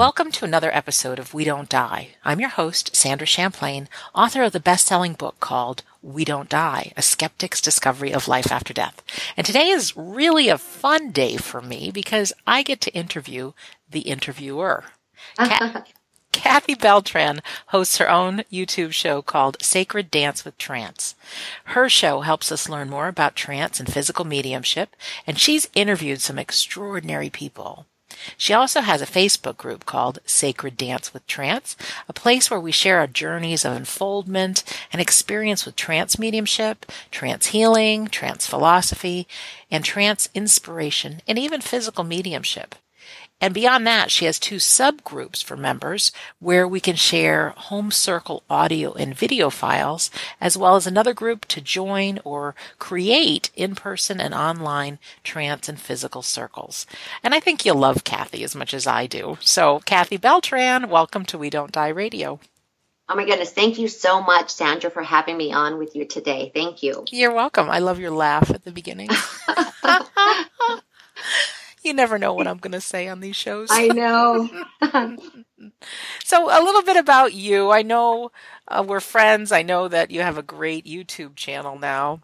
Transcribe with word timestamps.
Welcome 0.00 0.32
to 0.32 0.46
another 0.46 0.74
episode 0.74 1.18
of 1.18 1.34
We 1.34 1.44
Don't 1.44 1.68
Die. 1.68 2.08
I'm 2.24 2.40
your 2.40 2.48
host, 2.48 2.96
Sandra 2.96 3.26
Champlain, 3.26 3.86
author 4.14 4.42
of 4.42 4.52
the 4.52 4.58
best-selling 4.58 5.12
book 5.12 5.38
called 5.40 5.82
We 6.00 6.24
Don't 6.24 6.48
Die, 6.48 6.94
A 6.96 7.02
Skeptic's 7.02 7.60
Discovery 7.60 8.10
of 8.10 8.26
Life 8.26 8.50
After 8.50 8.72
Death. 8.72 9.02
And 9.36 9.46
today 9.46 9.68
is 9.68 9.98
really 9.98 10.48
a 10.48 10.56
fun 10.56 11.10
day 11.10 11.36
for 11.36 11.60
me 11.60 11.90
because 11.90 12.32
I 12.46 12.62
get 12.62 12.80
to 12.80 12.94
interview 12.94 13.52
the 13.90 14.00
interviewer. 14.00 14.84
Kathy 16.32 16.74
Beltran 16.74 17.40
hosts 17.66 17.98
her 17.98 18.10
own 18.10 18.44
YouTube 18.50 18.94
show 18.94 19.20
called 19.20 19.62
Sacred 19.62 20.10
Dance 20.10 20.46
with 20.46 20.56
Trance. 20.56 21.14
Her 21.64 21.90
show 21.90 22.22
helps 22.22 22.50
us 22.50 22.70
learn 22.70 22.88
more 22.88 23.08
about 23.08 23.36
trance 23.36 23.78
and 23.78 23.92
physical 23.92 24.24
mediumship, 24.24 24.96
and 25.26 25.38
she's 25.38 25.68
interviewed 25.74 26.22
some 26.22 26.38
extraordinary 26.38 27.28
people. 27.28 27.84
She 28.36 28.52
also 28.52 28.80
has 28.80 29.02
a 29.02 29.06
Facebook 29.06 29.56
group 29.56 29.86
called 29.86 30.18
Sacred 30.24 30.76
Dance 30.76 31.12
with 31.12 31.26
Trance, 31.26 31.76
a 32.08 32.12
place 32.12 32.50
where 32.50 32.60
we 32.60 32.72
share 32.72 32.98
our 32.98 33.06
journeys 33.06 33.64
of 33.64 33.72
unfoldment 33.72 34.62
and 34.92 35.00
experience 35.00 35.64
with 35.64 35.76
trance 35.76 36.18
mediumship, 36.18 36.86
trance 37.10 37.46
healing, 37.46 38.08
trance 38.08 38.46
philosophy, 38.46 39.26
and 39.70 39.84
trance 39.84 40.28
inspiration, 40.34 41.22
and 41.26 41.38
even 41.38 41.60
physical 41.60 42.04
mediumship. 42.04 42.74
And 43.40 43.54
beyond 43.54 43.86
that, 43.86 44.10
she 44.10 44.26
has 44.26 44.38
two 44.38 44.56
subgroups 44.56 45.42
for 45.42 45.56
members 45.56 46.12
where 46.40 46.68
we 46.68 46.78
can 46.78 46.96
share 46.96 47.54
home 47.56 47.90
circle 47.90 48.42
audio 48.50 48.92
and 48.92 49.14
video 49.16 49.48
files, 49.48 50.10
as 50.40 50.58
well 50.58 50.76
as 50.76 50.86
another 50.86 51.14
group 51.14 51.46
to 51.46 51.60
join 51.60 52.20
or 52.24 52.54
create 52.78 53.50
in-person 53.56 54.20
and 54.20 54.34
online 54.34 54.98
trance 55.24 55.68
and 55.68 55.80
physical 55.80 56.22
circles. 56.22 56.86
And 57.22 57.34
I 57.34 57.40
think 57.40 57.64
you'll 57.64 57.76
love 57.76 58.04
Kathy 58.04 58.44
as 58.44 58.54
much 58.54 58.74
as 58.74 58.86
I 58.86 59.06
do. 59.06 59.38
So 59.40 59.80
Kathy 59.86 60.18
Beltran, 60.18 60.90
welcome 60.90 61.24
to 61.26 61.38
We 61.38 61.48
Don't 61.48 61.72
Die 61.72 61.88
Radio. 61.88 62.40
Oh 63.08 63.16
my 63.16 63.24
goodness. 63.24 63.50
Thank 63.50 63.78
you 63.78 63.88
so 63.88 64.22
much, 64.22 64.50
Sandra, 64.50 64.88
for 64.90 65.02
having 65.02 65.36
me 65.36 65.52
on 65.52 65.78
with 65.78 65.96
you 65.96 66.04
today. 66.04 66.52
Thank 66.54 66.82
you. 66.84 67.04
You're 67.10 67.34
welcome. 67.34 67.68
I 67.68 67.80
love 67.80 67.98
your 67.98 68.12
laugh 68.12 68.50
at 68.50 68.64
the 68.64 68.70
beginning. 68.70 69.08
you 71.82 71.94
never 71.94 72.18
know 72.18 72.34
what 72.34 72.46
I'm 72.46 72.58
going 72.58 72.72
to 72.72 72.80
say 72.80 73.08
on 73.08 73.20
these 73.20 73.36
shows. 73.36 73.68
I 73.70 73.88
know. 73.88 74.48
so, 76.24 76.44
a 76.46 76.62
little 76.62 76.82
bit 76.82 76.96
about 76.96 77.34
you. 77.34 77.70
I 77.70 77.82
know 77.82 78.32
uh, 78.68 78.84
we're 78.86 79.00
friends. 79.00 79.52
I 79.52 79.62
know 79.62 79.88
that 79.88 80.10
you 80.10 80.20
have 80.20 80.38
a 80.38 80.42
great 80.42 80.84
YouTube 80.84 81.36
channel 81.36 81.78
now. 81.78 82.20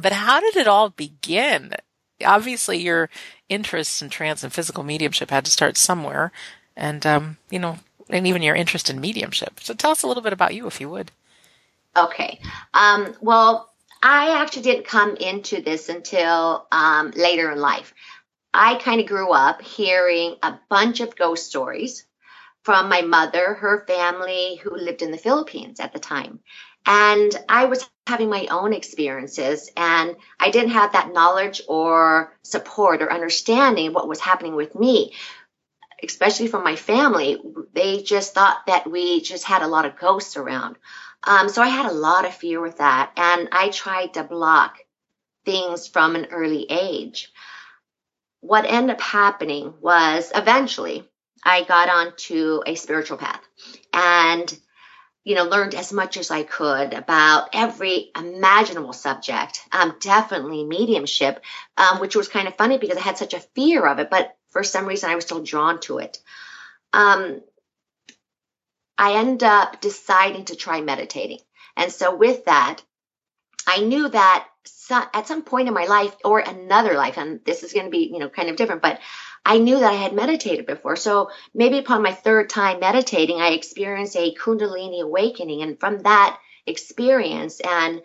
But 0.00 0.12
how 0.12 0.40
did 0.40 0.56
it 0.56 0.68
all 0.68 0.90
begin? 0.90 1.72
Obviously, 2.24 2.78
your 2.78 3.10
interest 3.48 4.02
in 4.02 4.10
trance 4.10 4.42
and 4.42 4.52
physical 4.52 4.84
mediumship 4.84 5.30
had 5.30 5.44
to 5.44 5.50
start 5.50 5.76
somewhere. 5.76 6.32
And, 6.76 7.04
um, 7.04 7.36
you 7.50 7.58
know, 7.58 7.78
and 8.08 8.26
even 8.26 8.42
your 8.42 8.54
interest 8.54 8.90
in 8.90 9.00
mediumship. 9.00 9.60
So, 9.60 9.74
tell 9.74 9.90
us 9.90 10.02
a 10.02 10.06
little 10.06 10.22
bit 10.22 10.32
about 10.32 10.54
you, 10.54 10.66
if 10.66 10.80
you 10.80 10.88
would. 10.90 11.10
Okay. 11.96 12.40
Um, 12.72 13.14
well, 13.20 13.70
I 14.02 14.40
actually 14.40 14.62
didn't 14.62 14.86
come 14.86 15.16
into 15.16 15.60
this 15.60 15.88
until 15.88 16.66
um, 16.72 17.12
later 17.14 17.50
in 17.50 17.58
life. 17.58 17.92
I 18.52 18.76
kind 18.76 19.00
of 19.00 19.06
grew 19.06 19.30
up 19.32 19.62
hearing 19.62 20.36
a 20.42 20.58
bunch 20.68 21.00
of 21.00 21.16
ghost 21.16 21.46
stories 21.46 22.04
from 22.62 22.88
my 22.88 23.02
mother, 23.02 23.54
her 23.54 23.84
family, 23.86 24.56
who 24.56 24.76
lived 24.76 25.02
in 25.02 25.12
the 25.12 25.18
Philippines 25.18 25.80
at 25.80 25.92
the 25.92 25.98
time. 25.98 26.40
And 26.86 27.34
I 27.48 27.66
was 27.66 27.88
having 28.06 28.28
my 28.28 28.46
own 28.50 28.72
experiences, 28.72 29.70
and 29.76 30.16
I 30.38 30.50
didn't 30.50 30.70
have 30.70 30.92
that 30.92 31.12
knowledge 31.12 31.62
or 31.68 32.36
support 32.42 33.02
or 33.02 33.12
understanding 33.12 33.92
what 33.92 34.08
was 34.08 34.20
happening 34.20 34.56
with 34.56 34.74
me, 34.74 35.14
especially 36.02 36.48
from 36.48 36.64
my 36.64 36.76
family. 36.76 37.40
They 37.72 38.02
just 38.02 38.34
thought 38.34 38.66
that 38.66 38.90
we 38.90 39.20
just 39.20 39.44
had 39.44 39.62
a 39.62 39.68
lot 39.68 39.84
of 39.84 39.98
ghosts 39.98 40.36
around. 40.36 40.76
Um, 41.22 41.48
so 41.48 41.62
I 41.62 41.68
had 41.68 41.86
a 41.86 41.94
lot 41.94 42.24
of 42.24 42.34
fear 42.34 42.60
with 42.60 42.78
that, 42.78 43.12
and 43.16 43.48
I 43.52 43.68
tried 43.68 44.14
to 44.14 44.24
block 44.24 44.78
things 45.44 45.86
from 45.86 46.16
an 46.16 46.26
early 46.32 46.66
age 46.68 47.32
what 48.40 48.64
ended 48.64 48.96
up 48.96 49.00
happening 49.00 49.74
was 49.80 50.32
eventually 50.34 51.04
I 51.44 51.64
got 51.64 51.88
onto 51.88 52.60
a 52.66 52.74
spiritual 52.74 53.18
path 53.18 53.40
and, 53.92 54.58
you 55.24 55.34
know, 55.34 55.44
learned 55.44 55.74
as 55.74 55.92
much 55.92 56.16
as 56.16 56.30
I 56.30 56.42
could 56.42 56.92
about 56.92 57.50
every 57.52 58.10
imaginable 58.16 58.92
subject. 58.92 59.60
Um, 59.72 59.96
definitely 60.00 60.64
mediumship, 60.64 61.42
um, 61.76 62.00
which 62.00 62.16
was 62.16 62.28
kind 62.28 62.48
of 62.48 62.56
funny 62.56 62.78
because 62.78 62.98
I 62.98 63.02
had 63.02 63.18
such 63.18 63.34
a 63.34 63.40
fear 63.54 63.86
of 63.86 63.98
it, 63.98 64.10
but 64.10 64.36
for 64.48 64.62
some 64.62 64.86
reason 64.86 65.10
I 65.10 65.14
was 65.14 65.24
still 65.24 65.42
drawn 65.42 65.80
to 65.80 65.98
it. 65.98 66.18
Um, 66.92 67.40
I 68.98 69.14
end 69.14 69.42
up 69.42 69.80
deciding 69.80 70.46
to 70.46 70.56
try 70.56 70.80
meditating. 70.82 71.38
And 71.76 71.90
so 71.90 72.14
with 72.14 72.44
that, 72.44 72.82
I 73.66 73.80
knew 73.80 74.08
that 74.08 74.48
at 74.90 75.28
some 75.28 75.42
point 75.42 75.68
in 75.68 75.74
my 75.74 75.84
life 75.84 76.14
or 76.24 76.40
another 76.40 76.94
life, 76.94 77.16
and 77.16 77.40
this 77.44 77.62
is 77.62 77.72
going 77.72 77.86
to 77.86 77.90
be, 77.90 78.10
you 78.12 78.18
know, 78.18 78.28
kind 78.28 78.48
of 78.48 78.56
different, 78.56 78.82
but 78.82 79.00
I 79.44 79.58
knew 79.58 79.78
that 79.78 79.92
I 79.92 79.96
had 79.96 80.12
meditated 80.12 80.66
before. 80.66 80.96
So 80.96 81.30
maybe 81.54 81.78
upon 81.78 82.02
my 82.02 82.12
third 82.12 82.50
time 82.50 82.80
meditating, 82.80 83.40
I 83.40 83.50
experienced 83.50 84.16
a 84.16 84.34
Kundalini 84.34 85.00
awakening. 85.02 85.62
And 85.62 85.78
from 85.78 86.00
that 86.00 86.38
experience 86.66 87.60
and 87.60 88.02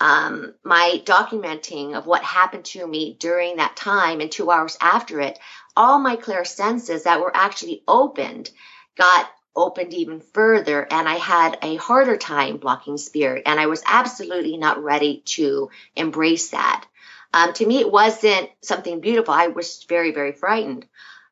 um, 0.00 0.54
my 0.64 1.02
documenting 1.04 1.96
of 1.96 2.06
what 2.06 2.22
happened 2.22 2.64
to 2.66 2.86
me 2.86 3.16
during 3.18 3.56
that 3.56 3.76
time 3.76 4.20
and 4.20 4.30
two 4.30 4.50
hours 4.50 4.76
after 4.80 5.20
it, 5.20 5.38
all 5.76 5.98
my 5.98 6.16
clear 6.16 6.44
senses 6.44 7.04
that 7.04 7.20
were 7.20 7.36
actually 7.36 7.82
opened 7.88 8.50
got 8.96 9.28
opened 9.54 9.94
even 9.94 10.20
further 10.20 10.86
and 10.90 11.08
I 11.08 11.16
had 11.16 11.58
a 11.62 11.76
harder 11.76 12.16
time 12.16 12.58
blocking 12.58 12.98
spirit 12.98 13.42
and 13.46 13.58
I 13.58 13.66
was 13.66 13.82
absolutely 13.86 14.56
not 14.56 14.82
ready 14.82 15.22
to 15.26 15.70
embrace 15.96 16.50
that. 16.50 16.86
Um, 17.34 17.52
to 17.54 17.66
me, 17.66 17.80
it 17.80 17.90
wasn't 17.90 18.50
something 18.62 19.00
beautiful. 19.00 19.34
I 19.34 19.48
was 19.48 19.84
very, 19.88 20.12
very 20.12 20.32
frightened. 20.32 20.86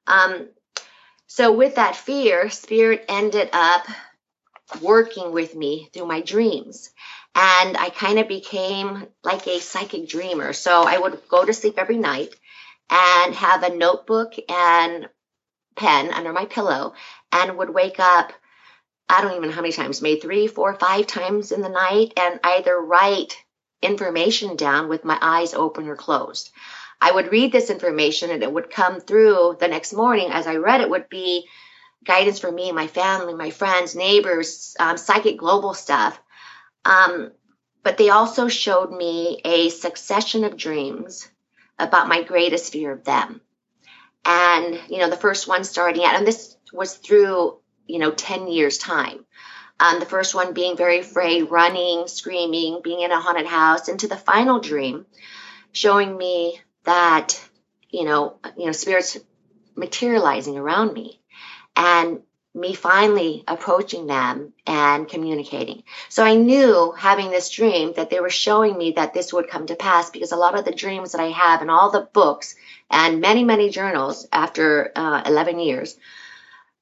Um, 0.07 0.49
so 1.27 1.53
with 1.53 1.77
that 1.77 1.97
fear, 1.97 2.51
spirit 2.51 3.05
ended 3.09 3.51
up 3.53 3.87
working 4.81 5.33
with 5.33 5.55
me 5.55 5.89
through 5.93 6.07
my 6.07 6.21
dreams. 6.21 6.91
And 7.35 7.77
I 7.77 7.91
kind 7.91 8.19
of 8.19 8.29
became 8.29 9.07
like 9.23 9.47
a 9.47 9.61
psychic 9.61 10.09
dreamer. 10.09 10.53
So 10.53 10.83
I 10.83 10.99
would 10.99 11.21
go 11.29 11.45
to 11.45 11.53
sleep 11.53 11.75
every 11.77 11.99
night 11.99 12.35
and 12.91 13.35
have 13.35 13.63
a 13.63 13.75
notebook 13.75 14.35
and 14.49 15.09
pen 15.77 16.13
under 16.13 16.33
my 16.33 16.47
pillow 16.47 16.95
and 17.37 17.59
would 17.59 17.71
wake 17.71 18.01
up 18.01 18.33
I 19.09 19.21
don't 19.23 19.37
even 19.37 19.51
know 19.51 19.55
how 19.55 19.63
many 19.63 19.73
times, 19.73 20.03
maybe 20.03 20.21
three, 20.21 20.47
four, 20.49 20.75
five 20.75 21.07
times 21.07 21.53
in 21.53 21.61
the 21.61 21.69
night, 21.69 22.13
and 22.17 22.41
either 22.43 22.77
write 22.77 23.37
information 23.81 24.57
down 24.57 24.89
with 24.89 25.05
my 25.05 25.17
eyes 25.21 25.55
open 25.55 25.89
or 25.89 25.97
closed. 25.97 26.51
I 27.01 27.13
would 27.13 27.31
read 27.31 27.53
this 27.53 27.71
information 27.71 28.31
and 28.31 28.43
it 28.43 28.51
would 28.51 28.71
come 28.71 29.01
through 29.01 29.59
the 29.61 29.69
next 29.69 29.93
morning 29.93 30.31
as 30.31 30.47
I 30.47 30.57
read 30.57 30.81
it 30.81 30.91
would 30.91 31.09
be 31.09 31.47
guidance 32.05 32.39
for 32.39 32.51
me, 32.51 32.73
my 32.73 32.87
family, 32.87 33.35
my 33.35 33.51
friends, 33.51 33.95
neighbors, 33.95 34.75
um, 34.81 34.97
psychic 34.97 35.37
global 35.39 35.75
stuff. 35.75 36.19
Um, 36.85 37.33
but 37.83 37.99
they 37.99 38.09
also 38.09 38.49
showed 38.49 38.91
me 38.91 39.41
a 39.45 39.69
succession 39.69 40.45
of 40.45 40.57
dreams 40.57 41.29
about 41.79 42.09
my 42.09 42.23
greatest 42.23 42.73
fear 42.73 42.93
of 42.93 43.05
them. 43.05 43.41
And, 44.25 44.81
you 44.89 44.99
know, 44.99 45.11
the 45.11 45.17
first 45.17 45.47
one 45.47 45.63
starting 45.63 46.03
out, 46.05 46.17
and 46.17 46.27
this 46.27 46.56
was 46.73 46.97
through, 46.97 47.59
you 47.87 47.99
know, 47.99 48.11
10 48.11 48.49
years 48.49 48.79
time. 48.79 49.25
Um, 49.79 50.01
the 50.01 50.07
first 50.07 50.35
one 50.35 50.55
being 50.55 50.77
very 50.77 51.01
afraid, 51.01 51.51
running, 51.51 52.07
screaming, 52.09 52.81
being 52.83 53.01
in 53.01 53.13
a 53.13 53.21
haunted 53.21 53.47
house, 53.47 53.89
into 53.89 54.09
the 54.09 54.17
final 54.17 54.61
dream, 54.61 55.05
showing 55.73 56.17
me 56.17 56.61
that, 56.85 57.39
you 57.91 58.05
know, 58.05 58.39
you 58.57 58.67
know, 58.67 58.73
spirits 58.73 59.19
materializing 59.75 60.57
around 60.57 60.95
me. 60.95 61.21
And 61.77 62.23
me 62.57 62.73
finally 62.73 63.45
approaching 63.47 64.07
them 64.07 64.55
and 64.67 65.07
communicating. 65.07 65.83
So 66.09 66.25
I 66.25 66.37
knew 66.37 66.93
having 66.97 67.31
this 67.31 67.51
dream 67.51 67.93
that 67.97 68.09
they 68.09 68.19
were 68.19 68.31
showing 68.31 68.79
me 68.79 68.93
that 68.93 69.13
this 69.13 69.33
would 69.33 69.49
come 69.49 69.67
to 69.67 69.77
pass 69.77 70.09
because 70.09 70.33
a 70.33 70.37
lot 70.37 70.59
of 70.59 70.65
the 70.65 70.73
dreams 70.73 71.13
that 71.13 71.21
I 71.21 71.29
have 71.29 71.61
and 71.61 71.71
all 71.71 71.91
the 71.91 72.09
books 72.13 72.57
and 72.91 73.21
many, 73.21 73.45
many 73.45 73.69
journals 73.69 74.27
after 74.33 74.91
uh, 74.97 75.23
11 75.27 75.59
years, 75.59 75.99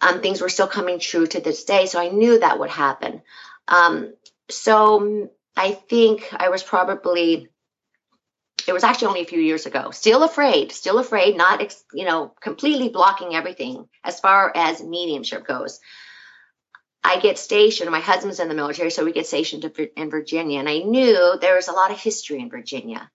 um, 0.04 0.20
things 0.20 0.40
were 0.40 0.48
still 0.48 0.66
coming 0.66 0.98
true 0.98 1.26
to 1.26 1.40
this 1.40 1.64
day. 1.64 1.86
So 1.86 1.98
I 1.98 2.08
knew 2.08 2.38
that 2.38 2.58
would 2.58 2.70
happen. 2.70 3.22
Um, 3.66 4.12
so 4.50 5.30
I 5.56 5.72
think 5.72 6.28
I 6.32 6.50
was 6.50 6.62
probably 6.62 7.48
it 8.66 8.72
was 8.72 8.84
actually 8.84 9.08
only 9.08 9.20
a 9.22 9.26
few 9.26 9.40
years 9.40 9.66
ago. 9.66 9.90
Still 9.90 10.22
afraid, 10.22 10.72
still 10.72 10.98
afraid, 10.98 11.36
not, 11.36 11.74
you 11.92 12.04
know, 12.04 12.32
completely 12.40 12.88
blocking 12.88 13.34
everything 13.34 13.88
as 14.02 14.20
far 14.20 14.52
as 14.54 14.82
mediumship 14.82 15.46
goes. 15.46 15.80
I 17.02 17.20
get 17.20 17.38
stationed, 17.38 17.90
my 17.90 18.00
husband's 18.00 18.40
in 18.40 18.48
the 18.48 18.54
military, 18.54 18.90
so 18.90 19.04
we 19.04 19.12
get 19.12 19.26
stationed 19.26 19.70
in 19.96 20.10
Virginia. 20.10 20.60
And 20.60 20.68
I 20.68 20.78
knew 20.78 21.36
there 21.38 21.56
was 21.56 21.68
a 21.68 21.72
lot 21.72 21.90
of 21.90 22.00
history 22.00 22.40
in 22.40 22.48
Virginia. 22.48 23.10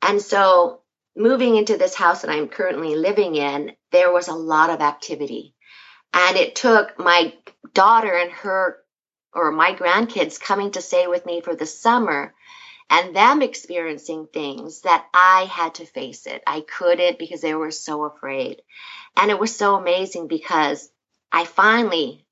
And 0.00 0.22
so 0.22 0.80
moving 1.14 1.56
into 1.56 1.76
this 1.76 1.94
house 1.94 2.22
that 2.22 2.30
I'm 2.30 2.48
currently 2.48 2.96
living 2.96 3.34
in, 3.34 3.72
there 3.92 4.10
was 4.10 4.28
a 4.28 4.34
lot 4.34 4.70
of 4.70 4.80
activity. 4.80 5.54
And 6.12 6.36
it 6.36 6.56
took 6.56 6.98
my 6.98 7.32
daughter 7.72 8.14
and 8.14 8.32
her 8.32 8.78
or 9.32 9.52
my 9.52 9.74
grandkids 9.74 10.40
coming 10.40 10.72
to 10.72 10.82
stay 10.82 11.06
with 11.06 11.24
me 11.24 11.40
for 11.40 11.54
the 11.54 11.66
summer 11.66 12.34
and 12.90 13.14
them 13.14 13.40
experiencing 13.40 14.26
things 14.26 14.80
that 14.80 15.06
I 15.14 15.44
had 15.44 15.76
to 15.76 15.86
face 15.86 16.26
it. 16.26 16.42
I 16.46 16.62
couldn't 16.62 17.18
because 17.18 17.40
they 17.40 17.54
were 17.54 17.70
so 17.70 18.04
afraid. 18.04 18.62
And 19.16 19.30
it 19.30 19.38
was 19.38 19.54
so 19.54 19.76
amazing 19.76 20.26
because 20.26 20.90
I 21.30 21.44
finally 21.44 22.26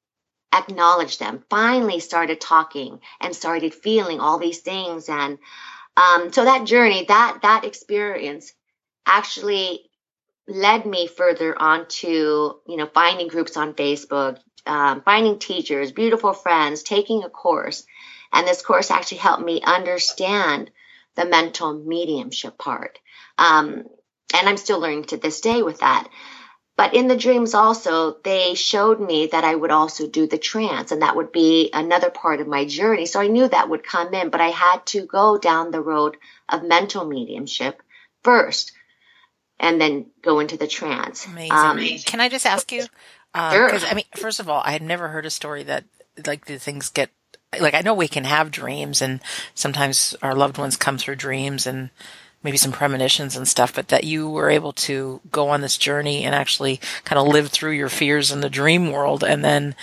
acknowledged 0.52 1.20
them, 1.20 1.44
finally 1.48 2.00
started 2.00 2.40
talking 2.40 3.00
and 3.20 3.34
started 3.34 3.75
feeling 3.75 4.19
all 4.19 4.38
these 4.38 4.60
things. 4.60 5.08
And 5.08 5.38
um, 5.96 6.32
so 6.32 6.44
that 6.44 6.66
journey, 6.66 7.04
that 7.06 7.40
that 7.42 7.64
experience 7.64 8.52
actually 9.06 9.88
led 10.48 10.86
me 10.86 11.06
further 11.06 11.56
on 11.60 11.86
to, 11.88 12.56
you 12.66 12.76
know, 12.76 12.86
finding 12.86 13.28
groups 13.28 13.56
on 13.56 13.74
Facebook, 13.74 14.38
um, 14.66 15.02
finding 15.02 15.38
teachers, 15.38 15.92
beautiful 15.92 16.32
friends, 16.32 16.82
taking 16.82 17.22
a 17.22 17.28
course. 17.28 17.84
And 18.32 18.46
this 18.46 18.62
course 18.62 18.90
actually 18.90 19.18
helped 19.18 19.44
me 19.44 19.60
understand 19.62 20.70
the 21.14 21.26
mental 21.26 21.74
mediumship 21.74 22.58
part. 22.58 22.98
Um, 23.36 23.84
and 24.34 24.48
I'm 24.48 24.56
still 24.56 24.80
learning 24.80 25.04
to 25.04 25.16
this 25.16 25.40
day 25.40 25.62
with 25.62 25.80
that. 25.80 26.08
But 26.76 26.94
in 26.94 27.08
the 27.08 27.16
dreams 27.16 27.54
also, 27.54 28.16
they 28.22 28.54
showed 28.54 29.00
me 29.00 29.26
that 29.26 29.42
I 29.42 29.54
would 29.54 29.72
also 29.72 30.06
do 30.06 30.28
the 30.28 30.38
trance 30.38 30.92
and 30.92 31.02
that 31.02 31.16
would 31.16 31.32
be 31.32 31.70
another 31.72 32.08
part 32.08 32.40
of 32.40 32.46
my 32.46 32.66
journey. 32.66 33.04
So 33.06 33.20
I 33.20 33.26
knew 33.26 33.48
that 33.48 33.68
would 33.68 33.82
come 33.82 34.14
in, 34.14 34.30
but 34.30 34.40
I 34.40 34.50
had 34.50 34.86
to 34.86 35.04
go 35.04 35.38
down 35.38 35.72
the 35.72 35.82
road 35.82 36.16
of 36.48 36.62
mental 36.62 37.04
mediumship 37.04 37.82
first 38.22 38.72
and 39.60 39.81
then 39.81 40.06
go 40.22 40.40
into 40.40 40.56
the 40.56 40.66
trance. 40.66 41.26
Amazing. 41.26 41.52
Um, 41.52 41.78
Can 42.05 42.20
I 42.20 42.28
just 42.28 42.46
ask 42.46 42.70
you? 42.72 42.84
Uh, 43.34 43.52
sure. 43.52 43.70
Cause 43.70 43.84
I 43.84 43.94
mean, 43.94 44.05
first 44.16 44.40
of 44.40 44.49
all, 44.49 44.62
I 44.64 44.72
had 44.72 44.82
never 44.82 45.08
heard 45.08 45.26
a 45.26 45.31
story 45.31 45.62
that 45.64 45.84
like 46.26 46.46
the 46.46 46.58
things 46.58 46.88
get 46.88 47.10
like 47.60 47.75
I 47.75 47.81
know 47.81 47.94
we 47.94 48.08
can 48.08 48.25
have 48.25 48.50
dreams 48.50 49.00
and 49.00 49.20
sometimes 49.55 50.14
our 50.22 50.34
loved 50.34 50.58
ones 50.58 50.76
come 50.76 50.99
through 50.99 51.16
dreams 51.16 51.66
and 51.66 51.90
maybe 52.43 52.56
some 52.56 52.72
premonitions 52.72 53.37
and 53.37 53.49
stuff, 53.49 53.75
but 53.75 53.88
that 53.88 54.05
you 54.05 54.28
were 54.28 54.50
able 54.50 54.72
to 54.72 55.20
go 55.31 55.49
on 55.49 55.61
this 55.61 55.76
journey 55.76 56.25
and 56.25 56.34
actually 56.34 56.81
kind 57.04 57.19
of 57.19 57.26
live 57.26 57.49
through 57.49 57.72
your 57.72 57.88
fears 57.88 58.31
in 58.31 58.40
the 58.40 58.50
dream 58.50 58.93
world 58.93 59.25
and 59.25 59.44
then 59.44 59.75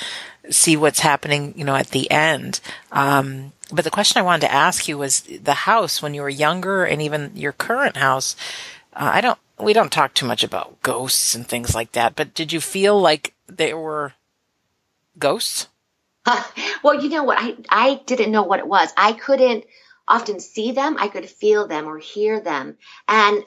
see 0.50 0.78
what's 0.78 1.00
happening, 1.00 1.54
you 1.58 1.66
know, 1.66 1.76
at 1.76 1.88
the 1.88 2.10
end. 2.10 2.62
Um, 2.92 3.52
but 3.72 3.84
the 3.84 3.92
question 3.92 4.20
I 4.20 4.24
wanted 4.24 4.48
to 4.48 4.54
ask 4.54 4.88
you 4.88 4.98
was 4.98 5.22
the 5.22 5.54
house 5.54 6.02
when 6.02 6.14
you 6.14 6.22
were 6.22 6.30
younger 6.30 6.86
and 6.86 7.02
even 7.02 7.32
your 7.36 7.52
current 7.52 7.98
house. 7.98 8.36
Uh, 8.94 9.12
I 9.14 9.22
don't, 9.22 9.40
we 9.60 9.74
don't 9.74 9.92
talk 9.92 10.14
too 10.14 10.26
much 10.26 10.44
about 10.44 10.82
ghosts 10.82 11.36
and 11.36 11.48
things 11.48 11.74
like 11.74 11.94
that, 11.94 12.16
but 12.16 12.34
did 12.34 12.52
you 12.52 12.60
feel 12.60 13.00
like 13.00 13.34
there 13.48 13.78
were 13.78 14.14
ghosts? 15.18 15.68
Uh, 16.26 16.44
well, 16.84 17.02
you 17.02 17.10
know 17.10 17.24
what? 17.24 17.38
I, 17.40 17.56
I 17.70 18.02
didn't 18.06 18.32
know 18.32 18.44
what 18.44 18.60
it 18.60 18.68
was. 18.68 18.90
I 18.98 19.14
couldn't, 19.14 19.66
often 20.08 20.40
see 20.40 20.72
them, 20.72 20.98
I 21.00 21.08
could 21.08 21.30
feel 21.30 21.68
them 21.68 21.88
or 21.88 21.98
hear 21.98 22.40
them. 22.40 22.78
And 23.08 23.44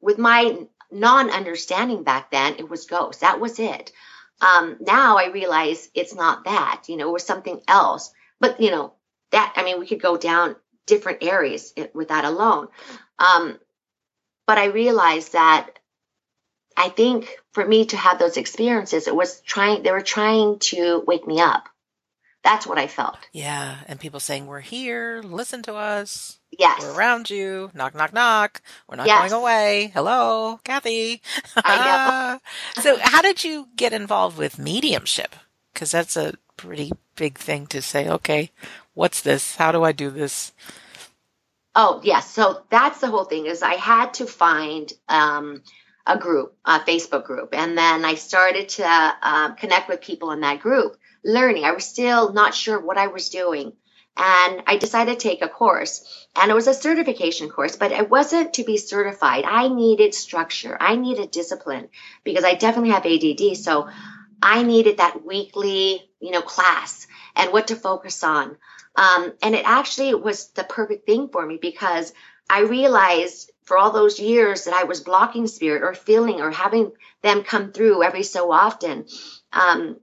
with 0.00 0.18
my 0.18 0.66
non 0.90 1.30
understanding 1.30 2.02
back 2.02 2.30
then, 2.30 2.56
it 2.58 2.68
was 2.68 2.86
ghosts. 2.86 3.20
That 3.20 3.40
was 3.40 3.58
it. 3.58 3.92
Um, 4.40 4.76
now 4.80 5.18
I 5.18 5.30
realize 5.30 5.88
it's 5.94 6.14
not 6.14 6.44
that, 6.44 6.84
you 6.88 6.96
know, 6.96 7.08
it 7.08 7.12
was 7.12 7.26
something 7.26 7.60
else. 7.66 8.12
But, 8.40 8.60
you 8.60 8.70
know, 8.70 8.94
that, 9.32 9.52
I 9.56 9.64
mean, 9.64 9.80
we 9.80 9.86
could 9.86 10.00
go 10.00 10.16
down 10.16 10.54
different 10.86 11.22
areas 11.22 11.74
with 11.92 12.08
that 12.08 12.24
alone. 12.24 12.68
Um, 13.18 13.58
but 14.48 14.56
I 14.56 14.64
realized 14.64 15.34
that 15.34 15.78
I 16.74 16.88
think 16.88 17.38
for 17.52 17.66
me 17.66 17.84
to 17.86 17.98
have 17.98 18.18
those 18.18 18.38
experiences, 18.38 19.06
it 19.06 19.14
was 19.14 19.42
trying, 19.42 19.82
they 19.82 19.92
were 19.92 20.00
trying 20.00 20.58
to 20.70 21.04
wake 21.06 21.26
me 21.26 21.38
up. 21.38 21.68
That's 22.42 22.66
what 22.66 22.78
I 22.78 22.86
felt. 22.86 23.18
Yeah. 23.32 23.76
And 23.86 24.00
people 24.00 24.20
saying, 24.20 24.46
We're 24.46 24.60
here, 24.60 25.20
listen 25.22 25.62
to 25.64 25.74
us. 25.74 26.38
Yes. 26.58 26.80
We're 26.80 26.94
around 26.94 27.28
you. 27.28 27.70
Knock, 27.74 27.94
knock, 27.94 28.14
knock. 28.14 28.62
We're 28.88 28.96
not 28.96 29.06
yes. 29.06 29.28
going 29.28 29.42
away. 29.42 29.90
Hello, 29.92 30.60
Kathy. 30.64 31.20
I 31.54 32.38
know. 32.76 32.82
so, 32.82 32.96
how 33.02 33.20
did 33.20 33.44
you 33.44 33.68
get 33.76 33.92
involved 33.92 34.38
with 34.38 34.58
mediumship? 34.58 35.36
Because 35.74 35.90
that's 35.90 36.16
a 36.16 36.34
pretty 36.56 36.92
big 37.16 37.36
thing 37.36 37.66
to 37.66 37.82
say, 37.82 38.08
okay, 38.08 38.50
what's 38.94 39.20
this? 39.20 39.56
How 39.56 39.72
do 39.72 39.84
I 39.84 39.92
do 39.92 40.08
this? 40.08 40.52
Oh, 41.80 42.00
yes. 42.02 42.28
So, 42.28 42.64
that's 42.70 43.00
the 43.00 43.06
whole 43.06 43.24
thing 43.24 43.46
is 43.46 43.62
I 43.62 43.74
had 43.74 44.14
to 44.14 44.26
find, 44.26 44.92
um, 45.08 45.62
a 46.08 46.18
group, 46.18 46.56
a 46.64 46.80
Facebook 46.80 47.24
group. 47.24 47.50
And 47.52 47.78
then 47.78 48.04
I 48.04 48.14
started 48.14 48.70
to 48.70 48.84
uh, 48.84 49.54
connect 49.54 49.88
with 49.88 50.00
people 50.00 50.32
in 50.32 50.40
that 50.40 50.60
group 50.60 50.96
learning. 51.24 51.64
I 51.64 51.72
was 51.72 51.84
still 51.84 52.32
not 52.32 52.54
sure 52.54 52.80
what 52.80 52.98
I 52.98 53.08
was 53.08 53.28
doing. 53.28 53.74
And 54.16 54.62
I 54.66 54.78
decided 54.78 55.20
to 55.20 55.28
take 55.28 55.42
a 55.42 55.48
course. 55.48 56.26
And 56.34 56.50
it 56.50 56.54
was 56.54 56.66
a 56.66 56.74
certification 56.74 57.50
course, 57.50 57.76
but 57.76 57.92
it 57.92 58.10
wasn't 58.10 58.54
to 58.54 58.64
be 58.64 58.76
certified. 58.76 59.44
I 59.44 59.68
needed 59.68 60.14
structure. 60.14 60.76
I 60.80 60.96
needed 60.96 61.30
discipline 61.30 61.90
because 62.24 62.42
I 62.42 62.54
definitely 62.54 62.90
have 62.90 63.06
ADD. 63.06 63.56
So 63.56 63.88
I 64.42 64.62
needed 64.62 64.96
that 64.96 65.24
weekly, 65.24 66.10
you 66.20 66.32
know, 66.32 66.42
class 66.42 67.06
and 67.36 67.52
what 67.52 67.68
to 67.68 67.76
focus 67.76 68.24
on. 68.24 68.56
Um, 68.98 69.32
and 69.42 69.54
it 69.54 69.64
actually 69.64 70.12
was 70.14 70.48
the 70.50 70.64
perfect 70.64 71.06
thing 71.06 71.28
for 71.28 71.46
me 71.46 71.56
because 71.60 72.12
I 72.50 72.60
realized 72.62 73.52
for 73.62 73.78
all 73.78 73.92
those 73.92 74.18
years 74.18 74.64
that 74.64 74.74
I 74.74 74.84
was 74.84 75.00
blocking 75.00 75.46
spirit 75.46 75.82
or 75.82 75.94
feeling 75.94 76.40
or 76.40 76.50
having 76.50 76.90
them 77.22 77.44
come 77.44 77.72
through 77.72 78.02
every 78.02 78.24
so 78.24 78.50
often. 78.50 79.06
Um, 79.52 80.00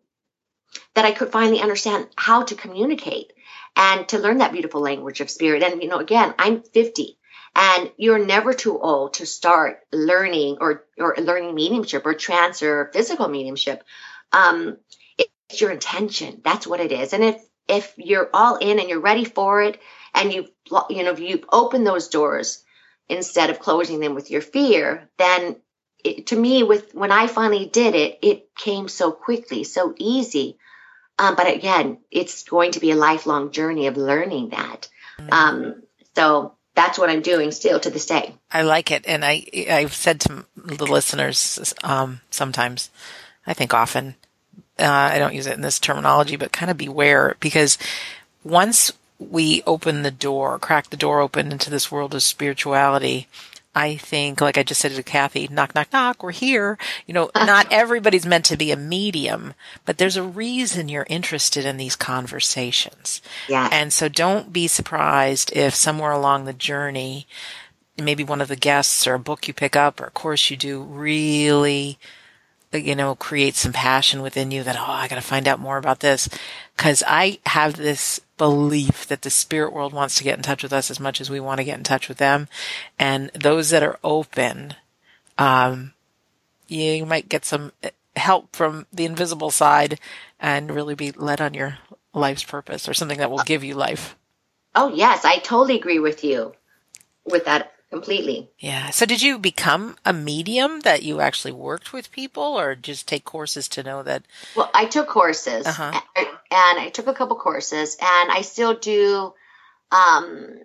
that 0.93 1.05
I 1.05 1.11
could 1.11 1.31
finally 1.31 1.61
understand 1.61 2.07
how 2.15 2.43
to 2.43 2.55
communicate 2.55 3.33
and 3.75 4.07
to 4.09 4.19
learn 4.19 4.39
that 4.39 4.53
beautiful 4.53 4.81
language 4.81 5.21
of 5.21 5.29
spirit. 5.29 5.61
And, 5.61 5.81
you 5.81 5.89
know, 5.89 5.99
again, 5.99 6.33
I'm 6.39 6.63
50 6.63 7.17
and 7.55 7.91
you're 7.97 8.25
never 8.25 8.53
too 8.53 8.79
old 8.79 9.15
to 9.15 9.25
start 9.25 9.79
learning 9.91 10.57
or, 10.61 10.85
or 10.97 11.15
learning 11.17 11.53
mediumship 11.53 12.05
or 12.05 12.13
trance 12.13 12.63
or 12.63 12.89
physical 12.93 13.27
mediumship. 13.27 13.83
Um, 14.31 14.77
it's 15.17 15.61
your 15.61 15.71
intention. 15.71 16.41
That's 16.43 16.67
what 16.67 16.79
it 16.79 16.91
is. 16.91 17.13
And 17.13 17.23
if, 17.23 17.41
if 17.67 17.93
you're 17.97 18.29
all 18.33 18.57
in 18.57 18.79
and 18.79 18.89
you're 18.89 18.99
ready 18.99 19.25
for 19.25 19.61
it 19.61 19.79
and 20.13 20.31
you, 20.31 20.47
you 20.89 21.03
know, 21.03 21.11
if 21.11 21.19
you 21.19 21.43
open 21.51 21.83
those 21.83 22.09
doors 22.09 22.63
instead 23.09 23.49
of 23.49 23.59
closing 23.59 23.99
them 23.99 24.15
with 24.15 24.31
your 24.31 24.41
fear, 24.41 25.09
then 25.17 25.55
it, 26.03 26.27
to 26.27 26.35
me, 26.35 26.63
with 26.63 26.93
when 26.93 27.11
I 27.11 27.27
finally 27.27 27.65
did 27.65 27.95
it, 27.95 28.19
it 28.21 28.55
came 28.55 28.87
so 28.87 29.11
quickly, 29.11 29.63
so 29.63 29.93
easy. 29.97 30.57
Um, 31.17 31.35
but 31.35 31.47
again, 31.47 31.99
it's 32.11 32.43
going 32.43 32.71
to 32.71 32.79
be 32.79 32.91
a 32.91 32.95
lifelong 32.95 33.51
journey 33.51 33.87
of 33.87 33.97
learning 33.97 34.49
that. 34.49 34.89
Um, 35.31 35.83
so 36.15 36.55
that's 36.75 36.99
what 36.99 37.09
I'm 37.09 37.21
doing 37.21 37.51
still 37.51 37.79
to 37.79 37.89
this 37.89 38.05
day. 38.05 38.35
I 38.51 38.63
like 38.63 38.91
it. 38.91 39.05
And 39.07 39.23
I, 39.23 39.45
I've 39.69 39.93
said 39.93 40.19
to 40.21 40.45
the 40.55 40.85
listeners, 40.85 41.73
um, 41.83 42.21
sometimes, 42.29 42.89
I 43.47 43.53
think 43.53 43.73
often, 43.73 44.15
uh, 44.79 44.85
I 44.85 45.19
don't 45.19 45.35
use 45.35 45.47
it 45.47 45.55
in 45.55 45.61
this 45.61 45.79
terminology, 45.79 46.35
but 46.35 46.51
kind 46.51 46.69
of 46.69 46.77
beware 46.77 47.37
because 47.39 47.77
once 48.43 48.91
we 49.19 49.63
open 49.65 50.03
the 50.03 50.11
door, 50.11 50.59
crack 50.59 50.89
the 50.89 50.97
door 50.97 51.21
open 51.21 51.51
into 51.51 51.69
this 51.69 51.91
world 51.91 52.13
of 52.13 52.23
spirituality, 52.23 53.27
I 53.73 53.97
think, 53.97 54.39
like 54.39 54.57
I 54.57 54.63
just 54.63 54.79
said 54.79 54.93
to 54.93 55.03
Kathy, 55.03 55.49
knock, 55.49 55.75
knock, 55.75 55.91
knock, 55.91 56.23
we're 56.23 56.31
here. 56.31 56.77
You 57.05 57.13
know, 57.13 57.29
not 57.35 57.67
everybody's 57.71 58.25
meant 58.25 58.45
to 58.45 58.57
be 58.57 58.71
a 58.71 58.77
medium, 58.77 59.53
but 59.83 59.97
there's 59.97 60.15
a 60.15 60.23
reason 60.23 60.87
you're 60.87 61.05
interested 61.09 61.65
in 61.65 61.75
these 61.75 61.97
conversations. 61.97 63.21
Yeah. 63.49 63.67
And 63.71 63.91
so 63.91 64.07
don't 64.07 64.53
be 64.53 64.67
surprised 64.67 65.51
if 65.53 65.75
somewhere 65.75 66.11
along 66.11 66.45
the 66.45 66.53
journey, 66.53 67.27
maybe 67.97 68.23
one 68.23 68.39
of 68.39 68.47
the 68.47 68.55
guests 68.55 69.05
or 69.05 69.15
a 69.15 69.19
book 69.19 69.47
you 69.47 69.53
pick 69.53 69.75
up 69.75 69.99
or 69.99 70.05
a 70.05 70.11
course 70.11 70.49
you 70.49 70.55
do 70.55 70.81
really 70.81 71.97
you 72.75 72.95
know, 72.95 73.15
create 73.15 73.55
some 73.55 73.73
passion 73.73 74.21
within 74.21 74.51
you 74.51 74.63
that, 74.63 74.77
oh, 74.77 74.91
I 74.91 75.07
got 75.07 75.15
to 75.15 75.21
find 75.21 75.47
out 75.47 75.59
more 75.59 75.77
about 75.77 75.99
this. 75.99 76.29
Cause 76.77 77.03
I 77.07 77.39
have 77.45 77.75
this 77.75 78.19
belief 78.37 79.07
that 79.07 79.21
the 79.21 79.29
spirit 79.29 79.73
world 79.73 79.93
wants 79.93 80.15
to 80.17 80.23
get 80.23 80.37
in 80.37 80.43
touch 80.43 80.63
with 80.63 80.73
us 80.73 80.91
as 80.91 80.99
much 80.99 81.21
as 81.21 81.29
we 81.29 81.39
want 81.39 81.59
to 81.59 81.63
get 81.63 81.77
in 81.77 81.83
touch 81.83 82.09
with 82.09 82.17
them. 82.17 82.47
And 82.99 83.29
those 83.33 83.69
that 83.69 83.83
are 83.83 83.99
open, 84.03 84.75
um, 85.37 85.93
you 86.67 87.05
might 87.05 87.29
get 87.29 87.45
some 87.45 87.71
help 88.15 88.55
from 88.55 88.85
the 88.91 89.05
invisible 89.05 89.51
side 89.51 89.99
and 90.39 90.71
really 90.71 90.95
be 90.95 91.11
led 91.11 91.41
on 91.41 91.53
your 91.53 91.77
life's 92.13 92.43
purpose 92.43 92.87
or 92.87 92.93
something 92.93 93.17
that 93.19 93.31
will 93.31 93.39
give 93.39 93.63
you 93.63 93.75
life. 93.75 94.15
Oh, 94.73 94.93
yes. 94.93 95.23
I 95.23 95.37
totally 95.37 95.77
agree 95.77 95.99
with 95.99 96.23
you 96.23 96.53
with 97.25 97.45
that 97.45 97.73
completely. 97.89 98.49
Yeah. 98.59 98.89
So 98.89 99.05
did 99.05 99.21
you 99.21 99.39
become 99.39 99.95
a 100.05 100.13
medium 100.13 100.81
that 100.81 101.03
you 101.03 101.21
actually 101.21 101.53
worked 101.53 101.93
with 101.93 102.11
people 102.11 102.43
or 102.43 102.75
just 102.75 103.07
take 103.07 103.25
courses 103.25 103.67
to 103.69 103.83
know 103.83 104.03
that? 104.03 104.23
Well, 104.55 104.69
I 104.73 104.85
took 104.85 105.07
courses 105.07 105.65
uh-huh. 105.65 105.99
and 106.15 106.79
I 106.79 106.89
took 106.93 107.07
a 107.07 107.13
couple 107.13 107.37
courses 107.37 107.95
and 108.01 108.31
I 108.31 108.41
still 108.41 108.75
do, 108.75 109.33
um, 109.91 110.59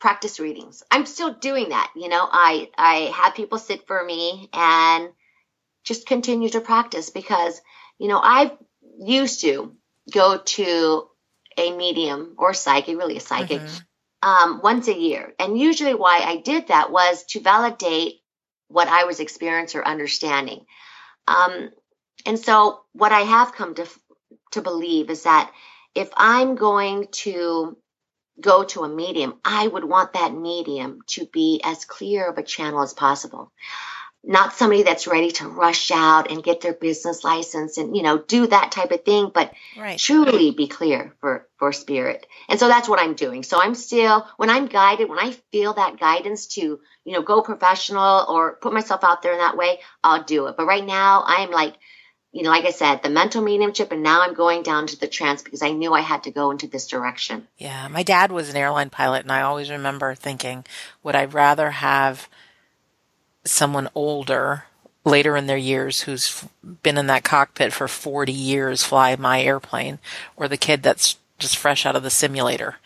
practice 0.00 0.38
readings. 0.38 0.82
I'm 0.90 1.06
still 1.06 1.32
doing 1.32 1.70
that. 1.70 1.90
You 1.96 2.08
know, 2.08 2.28
I, 2.30 2.70
I 2.76 3.12
have 3.14 3.34
people 3.34 3.58
sit 3.58 3.86
for 3.86 4.04
me 4.04 4.50
and 4.52 5.08
just 5.82 6.06
continue 6.06 6.50
to 6.50 6.60
practice 6.60 7.10
because 7.10 7.60
you 7.98 8.08
know, 8.08 8.20
I 8.22 8.52
used 8.98 9.40
to 9.42 9.74
go 10.12 10.38
to 10.38 11.08
a 11.56 11.76
medium 11.76 12.34
or 12.38 12.54
psychic, 12.54 12.96
really 12.96 13.16
a 13.16 13.20
psychic, 13.20 13.60
mm-hmm. 13.60 13.76
Um, 14.24 14.60
once 14.64 14.88
a 14.88 14.98
year. 14.98 15.34
And 15.38 15.58
usually 15.58 15.94
why 15.94 16.22
I 16.24 16.38
did 16.38 16.68
that 16.68 16.90
was 16.90 17.24
to 17.26 17.40
validate 17.40 18.14
what 18.68 18.88
I 18.88 19.04
was 19.04 19.20
experiencing 19.20 19.80
or 19.80 19.86
understanding. 19.86 20.64
Um, 21.28 21.70
and 22.24 22.38
so 22.38 22.80
what 22.92 23.12
I 23.12 23.20
have 23.20 23.54
come 23.54 23.74
to 23.74 23.86
to 24.52 24.62
believe 24.62 25.10
is 25.10 25.24
that 25.24 25.52
if 25.94 26.08
I'm 26.16 26.54
going 26.54 27.08
to 27.10 27.76
go 28.40 28.64
to 28.64 28.84
a 28.84 28.88
medium, 28.88 29.34
I 29.44 29.66
would 29.66 29.84
want 29.84 30.14
that 30.14 30.34
medium 30.34 31.00
to 31.08 31.26
be 31.26 31.60
as 31.62 31.84
clear 31.84 32.28
of 32.28 32.38
a 32.38 32.42
channel 32.42 32.82
as 32.82 32.94
possible. 32.94 33.52
Not 34.26 34.54
somebody 34.54 34.82
that's 34.82 35.06
ready 35.06 35.30
to 35.32 35.48
rush 35.48 35.90
out 35.90 36.30
and 36.30 36.42
get 36.42 36.62
their 36.62 36.72
business 36.72 37.24
license 37.24 37.76
and, 37.76 37.94
you 37.94 38.02
know, 38.02 38.18
do 38.18 38.46
that 38.46 38.72
type 38.72 38.90
of 38.90 39.04
thing, 39.04 39.30
but 39.34 39.52
right. 39.76 39.98
truly 39.98 40.50
be 40.50 40.66
clear 40.66 41.14
for, 41.20 41.46
for 41.58 41.72
spirit. 41.72 42.26
And 42.48 42.58
so 42.58 42.68
that's 42.68 42.88
what 42.88 43.00
I'm 43.00 43.14
doing. 43.14 43.42
So 43.42 43.60
I'm 43.60 43.74
still, 43.74 44.26
when 44.38 44.48
I'm 44.48 44.66
guided, 44.66 45.10
when 45.10 45.18
I 45.18 45.32
feel 45.52 45.74
that 45.74 46.00
guidance 46.00 46.46
to, 46.54 46.80
you 47.04 47.12
know, 47.12 47.22
go 47.22 47.42
professional 47.42 48.24
or 48.28 48.56
put 48.56 48.72
myself 48.72 49.04
out 49.04 49.20
there 49.20 49.32
in 49.32 49.38
that 49.38 49.58
way, 49.58 49.80
I'll 50.02 50.24
do 50.24 50.46
it. 50.46 50.56
But 50.56 50.66
right 50.66 50.84
now 50.84 51.24
I'm 51.26 51.50
like, 51.50 51.74
you 52.34 52.42
know, 52.42 52.50
like 52.50 52.64
I 52.64 52.72
said, 52.72 53.00
the 53.02 53.10
mental 53.10 53.42
mediumship, 53.42 53.92
and 53.92 54.02
now 54.02 54.22
I'm 54.22 54.34
going 54.34 54.64
down 54.64 54.88
to 54.88 54.98
the 54.98 55.06
trance 55.06 55.42
because 55.42 55.62
I 55.62 55.70
knew 55.70 55.94
I 55.94 56.00
had 56.00 56.24
to 56.24 56.32
go 56.32 56.50
into 56.50 56.66
this 56.66 56.88
direction. 56.88 57.46
Yeah, 57.58 57.86
my 57.86 58.02
dad 58.02 58.32
was 58.32 58.50
an 58.50 58.56
airline 58.56 58.90
pilot, 58.90 59.22
and 59.22 59.30
I 59.30 59.42
always 59.42 59.70
remember 59.70 60.16
thinking, 60.16 60.64
would 61.04 61.14
I 61.14 61.26
rather 61.26 61.70
have 61.70 62.28
someone 63.44 63.88
older, 63.94 64.64
later 65.04 65.36
in 65.36 65.46
their 65.46 65.56
years, 65.56 66.02
who's 66.02 66.44
been 66.82 66.98
in 66.98 67.06
that 67.08 67.24
cockpit 67.24 67.72
for 67.72 67.88
40 67.88 68.32
years 68.32 68.82
fly 68.82 69.14
my 69.16 69.42
airplane, 69.42 69.98
or 70.36 70.48
the 70.48 70.56
kid 70.56 70.82
that's 70.82 71.16
just 71.38 71.56
fresh 71.56 71.86
out 71.86 71.96
of 71.96 72.02
the 72.02 72.10
simulator? 72.10 72.76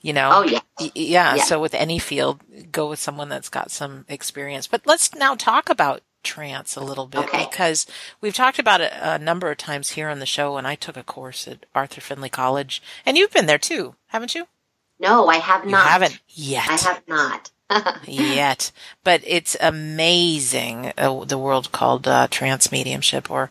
You 0.00 0.14
know? 0.14 0.30
Oh, 0.32 0.42
yeah. 0.42 0.60
yeah. 0.78 1.36
Yeah. 1.36 1.44
So 1.44 1.60
with 1.60 1.74
any 1.74 1.98
field, 1.98 2.40
go 2.72 2.88
with 2.88 2.98
someone 2.98 3.28
that's 3.28 3.50
got 3.50 3.70
some 3.70 4.06
experience. 4.08 4.66
But 4.66 4.86
let's 4.86 5.14
now 5.14 5.34
talk 5.34 5.68
about 5.68 6.02
trance 6.22 6.76
a 6.76 6.84
little 6.84 7.06
bit 7.06 7.24
okay. 7.24 7.46
because 7.50 7.86
we've 8.20 8.34
talked 8.34 8.58
about 8.58 8.80
it 8.80 8.92
a 9.00 9.18
number 9.18 9.50
of 9.50 9.56
times 9.56 9.90
here 9.90 10.08
on 10.08 10.18
the 10.18 10.26
show 10.26 10.56
and 10.56 10.66
I 10.66 10.74
took 10.74 10.96
a 10.96 11.02
course 11.02 11.48
at 11.48 11.64
Arthur 11.74 12.00
Findlay 12.00 12.28
College 12.28 12.82
and 13.06 13.16
you've 13.16 13.32
been 13.32 13.46
there 13.46 13.58
too, 13.58 13.94
haven't 14.08 14.34
you? 14.34 14.46
No, 14.98 15.28
I 15.28 15.36
have 15.36 15.64
not. 15.64 15.84
You 15.84 15.90
haven't 15.90 16.20
yet. 16.28 16.68
I 16.68 16.76
have 16.76 17.02
not. 17.08 17.50
Yet, 18.06 18.72
but 19.04 19.22
it's 19.26 19.56
amazing. 19.60 20.92
Uh, 20.96 21.24
the 21.24 21.38
world 21.38 21.72
called 21.72 22.08
uh, 22.08 22.28
trance 22.28 22.72
mediumship, 22.72 23.30
or 23.30 23.50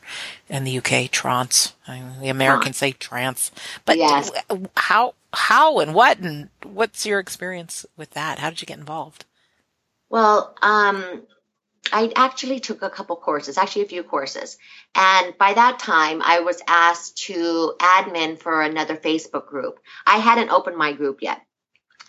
in 0.50 0.64
the 0.64 0.78
UK, 0.78 1.10
trance. 1.12 1.74
I 1.88 2.00
mean, 2.00 2.20
the 2.22 2.30
Americans 2.30 2.80
huh. 2.80 2.88
say 2.88 2.92
trance. 2.94 3.52
But 3.86 3.98
yes. 3.98 4.32
how, 4.78 5.16
how, 5.34 5.80
and 5.80 5.94
what, 5.94 6.20
and 6.20 6.50
what's 6.64 7.06
your 7.06 7.20
experience 7.20 7.86
with 7.98 8.12
that? 8.12 8.40
How 8.40 8.50
did 8.50 8.62
you 8.62 8.66
get 8.66 8.80
involved? 8.80 9.26
Well, 10.10 10.56
um, 10.62 11.24
I 11.92 12.12
actually 12.16 12.60
took 12.60 12.82
a 12.82 12.90
couple 12.90 13.16
courses, 13.16 13.58
actually 13.58 13.84
a 13.84 13.88
few 13.88 14.04
courses. 14.04 14.58
And 14.96 15.38
by 15.38 15.54
that 15.54 15.80
time, 15.80 16.22
I 16.24 16.42
was 16.42 16.62
asked 16.68 17.18
to 17.26 17.74
admin 17.80 18.40
for 18.40 18.62
another 18.62 18.96
Facebook 18.96 19.48
group. 19.48 19.80
I 20.06 20.18
hadn't 20.18 20.52
opened 20.52 20.78
my 20.78 20.94
group 20.94 21.22
yet. 21.22 21.42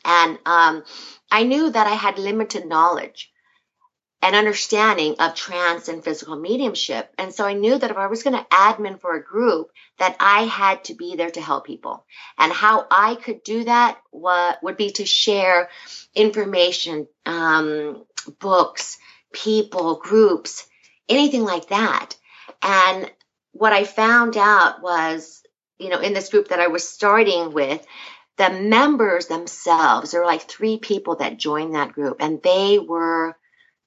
And 0.05 0.39
um, 0.47 0.85
I 1.31 1.45
knew 1.45 1.71
that 1.71 1.87
I 1.87 1.95
had 1.95 2.19
limited 2.19 2.67
knowledge 2.67 3.31
and 4.23 4.37
understanding 4.37 5.17
of 5.19 5.35
trance 5.35 5.89
and 5.89 6.05
physical 6.05 6.37
mediumship. 6.37 7.13
And 7.17 7.33
so 7.33 7.47
I 7.47 7.55
knew 7.55 7.79
that 7.79 7.91
if 7.91 7.97
I 7.97 8.09
was 8.09 8.23
going 8.23 8.37
to 8.37 8.47
admin 8.51 9.01
for 9.01 9.15
a 9.15 9.23
group, 9.23 9.71
that 9.99 10.17
I 10.21 10.43
had 10.43 10.85
to 10.85 10.95
be 10.95 11.17
there 11.17 11.31
to 11.31 11.41
help 11.41 11.65
people. 11.67 12.05
And 12.39 12.53
how 12.53 12.87
I 12.91 13.15
could 13.15 13.43
do 13.43 13.65
that 13.65 13.99
would 14.13 14.77
be 14.77 14.91
to 14.93 15.07
share 15.07 15.71
information, 16.15 17.07
um, 17.25 18.05
books, 18.39 18.99
people, 19.33 19.97
groups, 19.97 20.67
anything 21.09 21.45
like 21.45 21.69
that. 21.69 22.15
And 22.63 23.11
what 23.53 23.73
I 23.73 23.85
found 23.85 24.37
out 24.37 24.83
was, 24.83 25.43
you 25.79 25.89
know, 25.89 26.01
in 26.01 26.13
this 26.13 26.29
group 26.29 26.49
that 26.49 26.61
I 26.61 26.67
was 26.67 26.87
starting 26.87 27.53
with, 27.53 27.87
the 28.41 28.49
members 28.49 29.27
themselves, 29.27 30.13
there 30.13 30.23
were 30.23 30.27
like 30.27 30.49
three 30.49 30.79
people 30.79 31.17
that 31.17 31.37
joined 31.37 31.75
that 31.75 31.93
group, 31.93 32.17
and 32.21 32.43
they 32.43 32.79
were 32.79 33.37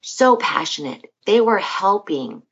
so 0.02 0.36
passionate. 0.36 1.04
They 1.26 1.42
were 1.42 1.58
helping 1.58 2.44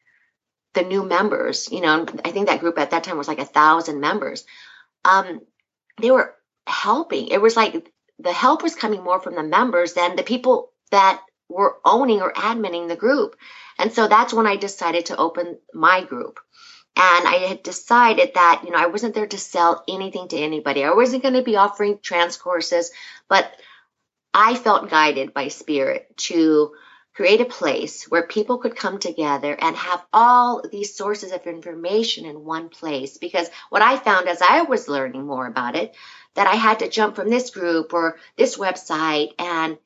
the 0.73 0.81
new 0.81 1.03
members. 1.03 1.71
You 1.71 1.81
know, 1.81 2.07
I 2.25 2.31
think 2.31 2.47
that 2.47 2.59
group 2.59 2.79
at 2.79 2.89
that 2.89 3.03
time 3.03 3.19
was 3.19 3.27
like 3.27 3.37
a 3.37 3.45
thousand 3.45 3.99
members. 3.99 4.45
Um, 5.05 5.41
they 6.01 6.09
were 6.09 6.33
helping. 6.65 7.27
It 7.27 7.39
was 7.39 7.55
like 7.55 7.87
the 8.17 8.33
help 8.33 8.63
was 8.63 8.73
coming 8.73 9.03
more 9.03 9.21
from 9.21 9.35
the 9.35 9.43
members 9.43 9.93
than 9.93 10.15
the 10.15 10.23
people 10.23 10.71
that 10.89 11.21
were 11.49 11.77
owning 11.85 12.23
or 12.23 12.33
adminning 12.33 12.87
the 12.87 12.95
group. 12.95 13.35
And 13.77 13.93
so 13.93 14.07
that's 14.07 14.33
when 14.33 14.47
I 14.47 14.55
decided 14.55 15.05
to 15.07 15.17
open 15.17 15.59
my 15.71 16.03
group. 16.03 16.39
And 16.95 17.27
I 17.27 17.45
had 17.47 17.63
decided 17.63 18.33
that, 18.35 18.63
you 18.65 18.71
know, 18.71 18.77
I 18.77 18.87
wasn't 18.87 19.15
there 19.15 19.27
to 19.27 19.37
sell 19.37 19.83
anything 19.87 20.27
to 20.29 20.37
anybody. 20.37 20.83
I 20.83 20.93
wasn't 20.93 21.23
going 21.23 21.35
to 21.35 21.41
be 21.41 21.55
offering 21.55 21.99
trance 22.01 22.37
courses, 22.37 22.91
but 23.27 23.51
I 24.33 24.55
felt 24.55 24.89
guided 24.89 25.33
by 25.33 25.47
spirit 25.47 26.15
to 26.17 26.73
create 27.13 27.41
a 27.41 27.45
place 27.45 28.05
where 28.05 28.27
people 28.27 28.57
could 28.57 28.75
come 28.75 28.97
together 28.97 29.55
and 29.59 29.75
have 29.75 30.03
all 30.13 30.61
these 30.69 30.95
sources 30.95 31.31
of 31.31 31.47
information 31.47 32.25
in 32.25 32.45
one 32.45 32.69
place. 32.69 33.17
Because 33.17 33.49
what 33.69 33.81
I 33.81 33.97
found 33.97 34.27
as 34.27 34.41
I 34.41 34.61
was 34.61 34.87
learning 34.87 35.25
more 35.25 35.47
about 35.47 35.75
it, 35.75 35.95
that 36.35 36.47
I 36.47 36.55
had 36.55 36.79
to 36.79 36.89
jump 36.89 37.15
from 37.15 37.29
this 37.29 37.49
group 37.49 37.93
or 37.93 38.17
this 38.37 38.57
website 38.57 39.31
and 39.37 39.77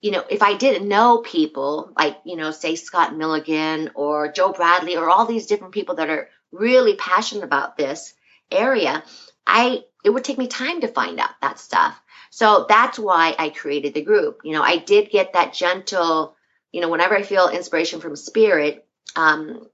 you 0.00 0.12
know, 0.12 0.24
if 0.30 0.42
I 0.42 0.56
didn't 0.56 0.88
know 0.88 1.18
people 1.18 1.92
like, 1.96 2.16
you 2.24 2.36
know, 2.36 2.52
say 2.52 2.74
Scott 2.74 3.14
Milligan 3.14 3.90
or 3.94 4.32
Joe 4.32 4.52
Bradley 4.52 4.96
or 4.96 5.10
all 5.10 5.26
these 5.26 5.46
different 5.46 5.74
people 5.74 5.96
that 5.96 6.08
are 6.08 6.30
really 6.52 6.96
passionate 6.96 7.44
about 7.44 7.76
this 7.76 8.14
area, 8.50 9.02
I 9.46 9.84
it 10.04 10.10
would 10.10 10.24
take 10.24 10.38
me 10.38 10.46
time 10.46 10.80
to 10.80 10.88
find 10.88 11.20
out 11.20 11.40
that 11.42 11.58
stuff. 11.58 12.00
So 12.30 12.66
that's 12.68 12.98
why 12.98 13.34
I 13.38 13.50
created 13.50 13.94
the 13.94 14.02
group. 14.02 14.40
You 14.44 14.52
know, 14.52 14.62
I 14.62 14.78
did 14.78 15.10
get 15.10 15.34
that 15.34 15.52
gentle, 15.52 16.36
you 16.72 16.80
know, 16.80 16.88
whenever 16.88 17.16
I 17.16 17.22
feel 17.22 17.48
inspiration 17.48 18.00
from 18.00 18.16
spirit 18.16 18.86
um, 19.16 19.66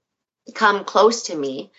come 0.53 0.83
close 0.83 1.23
to 1.23 1.35
me, 1.35 1.71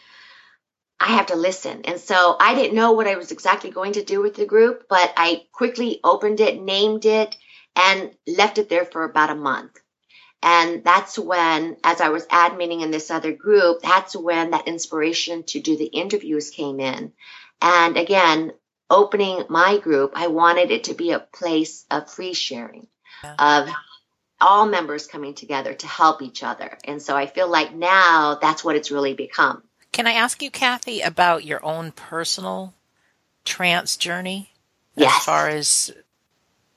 I 1.00 1.08
have 1.08 1.26
to 1.26 1.36
listen. 1.36 1.82
And 1.84 2.00
so 2.00 2.36
I 2.40 2.54
didn't 2.54 2.74
know 2.74 2.92
what 2.92 3.06
I 3.06 3.16
was 3.16 3.32
exactly 3.32 3.70
going 3.70 3.92
to 3.92 4.04
do 4.04 4.20
with 4.20 4.34
the 4.34 4.46
group, 4.46 4.86
but 4.88 5.12
I 5.16 5.42
quickly 5.52 6.00
opened 6.02 6.40
it, 6.40 6.60
named 6.60 7.04
it, 7.04 7.36
and 7.76 8.10
left 8.26 8.58
it 8.58 8.68
there 8.68 8.84
for 8.84 9.04
about 9.04 9.30
a 9.30 9.34
month. 9.34 9.78
And 10.42 10.84
that's 10.84 11.18
when, 11.18 11.76
as 11.82 12.00
I 12.00 12.10
was 12.10 12.26
adminning 12.26 12.82
in 12.82 12.90
this 12.90 13.10
other 13.10 13.32
group, 13.32 13.82
that's 13.82 14.14
when 14.14 14.52
that 14.52 14.68
inspiration 14.68 15.42
to 15.44 15.60
do 15.60 15.76
the 15.76 15.86
interviews 15.86 16.50
came 16.50 16.78
in. 16.78 17.12
And 17.60 17.96
again, 17.96 18.52
opening 18.88 19.44
my 19.48 19.78
group, 19.78 20.12
I 20.14 20.28
wanted 20.28 20.70
it 20.70 20.84
to 20.84 20.94
be 20.94 21.10
a 21.10 21.18
place 21.18 21.84
of 21.90 22.10
free 22.10 22.34
sharing, 22.34 22.86
yeah. 23.24 23.64
of 23.64 23.68
all 24.40 24.66
members 24.66 25.08
coming 25.08 25.34
together 25.34 25.74
to 25.74 25.86
help 25.86 26.22
each 26.22 26.44
other. 26.44 26.78
And 26.84 27.02
so 27.02 27.16
I 27.16 27.26
feel 27.26 27.48
like 27.48 27.74
now 27.74 28.38
that's 28.40 28.62
what 28.62 28.76
it's 28.76 28.92
really 28.92 29.14
become. 29.14 29.62
Can 29.90 30.06
I 30.06 30.12
ask 30.12 30.42
you, 30.42 30.50
Kathy, 30.50 31.00
about 31.00 31.44
your 31.44 31.64
own 31.64 31.90
personal 31.90 32.74
trance 33.44 33.96
journey? 33.96 34.52
Yes. 34.94 35.16
As 35.16 35.24
far 35.24 35.48
as 35.48 35.92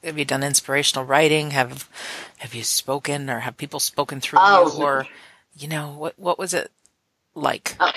have 0.03 0.17
you 0.17 0.25
done 0.25 0.43
inspirational 0.43 1.05
writing? 1.05 1.51
Have 1.51 1.89
have 2.39 2.53
you 2.53 2.63
spoken 2.63 3.29
or 3.29 3.39
have 3.39 3.57
people 3.57 3.79
spoken 3.79 4.21
through 4.21 4.39
oh. 4.41 4.77
you 4.77 4.83
or 4.83 5.07
you 5.57 5.67
know 5.67 5.95
what 5.97 6.17
what 6.17 6.39
was 6.39 6.53
it 6.53 6.71
like? 7.35 7.75
Oh. 7.79 7.91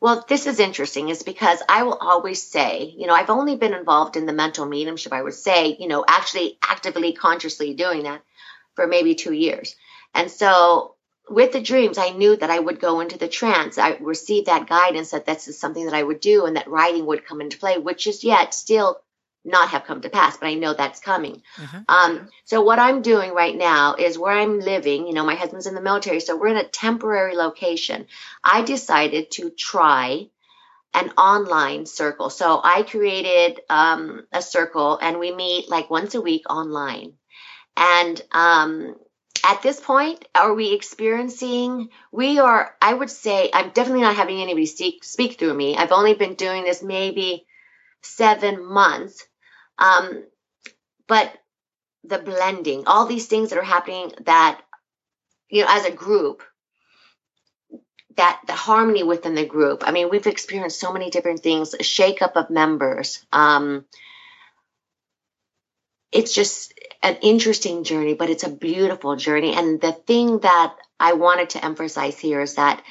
Well, 0.00 0.24
this 0.28 0.48
is 0.48 0.58
interesting 0.58 1.10
is 1.10 1.22
because 1.22 1.62
I 1.68 1.84
will 1.84 1.94
always 1.94 2.42
say, 2.42 2.92
you 2.98 3.06
know, 3.06 3.14
I've 3.14 3.30
only 3.30 3.54
been 3.54 3.72
involved 3.72 4.16
in 4.16 4.26
the 4.26 4.32
mental 4.32 4.66
mediumship, 4.66 5.12
I 5.12 5.22
would 5.22 5.32
say, 5.32 5.76
you 5.78 5.86
know, 5.86 6.04
actually 6.08 6.58
actively 6.60 7.12
consciously 7.12 7.74
doing 7.74 8.02
that 8.02 8.20
for 8.74 8.88
maybe 8.88 9.14
2 9.14 9.32
years. 9.32 9.76
And 10.12 10.28
so 10.28 10.96
with 11.30 11.52
the 11.52 11.62
dreams, 11.62 11.98
I 11.98 12.10
knew 12.10 12.34
that 12.34 12.50
I 12.50 12.58
would 12.58 12.80
go 12.80 12.98
into 12.98 13.16
the 13.16 13.28
trance. 13.28 13.78
I 13.78 13.96
received 14.00 14.46
that 14.46 14.68
guidance 14.68 15.12
that 15.12 15.24
this 15.24 15.46
is 15.46 15.56
something 15.56 15.84
that 15.84 15.94
I 15.94 16.02
would 16.02 16.18
do 16.18 16.46
and 16.46 16.56
that 16.56 16.66
writing 16.66 17.06
would 17.06 17.24
come 17.24 17.40
into 17.40 17.58
play, 17.58 17.78
which 17.78 18.08
is 18.08 18.24
yet 18.24 18.54
still 18.54 19.00
not 19.44 19.70
have 19.70 19.84
come 19.84 20.00
to 20.02 20.10
pass, 20.10 20.36
but 20.36 20.46
I 20.46 20.54
know 20.54 20.72
that's 20.72 21.00
coming. 21.00 21.42
Mm-hmm. 21.56 21.78
Um, 21.88 22.28
so 22.44 22.62
what 22.62 22.78
I'm 22.78 23.02
doing 23.02 23.32
right 23.32 23.56
now 23.56 23.94
is 23.94 24.18
where 24.18 24.32
I'm 24.32 24.60
living, 24.60 25.06
you 25.06 25.14
know, 25.14 25.24
my 25.24 25.34
husband's 25.34 25.66
in 25.66 25.74
the 25.74 25.80
military, 25.80 26.20
so 26.20 26.36
we're 26.36 26.48
in 26.48 26.56
a 26.56 26.68
temporary 26.68 27.34
location. 27.34 28.06
I 28.44 28.62
decided 28.62 29.30
to 29.32 29.50
try 29.50 30.28
an 30.94 31.10
online 31.10 31.86
circle. 31.86 32.30
So 32.30 32.60
I 32.62 32.82
created 32.82 33.60
um, 33.70 34.26
a 34.32 34.42
circle 34.42 34.98
and 35.00 35.18
we 35.18 35.34
meet 35.34 35.70
like 35.70 35.90
once 35.90 36.14
a 36.14 36.20
week 36.20 36.42
online. 36.50 37.14
And 37.76 38.20
um, 38.32 38.94
at 39.44 39.62
this 39.62 39.80
point, 39.80 40.24
are 40.34 40.54
we 40.54 40.74
experiencing? 40.74 41.88
We 42.12 42.38
are. 42.38 42.74
I 42.80 42.92
would 42.92 43.10
say 43.10 43.50
I'm 43.52 43.70
definitely 43.70 44.02
not 44.02 44.16
having 44.16 44.40
anybody 44.40 44.66
speak, 44.66 45.02
speak 45.04 45.38
through 45.38 45.54
me. 45.54 45.76
I've 45.76 45.92
only 45.92 46.14
been 46.14 46.34
doing 46.34 46.64
this 46.64 46.82
maybe 46.82 47.46
seven 48.02 48.64
months, 48.64 49.26
um, 49.78 50.24
but 51.06 51.32
the 52.04 52.18
blending, 52.18 52.84
all 52.86 53.06
these 53.06 53.26
things 53.26 53.50
that 53.50 53.58
are 53.58 53.64
happening 53.64 54.12
that 54.22 54.60
you 55.48 55.62
know 55.62 55.68
as 55.70 55.84
a 55.84 55.92
group 55.92 56.42
that 58.16 58.40
the 58.46 58.52
harmony 58.52 59.02
within 59.02 59.34
the 59.34 59.46
group. 59.46 59.84
I 59.86 59.90
mean, 59.90 60.10
we've 60.10 60.26
experienced 60.26 60.80
so 60.80 60.92
many 60.92 61.10
different 61.10 61.40
things, 61.40 61.74
a 61.74 61.78
shakeup 61.78 62.32
of 62.32 62.50
members. 62.50 63.24
Um, 63.32 63.84
it's 66.10 66.34
just 66.34 66.74
an 67.02 67.16
interesting 67.22 67.84
journey, 67.84 68.14
but 68.14 68.30
it's 68.30 68.44
a 68.44 68.50
beautiful 68.50 69.16
journey. 69.16 69.54
And 69.54 69.80
the 69.80 69.92
thing 69.92 70.40
that 70.40 70.76
I 71.00 71.14
wanted 71.14 71.50
to 71.50 71.64
emphasize 71.64 72.18
here 72.18 72.40
is 72.40 72.56
that 72.56 72.82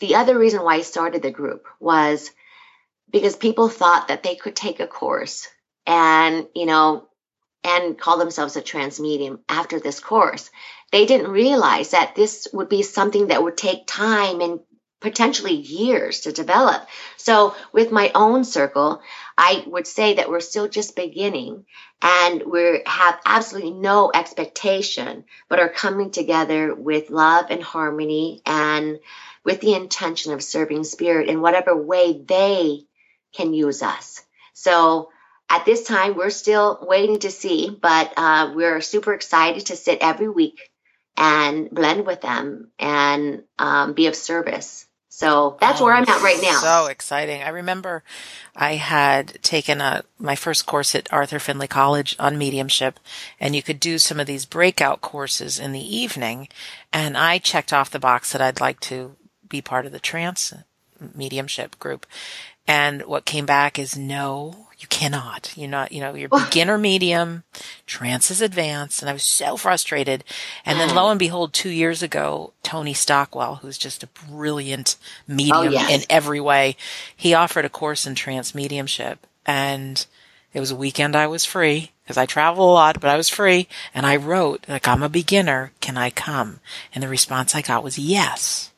the 0.00 0.16
other 0.16 0.38
reason 0.38 0.62
why 0.62 0.76
I 0.76 0.80
started 0.80 1.22
the 1.22 1.30
group 1.30 1.66
was 1.78 2.30
because 3.10 3.36
people 3.36 3.68
thought 3.68 4.08
that 4.08 4.22
they 4.22 4.34
could 4.34 4.56
take 4.56 4.80
a 4.80 4.86
course 4.86 5.46
and, 5.86 6.46
you 6.54 6.66
know, 6.66 7.08
and 7.64 7.98
call 7.98 8.18
themselves 8.18 8.56
a 8.56 8.62
trance 8.62 8.98
medium 8.98 9.40
after 9.48 9.78
this 9.78 10.00
course. 10.00 10.50
They 10.90 11.06
didn't 11.06 11.30
realize 11.30 11.92
that 11.92 12.14
this 12.14 12.48
would 12.52 12.68
be 12.68 12.82
something 12.82 13.28
that 13.28 13.42
would 13.42 13.56
take 13.56 13.86
time 13.86 14.40
and 14.40 14.60
potentially 15.00 15.54
years 15.54 16.20
to 16.20 16.32
develop. 16.32 16.86
So 17.16 17.54
with 17.72 17.92
my 17.92 18.10
own 18.14 18.44
circle, 18.44 19.02
I 19.36 19.64
would 19.66 19.86
say 19.86 20.14
that 20.14 20.30
we're 20.30 20.40
still 20.40 20.68
just 20.68 20.96
beginning 20.96 21.66
and 22.00 22.42
we 22.44 22.82
have 22.86 23.20
absolutely 23.24 23.72
no 23.72 24.10
expectation, 24.14 25.24
but 25.48 25.60
are 25.60 25.68
coming 25.68 26.10
together 26.10 26.74
with 26.74 27.10
love 27.10 27.46
and 27.50 27.62
harmony 27.62 28.42
and 28.46 28.98
with 29.44 29.60
the 29.60 29.74
intention 29.74 30.32
of 30.32 30.42
serving 30.42 30.84
spirit 30.84 31.28
in 31.28 31.40
whatever 31.40 31.76
way 31.76 32.22
they 32.24 32.82
can 33.32 33.54
use 33.54 33.82
us. 33.82 34.22
So 34.52 35.10
at 35.52 35.66
this 35.66 35.84
time, 35.84 36.16
we're 36.16 36.30
still 36.30 36.78
waiting 36.80 37.18
to 37.20 37.30
see, 37.30 37.68
but 37.68 38.14
uh, 38.16 38.52
we're 38.54 38.80
super 38.80 39.12
excited 39.12 39.66
to 39.66 39.76
sit 39.76 39.98
every 40.00 40.28
week 40.28 40.70
and 41.14 41.70
blend 41.70 42.06
with 42.06 42.22
them 42.22 42.70
and 42.78 43.42
um, 43.58 43.92
be 43.92 44.06
of 44.06 44.16
service. 44.16 44.86
So 45.10 45.58
that's 45.60 45.82
oh, 45.82 45.84
where 45.84 45.92
I'm 45.92 46.08
at 46.08 46.22
right 46.22 46.40
now. 46.42 46.58
So 46.58 46.86
exciting. 46.86 47.42
I 47.42 47.50
remember 47.50 48.02
I 48.56 48.76
had 48.76 49.42
taken 49.42 49.82
a, 49.82 50.04
my 50.18 50.36
first 50.36 50.64
course 50.64 50.94
at 50.94 51.12
Arthur 51.12 51.38
Findlay 51.38 51.66
College 51.66 52.16
on 52.18 52.38
mediumship 52.38 52.98
and 53.38 53.54
you 53.54 53.62
could 53.62 53.78
do 53.78 53.98
some 53.98 54.18
of 54.18 54.26
these 54.26 54.46
breakout 54.46 55.02
courses 55.02 55.58
in 55.58 55.72
the 55.72 55.96
evening. 55.96 56.48
And 56.94 57.18
I 57.18 57.36
checked 57.36 57.74
off 57.74 57.90
the 57.90 57.98
box 57.98 58.32
that 58.32 58.40
I'd 58.40 58.60
like 58.60 58.80
to 58.80 59.14
be 59.46 59.60
part 59.60 59.84
of 59.84 59.92
the 59.92 60.00
trance 60.00 60.54
mediumship 61.14 61.78
group. 61.78 62.06
And 62.66 63.02
what 63.02 63.26
came 63.26 63.44
back 63.44 63.78
is 63.78 63.98
no, 63.98 64.68
you 64.82 64.88
cannot. 64.88 65.52
You're 65.56 65.70
not, 65.70 65.92
you 65.92 66.00
know, 66.00 66.14
you're 66.14 66.28
beginner 66.28 66.76
medium, 66.76 67.44
trance 67.86 68.32
is 68.32 68.40
advanced. 68.40 69.00
And 69.00 69.08
I 69.08 69.12
was 69.12 69.22
so 69.22 69.56
frustrated. 69.56 70.24
And 70.66 70.80
then 70.80 70.92
lo 70.92 71.08
and 71.08 71.20
behold, 71.20 71.52
two 71.52 71.70
years 71.70 72.02
ago, 72.02 72.52
Tony 72.64 72.92
Stockwell, 72.92 73.56
who's 73.56 73.78
just 73.78 74.02
a 74.02 74.08
brilliant 74.08 74.96
medium 75.28 75.56
oh, 75.56 75.62
yes. 75.62 75.90
in 75.90 76.00
every 76.10 76.40
way, 76.40 76.76
he 77.16 77.32
offered 77.32 77.64
a 77.64 77.70
course 77.70 78.06
in 78.06 78.16
trance 78.16 78.56
mediumship. 78.56 79.24
And 79.46 80.04
it 80.52 80.58
was 80.58 80.72
a 80.72 80.76
weekend 80.76 81.14
I 81.14 81.28
was 81.28 81.44
free 81.44 81.92
because 82.02 82.16
I 82.16 82.26
travel 82.26 82.68
a 82.68 82.74
lot, 82.74 83.00
but 83.00 83.08
I 83.08 83.16
was 83.16 83.28
free. 83.28 83.68
And 83.94 84.04
I 84.04 84.16
wrote, 84.16 84.64
like, 84.68 84.88
I'm 84.88 85.04
a 85.04 85.08
beginner. 85.08 85.70
Can 85.80 85.96
I 85.96 86.10
come? 86.10 86.58
And 86.92 87.04
the 87.04 87.08
response 87.08 87.54
I 87.54 87.62
got 87.62 87.84
was 87.84 88.00
yes. 88.00 88.72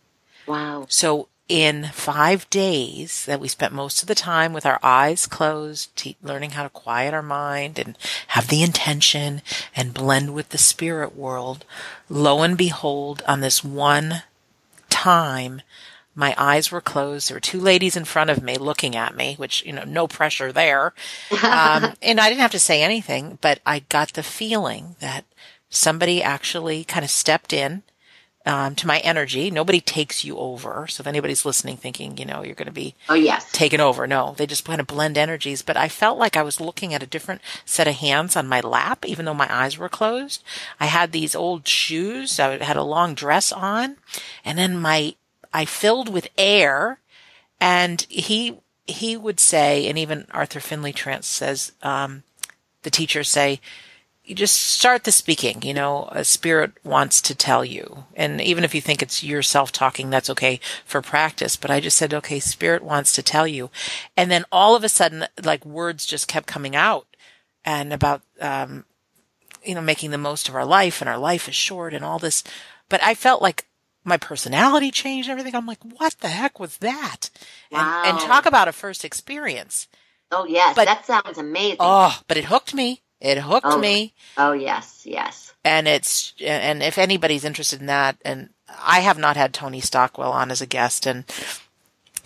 Wow. 0.47 0.85
So 0.91 1.29
in 1.49 1.91
five 1.93 2.49
days 2.49 3.27
that 3.27 3.41
we 3.41 3.49
spent 3.49 3.73
most 3.73 4.01
of 4.03 4.09
the 4.09 4.15
time 4.15 4.53
with 4.53 4.65
our 4.65 4.79
eyes 4.83 5.27
closed, 5.27 5.95
te- 5.95 6.17
learning 6.23 6.51
how 6.51 6.63
to 6.63 6.71
quiet 6.71 7.13
our 7.13 7.23
mind 7.23 7.79
and 7.79 7.99
have 8.29 8.49
the 8.49 8.63
intention 8.63 9.43
and 9.77 9.93
blend 9.93 10.33
with 10.33 10.49
the 10.51 10.59
spirit 10.59 11.15
world, 11.15 11.65
lo 12.09 12.43
and 12.43 12.57
behold, 12.57 13.23
on 13.29 13.41
this 13.41 13.63
one 13.63 14.23
time, 14.89 15.61
my 16.15 16.35
eyes 16.39 16.71
were 16.71 16.81
closed. 16.81 17.29
There 17.29 17.37
were 17.37 17.41
two 17.41 17.61
ladies 17.61 17.97
in 17.97 18.05
front 18.05 18.31
of 18.31 18.43
me 18.43 18.57
looking 18.57 18.97
at 18.97 19.17
me, 19.17 19.35
which, 19.35 19.65
you 19.67 19.73
know, 19.73 19.85
no 19.85 20.07
pressure 20.07 20.53
there. 20.53 20.95
Um, 21.43 21.93
and 22.03 22.21
I 22.21 22.29
didn't 22.29 22.41
have 22.41 22.53
to 22.53 22.61
say 22.61 22.83
anything, 22.83 23.39
but 23.41 23.61
I 23.67 23.81
got 23.81 24.13
the 24.13 24.23
feeling 24.23 24.97
that 25.01 25.25
somebody 25.69 26.23
actually 26.23 26.85
kind 26.85 27.05
of 27.05 27.11
stepped 27.11 27.53
in 27.53 27.83
um, 28.47 28.75
to 28.75 28.87
my 28.87 28.99
energy. 28.99 29.51
Nobody 29.51 29.81
takes 29.81 30.25
you 30.25 30.37
over. 30.37 30.87
So 30.87 31.01
if 31.01 31.07
anybody's 31.07 31.45
listening 31.45 31.77
thinking, 31.77 32.19
you 32.19 32.27
know, 32.27 32.43
you're 32.43 32.55
going 32.55 32.67
to 32.67 32.73
be 32.73 32.95
oh, 33.09 33.15
yes. 33.15 33.51
taken 33.53 33.81
over, 33.81 34.07
no, 34.07 34.35
they 34.37 34.47
just 34.47 34.65
kind 34.65 34.81
of 34.81 34.87
blend 34.87 35.17
energies. 35.17 35.63
But 35.63 35.77
I 35.77 35.89
felt 35.89 36.19
like 36.19 36.37
I 36.37 36.43
was 36.43 36.61
looking 36.61 36.93
at 36.93 37.03
a 37.03 37.07
different 37.07 37.41
set 37.65 37.89
of 37.89 37.95
hands 37.97 38.37
on 38.37 38.47
my 38.47 38.61
lap, 38.61 39.07
even 39.07 39.25
though 39.25 39.35
my 39.35 39.53
eyes 39.53 39.79
were 39.79 39.89
closed. 39.89 40.43
I 40.79 40.87
had 40.87 41.13
these 41.13 41.35
old 41.35 41.67
shoes. 41.67 42.39
I 42.39 42.63
had 42.63 42.77
a 42.77 42.83
long 42.83 43.15
dress 43.15 43.51
on 43.51 43.97
and 44.45 44.59
then 44.59 44.79
my, 44.79 45.15
I 45.53 45.65
filled 45.65 46.13
with 46.13 46.29
air 46.37 47.01
and 47.61 48.03
he, 48.11 48.59
he 48.87 49.17
would 49.17 49.41
say, 49.41 49.89
and 49.89 49.99
even 49.99 50.27
Arthur 50.33 50.61
Findlay 50.61 50.93
Trance 50.93 51.27
says, 51.27 51.73
um, 51.83 52.25
the 52.83 52.91
teachers 52.91 53.31
say, 53.31 53.61
you 54.25 54.35
just 54.35 54.57
start 54.57 55.05
the 55.05 55.13
speaking. 55.13 55.63
You 55.63 55.75
know, 55.75 56.09
a 56.11 56.25
spirit 56.25 56.73
wants 56.83 57.21
to 57.23 57.35
tell 57.35 57.65
you. 57.65 58.05
And 58.17 58.41
even 58.41 58.65
if 58.65 58.75
you 58.75 58.81
think 58.81 59.03
it's 59.03 59.23
yourself 59.23 59.71
talking, 59.71 60.09
that's 60.11 60.31
okay 60.31 60.61
for 60.85 61.03
practice. 61.03 61.57
But 61.57 61.71
I 61.71 61.81
just 61.81 61.99
said, 61.99 62.15
okay, 62.15 62.41
spirit 62.41 62.83
wants 62.83 63.13
to 63.13 63.23
tell 63.23 63.47
you. 63.47 63.71
And 64.17 64.31
then 64.31 64.45
all 64.51 64.75
of 64.75 64.85
a 64.85 64.89
sudden, 64.89 65.27
like 65.43 65.67
words 65.67 66.07
just 66.07 66.27
kept 66.27 66.47
coming 66.47 66.75
out 66.75 67.07
and 67.65 67.93
about, 67.93 68.23
um, 68.41 68.87
you 69.63 69.75
know, 69.75 69.83
making 69.83 70.11
the 70.11 70.19
most 70.19 70.49
of 70.49 70.55
our 70.55 70.67
life 70.67 71.01
and 71.01 71.09
our 71.09 71.19
life 71.19 71.49
is 71.49 71.55
short 71.55 71.93
and 71.93 72.05
all 72.05 72.19
this. 72.19 72.43
But 72.89 73.03
I 73.03 73.15
felt 73.15 73.43
like 73.43 73.67
my 74.05 74.17
personality 74.17 74.91
changed 74.91 75.29
and 75.29 75.33
everything. 75.39 75.57
I'm 75.57 75.67
like, 75.67 75.83
what 75.83 76.17
the 76.21 76.29
heck 76.29 76.59
was 76.59 76.79
that? 76.79 77.29
Wow. 77.71 78.03
And, 78.05 78.17
and 78.17 78.27
talk 78.27 78.47
about 78.47 78.69
a 78.69 78.73
first 78.73 79.05
experience. 79.05 79.87
Oh 80.31 80.47
yes, 80.47 80.75
but, 80.75 80.87
that 80.87 81.07
sounds 81.07 81.39
amazing. 81.39 81.77
Oh, 81.81 82.19
but 82.27 82.37
it 82.37 82.47
hooked 82.47 82.75
me. 82.75 83.03
It 83.21 83.39
hooked 83.39 83.67
oh, 83.67 83.79
me. 83.79 84.13
Oh 84.37 84.53
yes, 84.53 85.03
yes. 85.05 85.55
And 85.65 85.89
it's 85.89 86.35
and 86.41 86.83
if 86.83 86.99
anybody's 86.99 87.45
interested 87.45 87.81
in 87.81 87.87
that, 87.87 88.17
and 88.25 88.51
I 88.83 89.01
have 89.01 89.19
not 89.19 89.37
had 89.37 89.55
Tony 89.55 89.81
Stockwell 89.81 90.33
on 90.33 90.51
as 90.51 90.61
a 90.61 90.67
guest, 90.67 91.07
and 91.07 91.25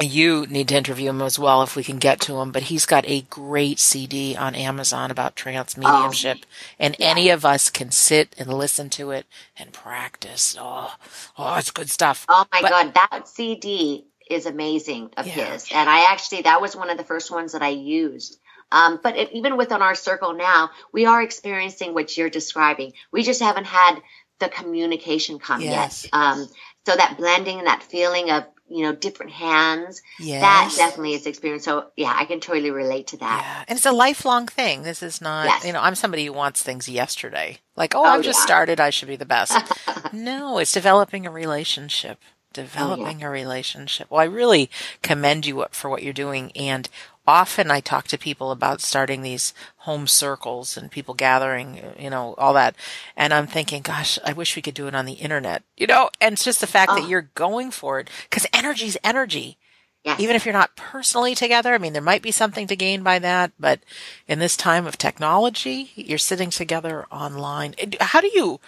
you 0.00 0.46
need 0.48 0.68
to 0.68 0.76
interview 0.76 1.10
him 1.10 1.22
as 1.22 1.38
well 1.38 1.62
if 1.62 1.76
we 1.76 1.82
can 1.82 1.98
get 1.98 2.20
to 2.20 2.38
him. 2.38 2.52
But 2.52 2.64
he's 2.64 2.86
got 2.86 3.04
a 3.06 3.22
great 3.22 3.78
CD 3.78 4.36
on 4.36 4.54
Amazon 4.54 5.10
about 5.10 5.36
trance 5.36 5.76
mediumship, 5.76 6.38
oh, 6.42 6.74
and 6.78 6.96
yeah. 6.98 7.06
any 7.06 7.30
of 7.30 7.44
us 7.44 7.70
can 7.70 7.90
sit 7.90 8.34
and 8.38 8.52
listen 8.52 8.90
to 8.90 9.10
it 9.10 9.26
and 9.56 9.72
practice. 9.72 10.56
Oh, 10.58 10.94
oh, 11.36 11.56
it's 11.56 11.70
good 11.70 11.90
stuff. 11.90 12.26
Oh 12.28 12.44
my 12.52 12.62
but, 12.62 12.70
god, 12.70 12.94
that 12.94 13.28
CD 13.28 14.04
is 14.28 14.46
amazing 14.46 15.10
of 15.16 15.26
yeah. 15.26 15.52
his, 15.52 15.68
and 15.72 15.88
I 15.88 16.10
actually 16.10 16.42
that 16.42 16.60
was 16.60 16.76
one 16.76 16.90
of 16.90 16.98
the 16.98 17.04
first 17.04 17.30
ones 17.30 17.52
that 17.52 17.62
I 17.62 17.68
used. 17.68 18.38
Um, 18.70 19.00
but 19.02 19.16
it, 19.16 19.32
even 19.32 19.56
within 19.56 19.82
our 19.82 19.94
circle 19.94 20.34
now, 20.34 20.70
we 20.92 21.06
are 21.06 21.22
experiencing 21.22 21.94
what 21.94 22.16
you're 22.16 22.30
describing. 22.30 22.92
We 23.10 23.22
just 23.22 23.40
haven't 23.40 23.66
had 23.66 24.00
the 24.38 24.48
communication 24.48 25.38
come 25.38 25.60
yes. 25.60 26.04
yet. 26.04 26.10
Um, 26.12 26.48
so 26.86 26.96
that 26.96 27.16
blending 27.18 27.58
and 27.58 27.66
that 27.66 27.82
feeling 27.82 28.30
of 28.30 28.44
you 28.70 28.82
know 28.82 28.94
different 28.94 29.32
hands 29.32 30.02
yes. 30.18 30.40
that 30.40 30.74
definitely 30.76 31.14
is 31.14 31.26
experience 31.26 31.64
so 31.64 31.86
yeah 31.96 32.14
i 32.16 32.24
can 32.24 32.40
totally 32.40 32.70
relate 32.70 33.08
to 33.08 33.16
that 33.16 33.42
yeah. 33.42 33.64
and 33.68 33.76
it's 33.76 33.86
a 33.86 33.92
lifelong 33.92 34.46
thing 34.46 34.82
this 34.82 35.02
is 35.02 35.20
not 35.20 35.46
yes. 35.46 35.64
you 35.64 35.72
know 35.72 35.80
i'm 35.80 35.94
somebody 35.94 36.26
who 36.26 36.32
wants 36.32 36.62
things 36.62 36.88
yesterday 36.88 37.58
like 37.76 37.94
oh, 37.94 38.00
oh 38.00 38.04
i've 38.04 38.22
just 38.22 38.40
yeah. 38.40 38.44
started 38.44 38.80
i 38.80 38.90
should 38.90 39.08
be 39.08 39.16
the 39.16 39.24
best 39.24 39.56
no 40.12 40.58
it's 40.58 40.72
developing 40.72 41.26
a 41.26 41.30
relationship 41.30 42.18
developing 42.52 43.06
oh, 43.06 43.20
yeah. 43.20 43.26
a 43.26 43.30
relationship 43.30 44.06
well 44.10 44.20
i 44.20 44.24
really 44.24 44.70
commend 45.02 45.46
you 45.46 45.64
for 45.70 45.88
what 45.88 46.02
you're 46.02 46.12
doing 46.12 46.52
and 46.54 46.88
often 47.28 47.70
I 47.70 47.80
talk 47.80 48.08
to 48.08 48.18
people 48.18 48.50
about 48.50 48.80
starting 48.80 49.20
these 49.20 49.52
home 49.76 50.06
circles 50.06 50.78
and 50.78 50.90
people 50.90 51.12
gathering, 51.12 51.78
you 51.98 52.08
know, 52.08 52.34
all 52.38 52.54
that. 52.54 52.74
And 53.18 53.34
I'm 53.34 53.46
thinking, 53.46 53.82
gosh, 53.82 54.18
I 54.24 54.32
wish 54.32 54.56
we 54.56 54.62
could 54.62 54.72
do 54.72 54.88
it 54.88 54.94
on 54.94 55.04
the 55.04 55.12
internet, 55.12 55.62
you 55.76 55.86
know, 55.86 56.08
and 56.22 56.32
it's 56.32 56.44
just 56.44 56.62
the 56.62 56.66
fact 56.66 56.90
oh. 56.90 56.94
that 56.94 57.00
uh-huh. 57.02 57.10
you're 57.10 57.30
going 57.34 57.70
for 57.70 58.00
it 58.00 58.08
because 58.24 58.46
energy's 58.54 58.96
energy. 59.04 59.58
Yes. 60.04 60.20
Even 60.20 60.36
if 60.36 60.46
you're 60.46 60.54
not 60.54 60.74
personally 60.74 61.34
together, 61.34 61.74
I 61.74 61.78
mean, 61.78 61.92
there 61.92 62.00
might 62.00 62.22
be 62.22 62.30
something 62.30 62.66
to 62.68 62.76
gain 62.76 63.02
by 63.02 63.18
that, 63.18 63.52
but 63.60 63.80
in 64.26 64.38
this 64.38 64.56
time 64.56 64.86
of 64.86 64.96
technology, 64.96 65.90
you're 65.96 66.16
sitting 66.16 66.48
together 66.48 67.04
online. 67.10 67.74
How 68.00 68.22
do 68.22 68.30
you 68.32 68.58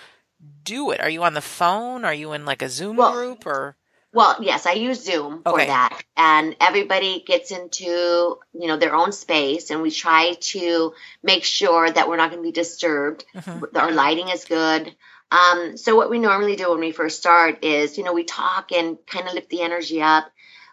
do 0.65 0.91
it? 0.91 1.01
Are 1.01 1.09
you 1.09 1.23
on 1.23 1.33
the 1.33 1.41
phone? 1.41 2.05
Are 2.05 2.13
you 2.13 2.33
in 2.33 2.45
like 2.45 2.61
a 2.61 2.69
Zoom 2.69 2.97
well, 2.97 3.13
group 3.13 3.47
or? 3.47 3.77
Well, 4.13 4.39
yes, 4.41 4.67
I 4.67 4.73
use 4.73 5.05
Zoom 5.05 5.43
for 5.45 5.59
that. 5.59 6.03
And 6.17 6.57
everybody 6.61 7.23
gets 7.25 7.53
into, 7.53 8.39
you 8.53 8.67
know, 8.67 8.77
their 8.77 8.95
own 8.95 9.13
space 9.13 9.71
and 9.71 9.83
we 9.83 9.91
try 9.93 10.35
to 10.41 10.95
make 11.23 11.45
sure 11.45 11.89
that 11.89 12.09
we're 12.09 12.17
not 12.17 12.31
going 12.31 12.43
to 12.43 12.49
be 12.49 12.53
disturbed. 12.53 13.25
Mm-hmm. 13.35 13.77
Our 13.77 13.93
lighting 13.93 14.29
is 14.29 14.45
good. 14.45 14.95
Um, 15.31 15.77
so 15.77 15.95
what 15.95 16.11
we 16.11 16.19
normally 16.19 16.57
do 16.57 16.71
when 16.71 16.81
we 16.81 16.91
first 16.91 17.19
start 17.19 17.65
is, 17.65 17.99
you 17.99 18.05
know, 18.05 18.13
we 18.13 18.25
talk 18.25 18.73
and 18.73 18.99
kind 19.07 19.29
of 19.29 19.35
lift 19.35 19.49
the 19.49 19.63
energy 19.63 20.03
up. 20.03 20.29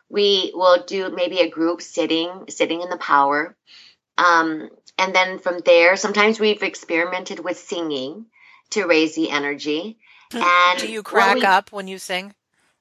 We 0.10 0.52
will 0.56 0.84
do 0.84 1.12
maybe 1.12 1.40
a 1.42 1.50
group 1.50 1.82
sitting, 1.82 2.46
sitting 2.50 2.82
in 2.82 2.90
the 2.90 2.98
power. 2.98 3.56
Um, 4.18 4.70
and 4.98 5.14
then 5.14 5.38
from 5.38 5.60
there, 5.60 5.96
sometimes 5.96 6.40
we've 6.40 6.64
experimented 6.64 7.40
with 7.40 7.60
singing 7.60 8.26
to 8.72 8.88
raise 8.88 9.14
the 9.14 9.30
energy. 9.30 10.00
And 10.34 10.80
do 10.80 10.92
you 10.92 11.04
crack 11.04 11.36
we, 11.36 11.44
up 11.44 11.72
when 11.72 11.88
you 11.88 12.00
sing? 12.00 12.34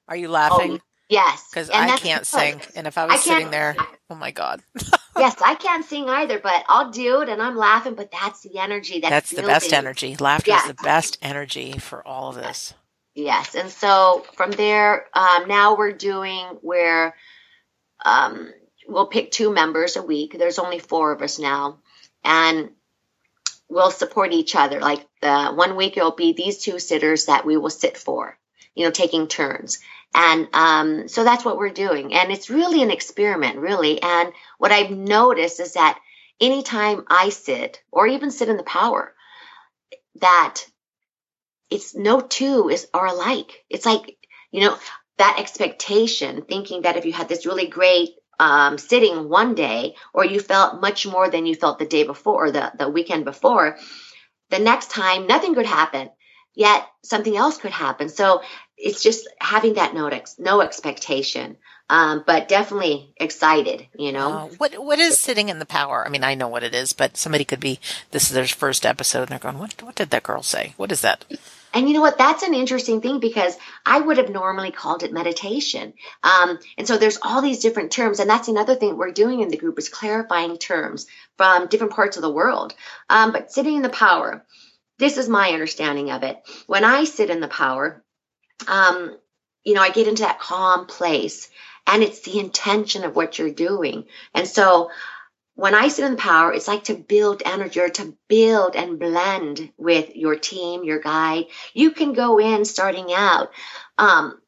Are 0.07 0.15
you 0.15 0.29
laughing? 0.29 0.73
Oh, 0.73 0.79
yes, 1.09 1.47
because 1.49 1.69
I 1.69 1.97
can't 1.97 2.25
sing, 2.25 2.61
and 2.75 2.87
if 2.87 2.97
I 2.97 3.05
was 3.05 3.15
I 3.15 3.17
sitting 3.17 3.51
there, 3.51 3.75
oh 4.09 4.15
my 4.15 4.31
god. 4.31 4.61
yes, 5.17 5.35
I 5.43 5.55
can't 5.55 5.85
sing 5.85 6.09
either, 6.09 6.39
but 6.39 6.63
I'll 6.67 6.91
do 6.91 7.21
it, 7.21 7.29
and 7.29 7.41
I'm 7.41 7.55
laughing. 7.55 7.95
But 7.95 8.11
that's 8.11 8.41
the 8.41 8.59
energy. 8.59 8.99
That's, 8.99 9.11
that's 9.11 9.29
the 9.31 9.47
best 9.47 9.73
energy. 9.73 10.15
Laughter 10.17 10.51
yes. 10.51 10.63
is 10.63 10.67
the 10.69 10.83
best 10.83 11.17
energy 11.21 11.73
for 11.73 12.05
all 12.07 12.29
of 12.29 12.35
this. 12.35 12.73
Yes, 13.15 13.55
and 13.55 13.69
so 13.69 14.25
from 14.33 14.51
there, 14.51 15.07
um, 15.13 15.47
now 15.47 15.75
we're 15.75 15.91
doing 15.91 16.45
where 16.61 17.15
um, 18.05 18.53
we'll 18.87 19.07
pick 19.07 19.31
two 19.31 19.53
members 19.53 19.95
a 19.95 20.03
week. 20.03 20.35
There's 20.37 20.59
only 20.59 20.79
four 20.79 21.11
of 21.11 21.21
us 21.21 21.39
now, 21.39 21.79
and 22.23 22.69
we'll 23.69 23.91
support 23.91 24.33
each 24.33 24.55
other. 24.55 24.79
Like 24.79 25.05
the 25.21 25.47
one 25.47 25.75
week 25.75 25.97
it'll 25.97 26.11
be 26.11 26.33
these 26.33 26.59
two 26.59 26.79
sitters 26.79 27.25
that 27.25 27.45
we 27.45 27.57
will 27.57 27.69
sit 27.69 27.97
for, 27.97 28.37
you 28.75 28.85
know, 28.85 28.91
taking 28.91 29.27
turns. 29.27 29.79
And 30.19 30.47
um, 30.51 31.07
so 31.07 31.23
that's 31.23 31.45
what 31.45 31.57
we're 31.57 31.69
doing. 31.69 32.15
And 32.15 32.31
it's 32.31 32.49
really 32.49 32.81
an 32.81 32.89
experiment, 32.89 33.59
really. 33.59 34.01
And 34.01 34.33
what 34.57 34.71
I've 34.71 34.89
noticed 34.89 35.59
is 35.59 35.73
that 35.73 35.99
anytime 36.41 37.05
I 37.07 37.29
sit 37.29 37.83
or 37.91 38.07
even 38.07 38.31
sit 38.31 38.49
in 38.49 38.57
the 38.57 38.63
power, 38.63 39.13
that 40.15 40.63
it's 41.69 41.93
no 41.93 42.19
two 42.19 42.69
is 42.69 42.87
are 42.95 43.05
alike. 43.05 43.63
It's 43.69 43.85
like, 43.85 44.17
you 44.49 44.61
know, 44.61 44.75
that 45.19 45.37
expectation, 45.39 46.41
thinking 46.41 46.81
that 46.81 46.97
if 46.97 47.05
you 47.05 47.13
had 47.13 47.29
this 47.29 47.45
really 47.45 47.67
great 47.67 48.09
um, 48.39 48.79
sitting 48.79 49.29
one 49.29 49.53
day, 49.53 49.95
or 50.15 50.25
you 50.25 50.39
felt 50.39 50.81
much 50.81 51.05
more 51.05 51.29
than 51.29 51.45
you 51.45 51.53
felt 51.53 51.77
the 51.77 51.85
day 51.85 52.03
before 52.03 52.45
or 52.45 52.51
the, 52.51 52.71
the 52.79 52.89
weekend 52.89 53.23
before, 53.23 53.77
the 54.49 54.59
next 54.59 54.89
time 54.89 55.27
nothing 55.27 55.53
could 55.53 55.67
happen, 55.67 56.09
yet 56.55 56.87
something 57.03 57.37
else 57.37 57.59
could 57.59 57.71
happen. 57.71 58.09
So 58.09 58.41
it's 58.77 59.01
just 59.01 59.27
having 59.39 59.73
that 59.73 59.93
no, 59.93 60.07
ex- 60.07 60.37
no 60.37 60.61
expectation, 60.61 61.57
um, 61.89 62.23
but 62.25 62.47
definitely 62.47 63.13
excited, 63.17 63.87
you 63.97 64.11
know. 64.11 64.31
Uh, 64.31 64.47
what 64.57 64.73
What 64.75 64.99
is 64.99 65.17
sitting 65.17 65.49
in 65.49 65.59
the 65.59 65.65
power? 65.65 66.05
I 66.05 66.09
mean, 66.09 66.23
I 66.23 66.35
know 66.35 66.47
what 66.47 66.63
it 66.63 66.75
is, 66.75 66.93
but 66.93 67.17
somebody 67.17 67.45
could 67.45 67.59
be, 67.59 67.79
this 68.11 68.23
is 68.23 68.31
their 68.31 68.45
first 68.47 68.85
episode, 68.85 69.21
and 69.21 69.29
they're 69.29 69.39
going, 69.39 69.57
what, 69.57 69.81
what 69.81 69.95
did 69.95 70.11
that 70.11 70.23
girl 70.23 70.43
say? 70.43 70.73
What 70.77 70.91
is 70.91 71.01
that? 71.01 71.25
And 71.73 71.87
you 71.87 71.93
know 71.93 72.01
what? 72.01 72.17
That's 72.17 72.43
an 72.43 72.53
interesting 72.53 73.01
thing 73.01 73.19
because 73.19 73.57
I 73.85 73.99
would 73.99 74.17
have 74.17 74.29
normally 74.29 74.71
called 74.71 75.03
it 75.03 75.13
meditation. 75.13 75.93
Um, 76.23 76.59
and 76.77 76.87
so 76.87 76.97
there's 76.97 77.19
all 77.21 77.41
these 77.41 77.59
different 77.59 77.91
terms. 77.91 78.19
And 78.19 78.29
that's 78.29 78.47
another 78.47 78.75
thing 78.75 78.97
we're 78.97 79.11
doing 79.11 79.41
in 79.41 79.49
the 79.49 79.57
group 79.57 79.77
is 79.77 79.89
clarifying 79.89 80.57
terms 80.57 81.07
from 81.35 81.67
different 81.67 81.93
parts 81.93 82.17
of 82.17 82.23
the 82.23 82.31
world. 82.31 82.73
Um, 83.09 83.31
but 83.31 83.51
sitting 83.51 83.75
in 83.75 83.81
the 83.81 83.89
power, 83.89 84.45
this 84.97 85.17
is 85.17 85.29
my 85.29 85.51
understanding 85.51 86.09
of 86.09 86.23
it. 86.23 86.41
When 86.65 86.83
I 86.83 87.03
sit 87.03 87.29
in 87.29 87.41
the 87.41 87.47
power, 87.47 88.03
um, 88.67 89.17
you 89.63 89.73
know, 89.73 89.81
I 89.81 89.89
get 89.89 90.07
into 90.07 90.23
that 90.23 90.39
calm 90.39 90.85
place 90.85 91.49
and 91.85 92.03
it's 92.03 92.21
the 92.21 92.39
intention 92.39 93.03
of 93.03 93.15
what 93.15 93.37
you're 93.37 93.51
doing. 93.51 94.05
And 94.33 94.47
so 94.47 94.91
when 95.55 95.73
I 95.73 95.87
sit 95.87 96.05
in 96.05 96.11
the 96.11 96.17
power, 96.17 96.53
it's 96.53 96.67
like 96.67 96.85
to 96.85 96.93
build 96.93 97.41
energy 97.45 97.79
or 97.79 97.89
to 97.89 98.15
build 98.27 98.75
and 98.75 98.99
blend 98.99 99.71
with 99.77 100.15
your 100.15 100.35
team, 100.35 100.83
your 100.83 100.99
guide. 100.99 101.45
You 101.73 101.91
can 101.91 102.13
go 102.13 102.39
in 102.39 102.63
starting 102.63 103.11
out, 103.11 103.51
um, 103.97 104.39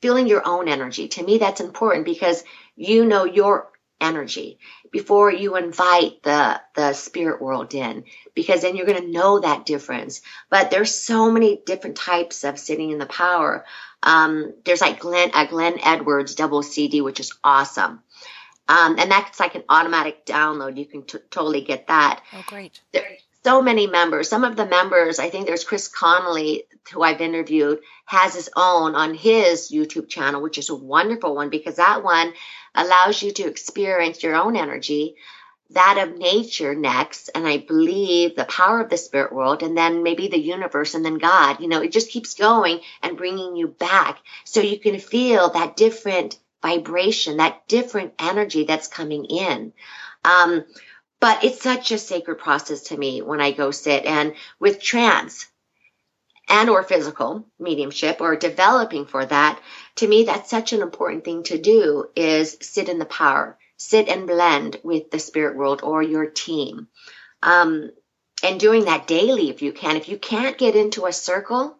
feeling 0.00 0.26
your 0.26 0.46
own 0.46 0.68
energy. 0.68 1.08
To 1.08 1.22
me, 1.22 1.38
that's 1.38 1.60
important 1.60 2.06
because 2.06 2.42
you 2.74 3.04
know 3.04 3.24
your 3.24 3.70
energy 4.00 4.58
before 4.90 5.32
you 5.32 5.56
invite 5.56 6.22
the 6.22 6.60
the 6.74 6.92
spirit 6.92 7.40
world 7.40 7.74
in 7.74 8.04
because 8.34 8.62
then 8.62 8.76
you're 8.76 8.86
going 8.86 9.00
to 9.00 9.10
know 9.10 9.40
that 9.40 9.64
difference 9.64 10.20
but 10.50 10.70
there's 10.70 10.94
so 10.94 11.30
many 11.30 11.60
different 11.64 11.96
types 11.96 12.44
of 12.44 12.58
sitting 12.58 12.90
in 12.90 12.98
the 12.98 13.06
power 13.06 13.64
um, 14.02 14.52
there's 14.64 14.82
like 14.82 15.00
glenn 15.00 15.30
a 15.34 15.46
glenn 15.46 15.78
edwards 15.82 16.34
double 16.34 16.62
cd 16.62 17.00
which 17.00 17.20
is 17.20 17.32
awesome 17.42 18.02
um, 18.68 18.98
and 18.98 19.10
that's 19.10 19.38
like 19.38 19.54
an 19.54 19.62
automatic 19.68 20.26
download. 20.26 20.76
You 20.76 20.86
can 20.86 21.04
t- 21.04 21.18
totally 21.30 21.60
get 21.60 21.86
that. 21.86 22.22
Oh, 22.32 22.42
great. 22.46 22.80
There's 22.92 23.22
so 23.46 23.62
many 23.62 23.86
members. 23.86 24.28
Some 24.28 24.42
of 24.42 24.56
the 24.56 24.66
members, 24.66 25.20
I 25.20 25.30
think 25.30 25.46
there's 25.46 25.62
Chris 25.62 25.86
Connolly, 25.86 26.64
who 26.92 27.00
I've 27.00 27.20
interviewed, 27.20 27.78
has 28.04 28.34
his 28.34 28.50
own 28.56 28.96
on 28.96 29.14
his 29.14 29.70
YouTube 29.70 30.08
channel, 30.08 30.42
which 30.42 30.58
is 30.58 30.68
a 30.68 30.74
wonderful 30.74 31.32
one 31.36 31.48
because 31.48 31.76
that 31.76 32.02
one 32.02 32.32
allows 32.74 33.22
you 33.22 33.30
to 33.30 33.46
experience 33.46 34.20
your 34.20 34.34
own 34.34 34.56
energy, 34.56 35.14
that 35.70 35.96
of 35.96 36.18
nature 36.18 36.74
next, 36.74 37.30
and 37.36 37.46
I 37.46 37.58
believe 37.58 38.34
the 38.34 38.46
power 38.46 38.80
of 38.80 38.90
the 38.90 38.96
spirit 38.96 39.32
world, 39.32 39.62
and 39.62 39.78
then 39.78 40.02
maybe 40.02 40.26
the 40.26 40.40
universe, 40.40 40.94
and 40.94 41.04
then 41.04 41.18
God. 41.18 41.60
You 41.60 41.68
know, 41.68 41.82
it 41.82 41.92
just 41.92 42.10
keeps 42.10 42.34
going 42.34 42.80
and 43.00 43.16
bringing 43.16 43.54
you 43.54 43.68
back 43.68 44.18
so 44.42 44.60
you 44.60 44.80
can 44.80 44.98
feel 44.98 45.50
that 45.50 45.76
different 45.76 46.36
vibration, 46.62 47.36
that 47.36 47.68
different 47.68 48.14
energy 48.18 48.64
that's 48.64 48.88
coming 48.88 49.24
in. 49.26 49.72
Um, 50.24 50.64
but 51.20 51.44
it's 51.44 51.62
such 51.62 51.90
a 51.92 51.98
sacred 51.98 52.36
process 52.36 52.82
to 52.82 52.96
me 52.96 53.22
when 53.22 53.40
I 53.40 53.52
go 53.52 53.70
sit 53.70 54.04
and 54.04 54.34
with 54.58 54.82
trance 54.82 55.46
and 56.48 56.70
or 56.70 56.82
physical 56.82 57.46
mediumship 57.58 58.20
or 58.20 58.36
developing 58.36 59.06
for 59.06 59.24
that. 59.24 59.60
To 59.96 60.08
me, 60.08 60.24
that's 60.24 60.50
such 60.50 60.72
an 60.72 60.82
important 60.82 61.24
thing 61.24 61.42
to 61.44 61.58
do 61.58 62.06
is 62.14 62.56
sit 62.60 62.88
in 62.88 62.98
the 62.98 63.04
power, 63.04 63.58
sit 63.76 64.08
and 64.08 64.26
blend 64.26 64.78
with 64.84 65.10
the 65.10 65.18
spirit 65.18 65.56
world 65.56 65.80
or 65.82 66.02
your 66.02 66.26
team. 66.26 66.88
Um, 67.42 67.90
and 68.42 68.60
doing 68.60 68.84
that 68.84 69.06
daily 69.06 69.50
if 69.50 69.62
you 69.62 69.72
can. 69.72 69.96
If 69.96 70.08
you 70.08 70.18
can't 70.18 70.58
get 70.58 70.76
into 70.76 71.06
a 71.06 71.12
circle, 71.12 71.76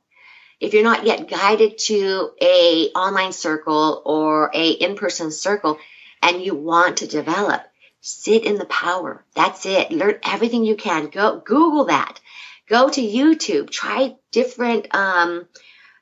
if 0.58 0.72
you're 0.72 0.82
not 0.82 1.04
yet 1.04 1.28
guided 1.28 1.78
to 1.78 2.30
a 2.40 2.88
online 2.94 3.32
circle 3.32 4.02
or 4.04 4.50
a 4.54 4.70
in-person 4.70 5.30
circle 5.30 5.78
and 6.22 6.42
you 6.42 6.54
want 6.54 6.98
to 6.98 7.06
develop, 7.06 7.62
sit 8.06 8.44
in 8.44 8.56
the 8.56 8.66
power. 8.66 9.24
That's 9.34 9.66
it. 9.66 9.90
Learn 9.90 10.20
everything 10.22 10.64
you 10.64 10.76
can. 10.76 11.08
Go 11.08 11.40
Google 11.40 11.86
that. 11.86 12.20
Go 12.68 12.88
to 12.88 13.00
YouTube. 13.00 13.68
Try 13.68 14.14
different, 14.30 14.94
um, 14.94 15.48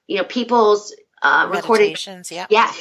you 0.07 0.19
know, 0.19 0.25
people's 0.25 0.95
uh, 1.25 1.49
recorded. 1.51 1.99
Yeah. 2.31 2.47
Yeah. 2.49 2.73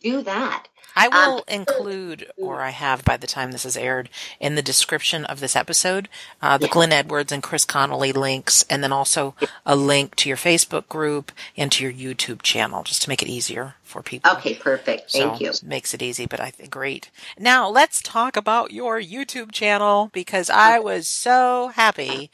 Do 0.00 0.22
that. 0.22 0.68
I 0.94 1.06
um, 1.06 1.12
will 1.12 1.36
um, 1.38 1.42
include, 1.48 2.30
or 2.36 2.60
I 2.60 2.70
have 2.70 3.04
by 3.04 3.16
the 3.16 3.26
time 3.26 3.52
this 3.52 3.64
is 3.64 3.76
aired, 3.76 4.10
in 4.40 4.54
the 4.54 4.62
description 4.62 5.24
of 5.24 5.40
this 5.40 5.56
episode, 5.56 6.08
uh, 6.40 6.58
the 6.58 6.66
yeah. 6.66 6.72
Glenn 6.72 6.92
Edwards 6.92 7.32
and 7.32 7.42
Chris 7.42 7.64
Connolly 7.64 8.12
links, 8.12 8.64
and 8.68 8.82
then 8.82 8.92
also 8.92 9.34
a 9.64 9.74
link 9.74 10.16
to 10.16 10.28
your 10.28 10.36
Facebook 10.36 10.88
group 10.88 11.32
and 11.56 11.72
to 11.72 11.84
your 11.84 11.92
YouTube 11.92 12.42
channel, 12.42 12.82
just 12.82 13.02
to 13.02 13.08
make 13.08 13.22
it 13.22 13.28
easier 13.28 13.74
for 13.82 14.02
people. 14.02 14.30
Okay, 14.32 14.54
perfect. 14.54 15.12
Thank 15.12 15.38
so, 15.38 15.44
you. 15.44 15.52
Makes 15.62 15.94
it 15.94 16.02
easy, 16.02 16.26
but 16.26 16.40
I 16.40 16.50
think 16.50 16.70
great. 16.70 17.10
Now 17.38 17.68
let's 17.68 18.02
talk 18.02 18.36
about 18.36 18.72
your 18.72 19.00
YouTube 19.00 19.52
channel 19.52 20.10
because 20.12 20.50
I 20.50 20.78
was 20.78 21.08
so 21.08 21.68
happy 21.74 22.30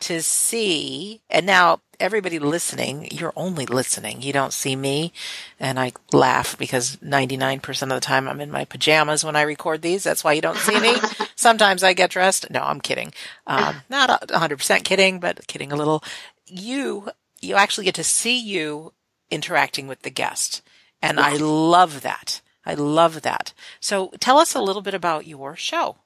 to 0.00 0.22
see, 0.22 1.22
and 1.30 1.46
now 1.46 1.80
everybody 2.02 2.40
listening, 2.40 3.08
you're 3.12 3.32
only 3.36 3.64
listening. 3.64 4.20
You 4.22 4.32
don't 4.32 4.52
see 4.52 4.74
me. 4.74 5.12
And 5.60 5.78
I 5.78 5.92
laugh 6.12 6.58
because 6.58 6.96
99% 6.96 7.82
of 7.82 7.88
the 7.88 8.00
time 8.00 8.28
I'm 8.28 8.40
in 8.40 8.50
my 8.50 8.64
pajamas 8.64 9.24
when 9.24 9.36
I 9.36 9.42
record 9.42 9.82
these. 9.82 10.02
That's 10.02 10.24
why 10.24 10.32
you 10.32 10.42
don't 10.42 10.58
see 10.58 10.78
me. 10.80 10.96
Sometimes 11.36 11.84
I 11.84 11.92
get 11.92 12.10
dressed. 12.10 12.50
No, 12.50 12.60
I'm 12.60 12.80
kidding. 12.80 13.14
Um, 13.46 13.76
not 13.88 14.28
100% 14.28 14.84
kidding, 14.84 15.20
but 15.20 15.46
kidding 15.46 15.70
a 15.70 15.76
little. 15.76 16.02
You, 16.46 17.10
you 17.40 17.54
actually 17.54 17.84
get 17.84 17.94
to 17.94 18.04
see 18.04 18.38
you 18.38 18.92
interacting 19.30 19.86
with 19.86 20.02
the 20.02 20.10
guest. 20.10 20.60
And 21.00 21.20
I 21.20 21.36
love 21.36 22.02
that. 22.02 22.40
I 22.66 22.74
love 22.74 23.22
that. 23.22 23.52
So 23.80 24.12
tell 24.18 24.38
us 24.38 24.54
a 24.54 24.60
little 24.60 24.82
bit 24.82 24.94
about 24.94 25.26
your 25.26 25.56
show. 25.56 25.96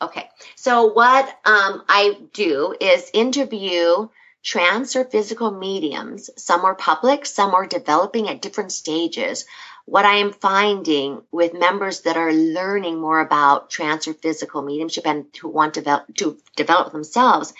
Okay. 0.00 0.28
So 0.56 0.92
what 0.92 1.28
um, 1.44 1.84
I 1.88 2.18
do 2.32 2.74
is 2.80 3.10
interview 3.12 4.08
trance 4.42 4.96
or 4.96 5.04
physical 5.04 5.50
mediums. 5.50 6.30
Some 6.36 6.64
are 6.64 6.74
public, 6.74 7.26
some 7.26 7.54
are 7.54 7.66
developing 7.66 8.28
at 8.28 8.42
different 8.42 8.72
stages. 8.72 9.44
What 9.84 10.04
I 10.04 10.16
am 10.16 10.32
finding 10.32 11.22
with 11.30 11.54
members 11.54 12.02
that 12.02 12.16
are 12.16 12.32
learning 12.32 13.00
more 13.00 13.20
about 13.20 13.70
trance 13.70 14.06
or 14.08 14.14
physical 14.14 14.62
mediumship 14.62 15.06
and 15.06 15.26
who 15.40 15.48
want 15.48 15.74
to 15.74 15.80
develop, 15.80 16.14
to 16.16 16.38
develop 16.56 16.92
themselves, 16.92 17.52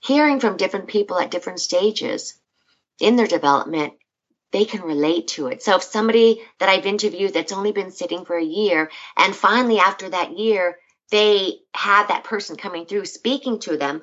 hearing 0.00 0.40
from 0.40 0.56
different 0.56 0.88
people 0.88 1.18
at 1.18 1.30
different 1.30 1.60
stages 1.60 2.34
in 3.00 3.16
their 3.16 3.26
development 3.26 3.94
they 4.52 4.64
can 4.66 4.82
relate 4.82 5.28
to 5.28 5.48
it. 5.48 5.62
So 5.62 5.76
if 5.76 5.82
somebody 5.82 6.42
that 6.58 6.68
I've 6.68 6.86
interviewed 6.86 7.32
that's 7.32 7.52
only 7.52 7.72
been 7.72 7.90
sitting 7.90 8.24
for 8.24 8.36
a 8.36 8.44
year 8.44 8.90
and 9.16 9.34
finally 9.34 9.78
after 9.78 10.10
that 10.10 10.38
year, 10.38 10.78
they 11.10 11.60
have 11.74 12.08
that 12.08 12.24
person 12.24 12.56
coming 12.56 12.86
through 12.86 13.06
speaking 13.06 13.58
to 13.60 13.76
them, 13.76 14.02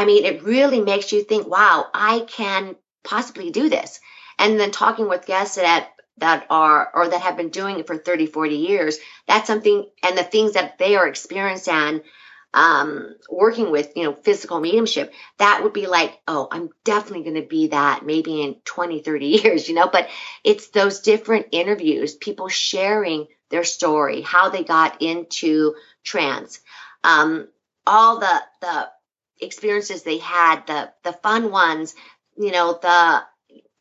I 0.00 0.06
mean, 0.06 0.24
it 0.24 0.42
really 0.44 0.80
makes 0.80 1.12
you 1.12 1.22
think, 1.22 1.46
wow, 1.46 1.86
I 1.92 2.20
can 2.20 2.74
possibly 3.04 3.50
do 3.50 3.68
this. 3.68 4.00
And 4.38 4.58
then 4.58 4.70
talking 4.70 5.10
with 5.10 5.26
guests 5.26 5.56
that 5.56 5.90
that 6.16 6.46
are 6.48 6.90
or 6.94 7.08
that 7.08 7.20
have 7.20 7.36
been 7.36 7.50
doing 7.50 7.78
it 7.78 7.86
for 7.86 7.96
30 7.96 8.26
40 8.26 8.56
years 8.56 8.98
that's 9.26 9.46
something 9.46 9.88
and 10.02 10.18
the 10.18 10.22
things 10.22 10.52
that 10.52 10.76
they 10.76 10.96
are 10.96 11.06
experienced 11.06 11.66
and 11.66 12.02
um, 12.52 13.14
working 13.30 13.70
with 13.70 13.92
you 13.96 14.04
know 14.04 14.12
physical 14.12 14.60
mediumship 14.60 15.14
that 15.38 15.62
would 15.62 15.72
be 15.72 15.86
like 15.86 16.20
oh 16.28 16.46
i'm 16.50 16.68
definitely 16.84 17.22
going 17.22 17.40
to 17.40 17.48
be 17.48 17.68
that 17.68 18.04
maybe 18.04 18.42
in 18.42 18.56
20 18.66 19.00
30 19.00 19.26
years 19.42 19.68
you 19.68 19.74
know 19.74 19.88
but 19.88 20.10
it's 20.44 20.68
those 20.68 21.00
different 21.00 21.46
interviews 21.52 22.14
people 22.14 22.48
sharing 22.48 23.26
their 23.48 23.64
story 23.64 24.20
how 24.20 24.50
they 24.50 24.64
got 24.64 25.00
into 25.00 25.74
trance 26.04 26.60
um, 27.02 27.48
all 27.86 28.18
the 28.18 28.42
the 28.60 28.88
experiences 29.40 30.02
they 30.02 30.18
had 30.18 30.66
the 30.66 30.92
the 31.02 31.12
fun 31.12 31.50
ones 31.50 31.94
you 32.36 32.50
know 32.50 32.78
the 32.80 33.22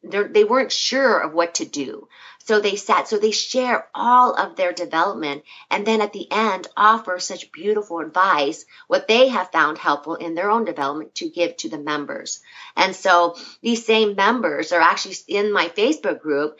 they 0.04 0.43
weren't 0.43 0.72
sure 0.72 1.19
of 1.19 1.34
what 1.34 1.56
to 1.56 1.65
do 1.65 2.08
so 2.50 2.60
they 2.60 2.78
sat, 2.78 3.08
so 3.08 3.19
they 3.19 3.30
share 3.30 3.89
all 3.93 4.34
of 4.34 4.56
their 4.56 4.74
development 4.74 5.43
and 5.69 5.86
then 5.86 6.02
at 6.02 6.13
the 6.13 6.28
end 6.32 6.67
offer 6.76 7.19
such 7.19 7.52
beautiful 7.52 8.00
advice, 8.00 8.65
what 8.88 9.08
they 9.08 9.28
have 9.28 9.52
found 9.52 9.78
helpful 9.78 10.15
in 10.15 10.34
their 10.34 10.50
own 10.50 10.65
development 10.65 11.13
to 11.15 11.30
give 11.30 11.58
to 11.58 11.69
the 11.69 11.78
members. 11.78 12.41
And 12.76 12.95
so 12.95 13.36
these 13.62 13.86
same 13.86 14.15
members 14.15 14.72
are 14.72 14.82
actually 14.82 15.17
in 15.28 15.54
my 15.54 15.67
Facebook 15.67 16.22
group 16.22 16.58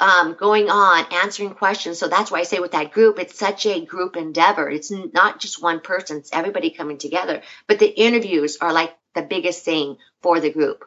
um, 0.00 0.34
going 0.38 0.70
on 0.70 1.06
answering 1.12 1.50
questions. 1.50 1.98
So 1.98 2.08
that's 2.08 2.30
why 2.30 2.40
I 2.40 2.44
say 2.44 2.58
with 2.58 2.72
that 2.72 2.92
group, 2.92 3.18
it's 3.18 3.38
such 3.38 3.66
a 3.66 3.84
group 3.84 4.16
endeavor. 4.16 4.68
It's 4.68 4.90
not 4.90 5.40
just 5.40 5.62
one 5.62 5.80
person, 5.80 6.18
it's 6.18 6.32
everybody 6.32 6.70
coming 6.70 6.98
together. 6.98 7.42
But 7.66 7.78
the 7.78 7.88
interviews 7.88 8.58
are 8.60 8.72
like 8.72 8.96
the 9.14 9.22
biggest 9.22 9.64
thing 9.64 9.98
for 10.22 10.40
the 10.40 10.50
group. 10.50 10.84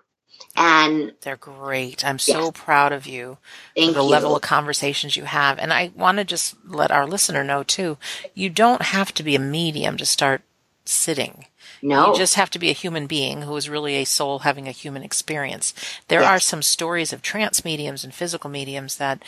And 0.56 1.14
they're 1.22 1.36
great. 1.38 2.06
I'm 2.06 2.20
so 2.20 2.46
yes. 2.46 2.52
proud 2.54 2.92
of 2.92 3.08
you 3.08 3.38
Thank 3.76 3.90
for 3.90 3.94
the 4.00 4.04
you. 4.04 4.10
level 4.10 4.36
of 4.36 4.42
conversations 4.42 5.16
you 5.16 5.24
have. 5.24 5.58
And 5.58 5.72
I 5.72 5.92
want 5.96 6.18
to 6.18 6.24
just 6.24 6.56
let 6.66 6.92
our 6.92 7.08
listener 7.08 7.44
know 7.44 7.64
too, 7.64 7.98
you 8.34 8.50
don't 8.50 8.82
have 8.82 9.14
to 9.16 9.24
be 9.24 9.36
a 9.36 9.40
medium 9.40 9.98
to 9.98 10.06
start 10.06 10.42
sitting. 10.88 11.46
No. 11.82 12.08
You 12.08 12.18
just 12.18 12.36
have 12.36 12.50
to 12.52 12.60
be 12.60 12.70
a 12.70 12.74
human 12.74 13.08
being 13.08 13.44
who 13.44 13.56
is 13.56 13.70
really 13.70 13.96
a 13.96 14.06
soul 14.06 14.40
having 14.40 14.68
a 14.68 14.72
human 14.72 15.04
experience. 15.04 15.74
There 16.08 16.22
yes. 16.22 16.30
are 16.30 16.40
some 16.40 16.62
stories 16.62 17.14
of 17.14 17.22
trance 17.22 17.64
mediums 17.64 18.04
and 18.04 18.14
physical 18.14 18.50
mediums 18.50 18.98
that 18.98 19.22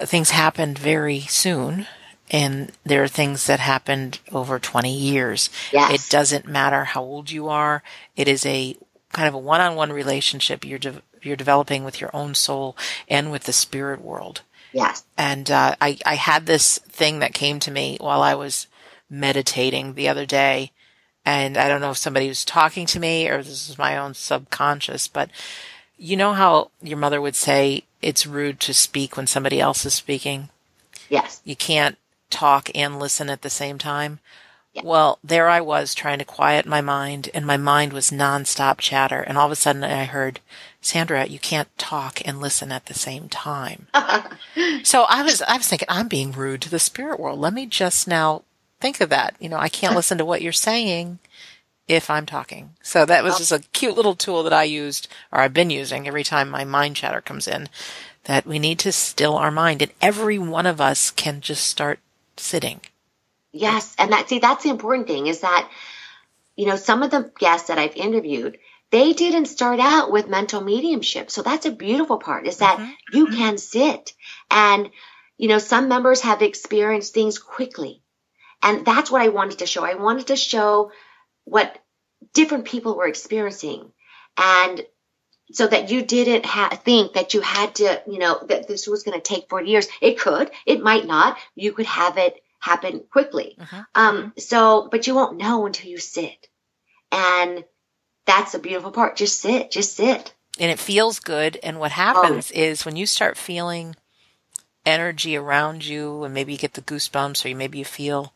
things 0.00 0.30
happened 0.30 0.78
very 0.78 1.20
soon 1.20 1.86
and 2.30 2.72
there 2.84 3.02
are 3.02 3.08
things 3.08 3.46
that 3.46 3.60
happened 3.60 4.20
over 4.32 4.58
20 4.58 4.94
years. 4.94 5.50
Yes. 5.72 5.94
It 5.94 6.10
doesn't 6.10 6.46
matter 6.46 6.84
how 6.84 7.02
old 7.02 7.30
you 7.30 7.48
are. 7.48 7.82
It 8.16 8.28
is 8.28 8.44
a 8.44 8.76
kind 9.12 9.28
of 9.28 9.34
a 9.34 9.38
one-on-one 9.38 9.92
relationship 9.92 10.64
you're 10.64 10.78
de- 10.78 11.02
you're 11.22 11.36
developing 11.36 11.84
with 11.84 12.00
your 12.00 12.10
own 12.14 12.34
soul 12.34 12.76
and 13.08 13.32
with 13.32 13.44
the 13.44 13.52
spirit 13.52 14.00
world. 14.00 14.42
Yes. 14.72 15.04
And 15.16 15.50
uh, 15.50 15.74
I 15.80 15.98
I 16.04 16.14
had 16.14 16.46
this 16.46 16.78
thing 16.78 17.20
that 17.20 17.34
came 17.34 17.58
to 17.60 17.70
me 17.70 17.96
while 18.00 18.22
I 18.22 18.34
was 18.34 18.66
meditating 19.10 19.94
the 19.94 20.08
other 20.08 20.26
day, 20.26 20.72
and 21.28 21.58
I 21.58 21.68
don't 21.68 21.82
know 21.82 21.90
if 21.90 21.98
somebody 21.98 22.26
was 22.26 22.42
talking 22.42 22.86
to 22.86 22.98
me 22.98 23.28
or 23.28 23.42
this 23.42 23.68
is 23.68 23.76
my 23.76 23.98
own 23.98 24.14
subconscious, 24.14 25.08
but 25.08 25.28
you 25.98 26.16
know 26.16 26.32
how 26.32 26.70
your 26.82 26.96
mother 26.96 27.20
would 27.20 27.36
say 27.36 27.84
it's 28.00 28.26
rude 28.26 28.60
to 28.60 28.72
speak 28.72 29.14
when 29.14 29.26
somebody 29.26 29.60
else 29.60 29.84
is 29.84 29.92
speaking. 29.92 30.48
Yes. 31.10 31.42
You 31.44 31.54
can't 31.54 31.98
talk 32.30 32.70
and 32.74 32.98
listen 32.98 33.28
at 33.28 33.42
the 33.42 33.50
same 33.50 33.76
time. 33.76 34.20
Well, 34.82 35.18
there 35.22 35.50
I 35.50 35.60
was 35.60 35.94
trying 35.94 36.18
to 36.20 36.24
quiet 36.24 36.64
my 36.64 36.80
mind, 36.80 37.28
and 37.34 37.44
my 37.44 37.56
mind 37.56 37.92
was 37.92 38.10
nonstop 38.10 38.78
chatter. 38.78 39.20
And 39.20 39.36
all 39.36 39.46
of 39.46 39.52
a 39.52 39.56
sudden, 39.56 39.82
I 39.84 40.04
heard, 40.04 40.40
Sandra, 40.80 41.26
you 41.26 41.40
can't 41.40 41.68
talk 41.76 42.22
and 42.24 42.40
listen 42.40 42.70
at 42.70 42.86
the 42.86 42.94
same 42.94 43.28
time. 43.28 43.88
so 44.84 45.04
I 45.08 45.24
was, 45.24 45.42
I 45.42 45.56
was 45.56 45.66
thinking, 45.66 45.88
I'm 45.90 46.06
being 46.06 46.30
rude 46.30 46.62
to 46.62 46.70
the 46.70 46.78
spirit 46.78 47.18
world. 47.18 47.40
Let 47.40 47.54
me 47.54 47.66
just 47.66 48.06
now 48.06 48.44
think 48.80 49.00
of 49.00 49.10
that. 49.10 49.36
You 49.38 49.48
know, 49.48 49.58
I 49.58 49.68
can't 49.68 49.94
listen 49.94 50.18
to 50.18 50.24
what 50.24 50.42
you're 50.42 50.52
saying 50.52 51.18
if 51.86 52.10
I'm 52.10 52.26
talking. 52.26 52.70
So 52.82 53.04
that 53.04 53.24
was 53.24 53.38
just 53.38 53.52
a 53.52 53.60
cute 53.72 53.96
little 53.96 54.14
tool 54.14 54.42
that 54.42 54.52
I 54.52 54.64
used, 54.64 55.08
or 55.32 55.40
I've 55.40 55.54
been 55.54 55.70
using 55.70 56.06
every 56.06 56.24
time 56.24 56.50
my 56.50 56.64
mind 56.64 56.96
chatter 56.96 57.20
comes 57.20 57.48
in. 57.48 57.68
That 58.24 58.46
we 58.46 58.58
need 58.58 58.78
to 58.80 58.92
still 58.92 59.36
our 59.36 59.50
mind, 59.50 59.80
and 59.80 59.92
every 60.02 60.38
one 60.38 60.66
of 60.66 60.82
us 60.82 61.10
can 61.10 61.40
just 61.40 61.66
start 61.66 61.98
sitting 62.36 62.82
Yes. 63.52 63.94
And 63.98 64.12
that, 64.12 64.28
see, 64.28 64.38
that's 64.38 64.64
the 64.64 64.70
important 64.70 65.06
thing 65.06 65.26
is 65.26 65.40
that, 65.40 65.70
you 66.56 66.66
know, 66.66 66.76
some 66.76 67.02
of 67.02 67.10
the 67.10 67.30
guests 67.38 67.68
that 67.68 67.78
I've 67.78 67.96
interviewed, 67.96 68.58
they 68.90 69.12
didn't 69.12 69.46
start 69.46 69.80
out 69.80 70.10
with 70.10 70.28
mental 70.28 70.60
mediumship. 70.60 71.30
So 71.30 71.42
that's 71.42 71.66
a 71.66 71.72
beautiful 71.72 72.18
part 72.18 72.46
is 72.46 72.58
that 72.58 72.78
mm-hmm. 72.78 73.16
you 73.16 73.26
mm-hmm. 73.26 73.36
can 73.36 73.58
sit 73.58 74.12
and, 74.50 74.90
you 75.36 75.48
know, 75.48 75.58
some 75.58 75.88
members 75.88 76.20
have 76.22 76.42
experienced 76.42 77.14
things 77.14 77.38
quickly. 77.38 78.02
And 78.62 78.84
that's 78.84 79.10
what 79.10 79.22
I 79.22 79.28
wanted 79.28 79.60
to 79.60 79.66
show. 79.66 79.84
I 79.84 79.94
wanted 79.94 80.28
to 80.28 80.36
show 80.36 80.92
what 81.44 81.78
different 82.34 82.64
people 82.64 82.96
were 82.96 83.06
experiencing 83.06 83.92
and 84.36 84.84
so 85.52 85.66
that 85.66 85.90
you 85.90 86.02
didn't 86.02 86.44
ha- 86.44 86.78
think 86.84 87.14
that 87.14 87.34
you 87.34 87.40
had 87.40 87.76
to, 87.76 88.02
you 88.06 88.18
know, 88.18 88.38
that 88.48 88.68
this 88.68 88.86
was 88.86 89.02
going 89.02 89.18
to 89.18 89.22
take 89.22 89.48
40 89.48 89.70
years. 89.70 89.88
It 90.00 90.18
could, 90.18 90.50
it 90.66 90.82
might 90.82 91.06
not. 91.06 91.38
You 91.54 91.72
could 91.72 91.86
have 91.86 92.18
it 92.18 92.42
happen 92.58 93.02
quickly. 93.10 93.56
Uh-huh. 93.58 93.82
Um, 93.94 94.32
so, 94.36 94.88
but 94.90 95.06
you 95.06 95.14
won't 95.14 95.38
know 95.38 95.66
until 95.66 95.90
you 95.90 95.98
sit. 95.98 96.48
And 97.10 97.64
that's 98.26 98.52
the 98.52 98.58
beautiful 98.58 98.90
part. 98.90 99.16
Just 99.16 99.40
sit, 99.40 99.70
just 99.70 99.96
sit. 99.96 100.34
And 100.58 100.70
it 100.70 100.78
feels 100.78 101.18
good. 101.18 101.58
And 101.62 101.78
what 101.78 101.92
happens 101.92 102.52
oh. 102.54 102.58
is 102.58 102.84
when 102.84 102.96
you 102.96 103.06
start 103.06 103.38
feeling 103.38 103.96
energy 104.88 105.36
around 105.36 105.84
you 105.84 106.24
and 106.24 106.34
maybe 106.34 106.52
you 106.52 106.58
get 106.58 106.74
the 106.74 106.82
goosebumps 106.82 107.44
or 107.44 107.56
maybe 107.56 107.78
you 107.78 107.84
feel 107.84 108.32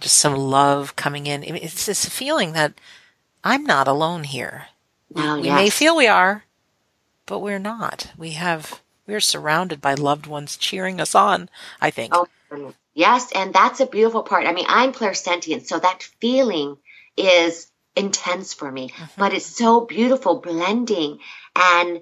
just 0.00 0.16
some 0.16 0.34
love 0.34 0.96
coming 0.96 1.26
in. 1.26 1.42
It's 1.44 1.86
this 1.86 2.06
feeling 2.06 2.52
that 2.52 2.74
I'm 3.44 3.64
not 3.64 3.88
alone 3.88 4.24
here. 4.24 4.66
Oh, 5.14 5.40
we 5.40 5.46
yes. 5.46 5.54
may 5.54 5.70
feel 5.70 5.96
we 5.96 6.06
are, 6.08 6.44
but 7.26 7.38
we're 7.38 7.58
not. 7.58 8.10
We 8.18 8.32
have, 8.32 8.80
we're 9.06 9.20
surrounded 9.20 9.80
by 9.80 9.94
loved 9.94 10.26
ones 10.26 10.56
cheering 10.56 11.00
us 11.00 11.14
on, 11.14 11.48
I 11.80 11.90
think. 11.90 12.12
Oh, 12.14 12.26
Yes, 12.96 13.30
and 13.32 13.52
that's 13.52 13.80
a 13.80 13.86
beautiful 13.86 14.22
part. 14.22 14.46
I 14.46 14.54
mean, 14.54 14.64
I'm 14.68 14.94
clairsentient, 14.94 15.66
so 15.66 15.78
that 15.78 16.02
feeling 16.02 16.78
is 17.14 17.70
intense 17.94 18.54
for 18.54 18.72
me, 18.72 18.88
mm-hmm. 18.88 19.20
but 19.20 19.34
it's 19.34 19.44
so 19.44 19.82
beautiful 19.82 20.40
blending 20.40 21.18
and 21.54 22.00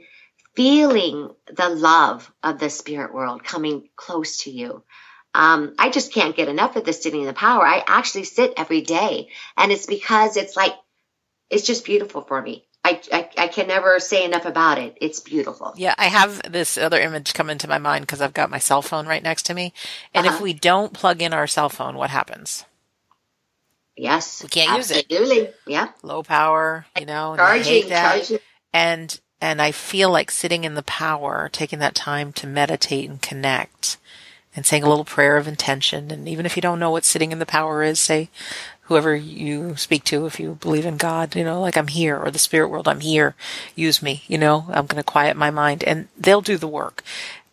feeling 0.55 1.31
the 1.47 1.69
love 1.69 2.31
of 2.43 2.59
the 2.59 2.71
spirit 2.71 3.13
world 3.13 3.45
coming 3.45 3.89
close 3.97 4.45
to 4.45 4.51
you. 4.51 4.83
Um, 5.35 5.75
I 5.79 5.91
just 5.91 6.13
can't 6.13 6.37
get 6.37 6.49
enough 6.49 6.77
of 6.77 6.85
the 6.85 6.93
sitting 6.93 7.23
in 7.23 7.27
the 7.27 7.33
power. 7.33 7.67
I 7.67 7.83
actually 7.87 8.25
sit 8.25 8.55
every 8.57 8.83
day, 8.83 9.31
and 9.57 9.73
it's 9.73 9.87
because 9.87 10.37
it's 10.37 10.57
like 10.57 10.75
it's 11.51 11.67
just 11.67 11.85
beautiful 11.85 12.23
for 12.23 12.41
me. 12.41 12.65
I, 12.85 13.01
I, 13.11 13.31
I, 13.39 13.49
can 13.49 13.67
never 13.67 13.99
say 13.99 14.27
enough 14.27 14.45
about 14.45 14.79
it. 14.79 14.99
It's 15.01 15.21
beautiful. 15.21 15.73
Yeah, 15.75 15.95
I 15.97 16.07
have 16.07 16.53
this 16.53 16.77
other 16.77 17.01
image 17.01 17.33
come 17.33 17.49
into 17.49 17.67
my 17.67 17.79
mind 17.79 18.03
because 18.03 18.21
I've 18.21 18.35
got 18.35 18.51
my 18.51 18.59
cell 18.59 18.83
phone 18.83 19.07
right 19.07 19.23
next 19.23 19.45
to 19.45 19.55
me. 19.55 19.73
And 20.13 20.27
uh-huh. 20.27 20.37
if 20.37 20.43
we 20.43 20.53
don't 20.53 20.93
plug 20.93 21.23
in 21.23 21.33
our 21.33 21.47
cell 21.47 21.71
phone, 21.71 21.97
what 21.97 22.11
happens? 22.11 22.67
Yes. 23.97 24.43
We 24.43 24.51
can't 24.51 24.71
absolutely. 24.71 25.17
use 25.17 25.31
it. 25.31 25.33
Absolutely, 25.33 25.73
yeah. 25.73 25.89
Low 26.03 26.23
power, 26.23 26.85
you 26.99 27.07
know. 27.07 27.35
Charging, 27.37 27.89
charging. 27.89 28.39
And, 28.75 29.21
and 29.45 29.61
I 29.61 29.73
feel 29.73 30.11
like 30.11 30.31
sitting 30.31 30.65
in 30.65 30.73
the 30.73 30.83
power, 30.83 31.51
taking 31.53 31.79
that 31.81 31.95
time 31.95 32.33
to 32.33 32.47
meditate 32.47 33.11
and 33.11 33.21
connect 33.21 33.99
and 34.57 34.65
saying 34.65 34.83
a 34.83 34.89
little 34.89 35.05
prayer 35.05 35.37
of 35.37 35.47
intention. 35.47 36.11
And 36.11 36.27
even 36.27 36.47
if 36.47 36.57
you 36.57 36.63
don't 36.63 36.79
know 36.79 36.91
what 36.91 37.05
sitting 37.05 37.31
in 37.31 37.41
the 37.41 37.45
power 37.45 37.83
is, 37.83 37.99
say, 37.99 38.31
whoever 38.85 39.15
you 39.15 39.77
speak 39.77 40.03
to, 40.05 40.25
if 40.25 40.41
you 40.41 40.55
believe 40.63 40.87
in 40.87 40.97
God, 40.97 41.37
you 41.37 41.45
know, 41.45 41.61
like 41.61 41.77
I'm 41.77 41.89
here 41.89 42.17
or 42.17 42.31
the 42.31 42.39
spirit 42.39 42.69
world, 42.69 42.89
I'm 42.89 43.01
here. 43.01 43.35
Use 43.75 44.03
me, 44.03 44.23
you 44.29 44.39
know, 44.39 44.65
I'm 44.69 44.87
going 44.87 44.97
to 44.97 45.03
quiet 45.03 45.37
my 45.37 45.51
mind 45.51 45.85
and 45.85 46.09
they'll 46.17 46.41
do 46.41 46.57
the 46.57 46.67
work. 46.67 47.05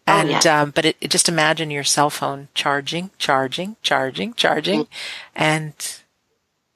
Oh, 0.07 0.13
and, 0.13 0.29
oh, 0.29 0.39
yeah. 0.45 0.61
um, 0.61 0.71
but 0.71 0.85
it, 0.85 0.95
it, 1.01 1.11
just 1.11 1.27
imagine 1.27 1.71
your 1.71 1.83
cell 1.83 2.09
phone 2.09 2.47
charging, 2.53 3.09
charging, 3.17 3.75
charging, 3.81 4.33
charging. 4.33 4.85
Mm-hmm. 4.85 5.43
And 5.43 5.73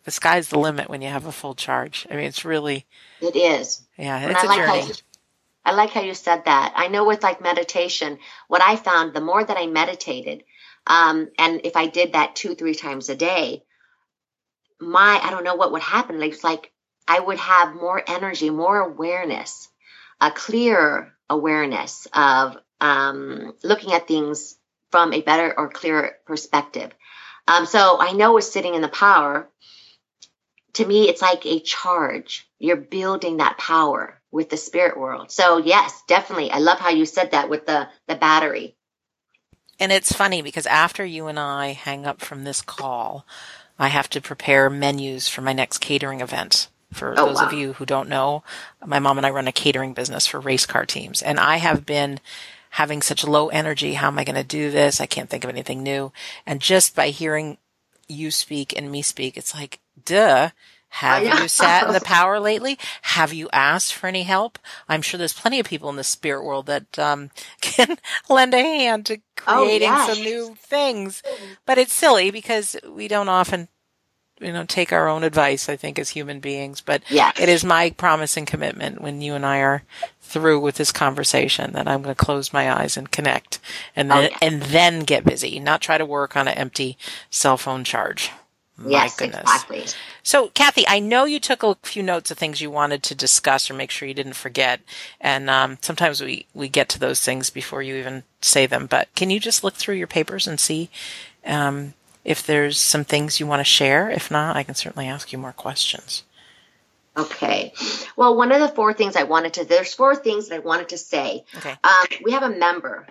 the 0.04 0.12
sky's 0.12 0.50
the 0.50 0.60
limit 0.60 0.90
when 0.90 1.02
you 1.02 1.08
have 1.08 1.26
a 1.26 1.32
full 1.32 1.56
charge. 1.56 2.06
I 2.12 2.16
mean, 2.16 2.26
it's 2.26 2.44
really. 2.44 2.86
It 3.22 3.38
is. 3.38 3.82
Yeah, 3.98 4.30
it's 4.30 4.44
a 4.44 4.48
like 4.48 4.58
journey. 4.58 4.94
I 5.66 5.74
like 5.74 5.92
how 5.92 6.02
you 6.02 6.14
said 6.14 6.46
that. 6.46 6.74
I 6.76 6.88
know 6.88 7.06
with 7.06 7.24
like 7.24 7.42
meditation, 7.42 8.20
what 8.48 8.62
I 8.62 8.76
found, 8.76 9.14
the 9.14 9.22
more 9.22 9.44
that 9.44 9.58
I 9.58 9.66
meditated, 9.68 10.44
um, 10.88 11.30
and 11.40 11.62
if 11.64 11.76
I 11.76 11.88
did 11.88 12.14
that 12.14 12.36
two, 12.36 12.54
three 12.56 12.76
times 12.76 13.10
a 13.10 13.16
day, 13.16 13.64
my 14.80 15.20
I 15.22 15.32
don't 15.32 15.44
know 15.44 15.56
what 15.56 15.72
would 15.72 15.82
happen. 15.82 16.22
It's 16.22 16.44
like 16.44 16.72
I 17.08 17.20
would 17.20 17.40
have 17.40 17.76
more 17.76 18.02
energy, 18.08 18.50
more 18.50 18.80
awareness, 18.80 19.68
a 20.22 20.32
clearer 20.32 21.14
awareness 21.30 22.08
of 22.14 22.58
um, 22.80 23.54
looking 23.64 23.94
at 23.94 24.08
things 24.08 24.56
from 24.92 25.14
a 25.14 25.22
better 25.22 25.54
or 25.58 25.70
clearer 25.70 26.12
perspective. 26.26 26.92
Um, 27.48 27.66
so 27.66 27.98
I 28.00 28.12
know 28.12 28.34
with 28.34 28.44
sitting 28.44 28.76
in 28.76 28.82
the 28.82 28.88
power, 28.88 29.50
to 30.74 30.86
me, 30.86 31.08
it's 31.08 31.22
like 31.22 31.46
a 31.46 31.60
charge. 31.60 32.48
You're 32.60 32.76
building 32.76 33.38
that 33.38 33.58
power 33.58 34.22
with 34.36 34.50
the 34.50 34.58
spirit 34.58 35.00
world. 35.00 35.32
So 35.32 35.58
yes, 35.58 36.04
definitely. 36.08 36.52
I 36.52 36.60
love 36.60 36.78
how 36.78 36.90
you 36.90 37.06
said 37.06 37.32
that 37.32 37.50
with 37.50 37.66
the, 37.66 37.88
the 38.08 38.16
battery. 38.16 38.76
And 39.80 39.94
it's 39.94 40.12
funny 40.12 40.42
because 40.42 40.68
after 40.68 41.06
you 41.06 41.28
and 41.28 41.40
I 41.40 41.72
hang 41.72 42.06
up 42.06 42.20
from 42.20 42.44
this 42.44 42.62
call, 42.62 43.26
I 43.80 43.88
have 43.88 44.10
to 44.10 44.20
prepare 44.20 44.70
menus 44.70 45.30
for 45.30 45.42
my 45.42 45.54
next 45.54 45.78
catering 45.78 46.20
event. 46.20 46.68
For 46.92 47.14
oh, 47.18 47.28
those 47.28 47.38
wow. 47.38 47.48
of 47.48 47.54
you 47.54 47.74
who 47.74 47.86
don't 47.86 48.10
know, 48.10 48.44
my 48.86 49.00
mom 49.00 49.18
and 49.18 49.26
I 49.26 49.30
run 49.30 49.48
a 49.48 49.54
catering 49.54 49.94
business 49.94 50.28
for 50.28 50.42
race 50.42 50.66
car 50.66 50.86
teams. 50.86 51.22
And 51.22 51.40
I 51.40 51.58
have 51.58 51.86
been 51.86 52.20
having 52.72 53.02
such 53.02 53.26
low 53.26 53.48
energy. 53.48 53.94
How 53.94 54.08
am 54.08 54.20
I 54.20 54.26
going 54.26 54.36
to 54.36 54.44
do 54.44 54.70
this? 54.70 55.00
I 55.00 55.06
can't 55.06 55.30
think 55.30 55.46
of 55.46 55.50
anything 55.50 55.82
new. 55.82 56.12
And 56.46 56.60
just 56.60 56.94
by 56.94 57.08
hearing 57.08 57.58
you 58.10 58.32
speak 58.32 58.78
and 58.78 58.92
me 58.92 59.02
speak, 59.02 59.38
it's 59.38 59.56
like, 59.56 59.80
duh. 60.04 60.50
Have 60.96 61.42
you 61.42 61.48
sat 61.50 61.88
in 61.88 61.94
the 61.94 62.00
power 62.06 62.40
lately? 62.40 62.80
Have 63.02 63.34
you 63.34 63.50
asked 63.52 63.94
for 63.94 64.08
any 64.08 64.24
help? 64.24 64.58
I'm 64.88 65.02
sure 65.02 65.18
there's 65.18 65.34
plenty 65.34 65.60
of 65.60 65.66
people 65.66 65.90
in 65.90 65.98
the 65.98 66.06
spirit 66.06 66.46
world 66.46 66.68
that 66.68 66.98
um, 66.98 67.32
can 67.62 67.98
lend 68.30 68.54
a 68.54 68.62
hand 68.62 69.06
to 69.08 69.18
oh, 69.46 69.66
creating 69.66 69.90
oh, 69.92 70.14
some 70.14 70.24
new 70.24 70.56
things. 70.58 71.22
But 71.66 71.78
it's 71.78 71.92
silly 71.92 72.32
because 72.32 72.78
we 72.90 73.10
don't 73.10 73.28
often 73.28 73.68
you 74.40 74.52
know, 74.52 74.66
take 74.66 74.92
our 74.92 75.08
own 75.08 75.24
advice, 75.24 75.70
I 75.70 75.76
think, 75.76 76.00
as 76.00 76.10
human 76.10 76.40
beings. 76.40 76.80
But 76.80 77.04
yes. 77.10 77.40
it 77.40 77.50
is 77.50 77.66
my 77.66 77.90
promise 77.92 78.38
and 78.38 78.48
commitment 78.48 79.02
when 79.02 79.22
you 79.22 79.34
and 79.34 79.46
I 79.46 79.60
are 79.60 79.84
through 80.22 80.60
with 80.60 80.76
this 80.76 80.92
conversation 80.92 81.74
that 81.74 81.88
I'm 81.88 82.04
going 82.04 82.16
to 82.16 82.26
close 82.26 82.54
my 82.54 82.72
eyes 82.74 82.96
and 82.96 83.12
connect 83.12 83.60
and 83.96 84.10
then, 84.10 84.30
oh, 84.32 84.38
and 84.42 84.62
then 84.62 85.02
get 85.02 85.26
busy, 85.26 85.60
not 85.60 85.82
try 85.82 85.98
to 85.98 86.06
work 86.06 86.36
on 86.36 86.48
an 86.48 86.58
empty 86.58 86.98
cell 87.30 87.58
phone 87.58 87.84
charge. 87.84 88.32
My 88.78 88.90
yes, 88.90 89.16
goodness. 89.16 89.42
exactly. 89.42 89.86
So, 90.26 90.50
Kathy, 90.50 90.86
I 90.88 91.00
know 91.00 91.24
you 91.24 91.40
took 91.40 91.62
a 91.62 91.78
few 91.84 92.02
notes 92.02 92.32
of 92.32 92.38
things 92.38 92.60
you 92.60 92.72
wanted 92.72 93.04
to 93.04 93.16
discuss 93.16 93.70
or 93.70 93.76
make 93.76 93.92
sure 93.92 94.08
you 94.08 94.14
didn't 94.14 94.34
forget. 94.34 94.82
And 95.22 95.50
um, 95.50 95.78
sometimes 95.82 96.20
we, 96.20 96.48
we 96.54 96.68
get 96.68 96.90
to 96.90 97.00
those 97.00 97.22
things 97.22 97.52
before 97.52 97.84
you 97.84 97.96
even 97.96 98.24
say 98.42 98.66
them. 98.66 98.88
But 98.88 99.08
can 99.16 99.30
you 99.30 99.40
just 99.40 99.64
look 99.64 99.76
through 99.76 99.96
your 99.96 100.08
papers 100.08 100.48
and 100.48 100.60
see 100.60 100.90
um, 101.46 101.94
if 102.24 102.46
there's 102.46 102.80
some 102.80 103.04
things 103.06 103.40
you 103.40 103.48
want 103.48 103.60
to 103.60 103.64
share. 103.64 104.10
If 104.10 104.32
not, 104.32 104.58
I 104.58 104.64
can 104.64 104.76
certainly 104.76 105.08
ask 105.08 105.32
you 105.32 105.38
more 105.38 105.54
questions. 105.54 106.24
Okay. 107.16 107.72
Well, 108.18 108.36
one 108.36 108.52
of 108.52 108.60
the 108.60 108.68
four 108.68 108.94
things 108.94 109.16
I 109.16 109.24
wanted 109.24 109.54
to, 109.54 109.66
there's 109.66 109.94
four 109.94 110.16
things 110.16 110.50
that 110.50 110.56
I 110.56 110.60
wanted 110.60 110.90
to 110.90 110.98
say. 110.98 111.46
Okay. 111.56 111.76
Um, 111.84 112.06
we 112.24 112.32
have 112.34 112.44
a 112.44 112.50
member, 112.50 113.08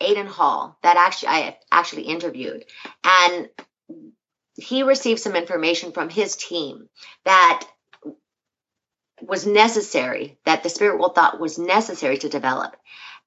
Aiden 0.00 0.26
Hall, 0.26 0.76
that 0.82 0.96
actually 0.96 1.28
I 1.28 1.58
actually 1.70 2.02
interviewed, 2.02 2.64
and 3.04 3.48
he 4.56 4.82
received 4.82 5.20
some 5.20 5.36
information 5.36 5.92
from 5.92 6.08
his 6.08 6.36
team 6.36 6.88
that 7.24 7.66
was 9.20 9.46
necessary, 9.46 10.38
that 10.44 10.62
the 10.62 10.68
spirit 10.68 10.98
world 10.98 11.14
thought 11.14 11.40
was 11.40 11.58
necessary 11.58 12.18
to 12.18 12.28
develop. 12.28 12.76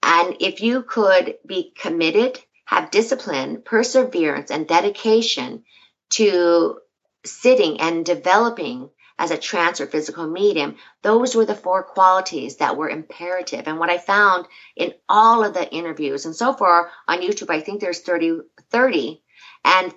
And 0.03 0.37
if 0.39 0.61
you 0.61 0.83
could 0.83 1.37
be 1.45 1.73
committed 1.75 2.39
have 2.69 2.91
discipline, 2.91 3.63
perseverance, 3.65 4.51
and 4.51 4.67
dedication 4.67 5.63
to 6.11 6.77
sitting 7.25 7.81
and 7.81 8.05
developing 8.05 8.91
as 9.17 9.31
a 9.31 9.37
trance 9.39 9.81
or 9.81 9.87
physical 9.87 10.27
medium, 10.27 10.75
those 11.01 11.35
were 11.35 11.45
the 11.45 11.55
four 11.55 11.81
qualities 11.81 12.57
that 12.57 12.77
were 12.77 12.87
imperative. 12.87 13.67
And 13.67 13.79
what 13.79 13.89
I 13.89 13.97
found 13.97 14.45
in 14.75 14.93
all 15.09 15.43
of 15.43 15.55
the 15.55 15.67
interviews, 15.67 16.27
and 16.27 16.35
so 16.35 16.53
far 16.53 16.91
on 17.07 17.21
YouTube, 17.21 17.49
I 17.49 17.59
think 17.61 17.81
there's 17.81 18.01
30, 18.01 18.41
30 18.69 19.23
and 19.65 19.91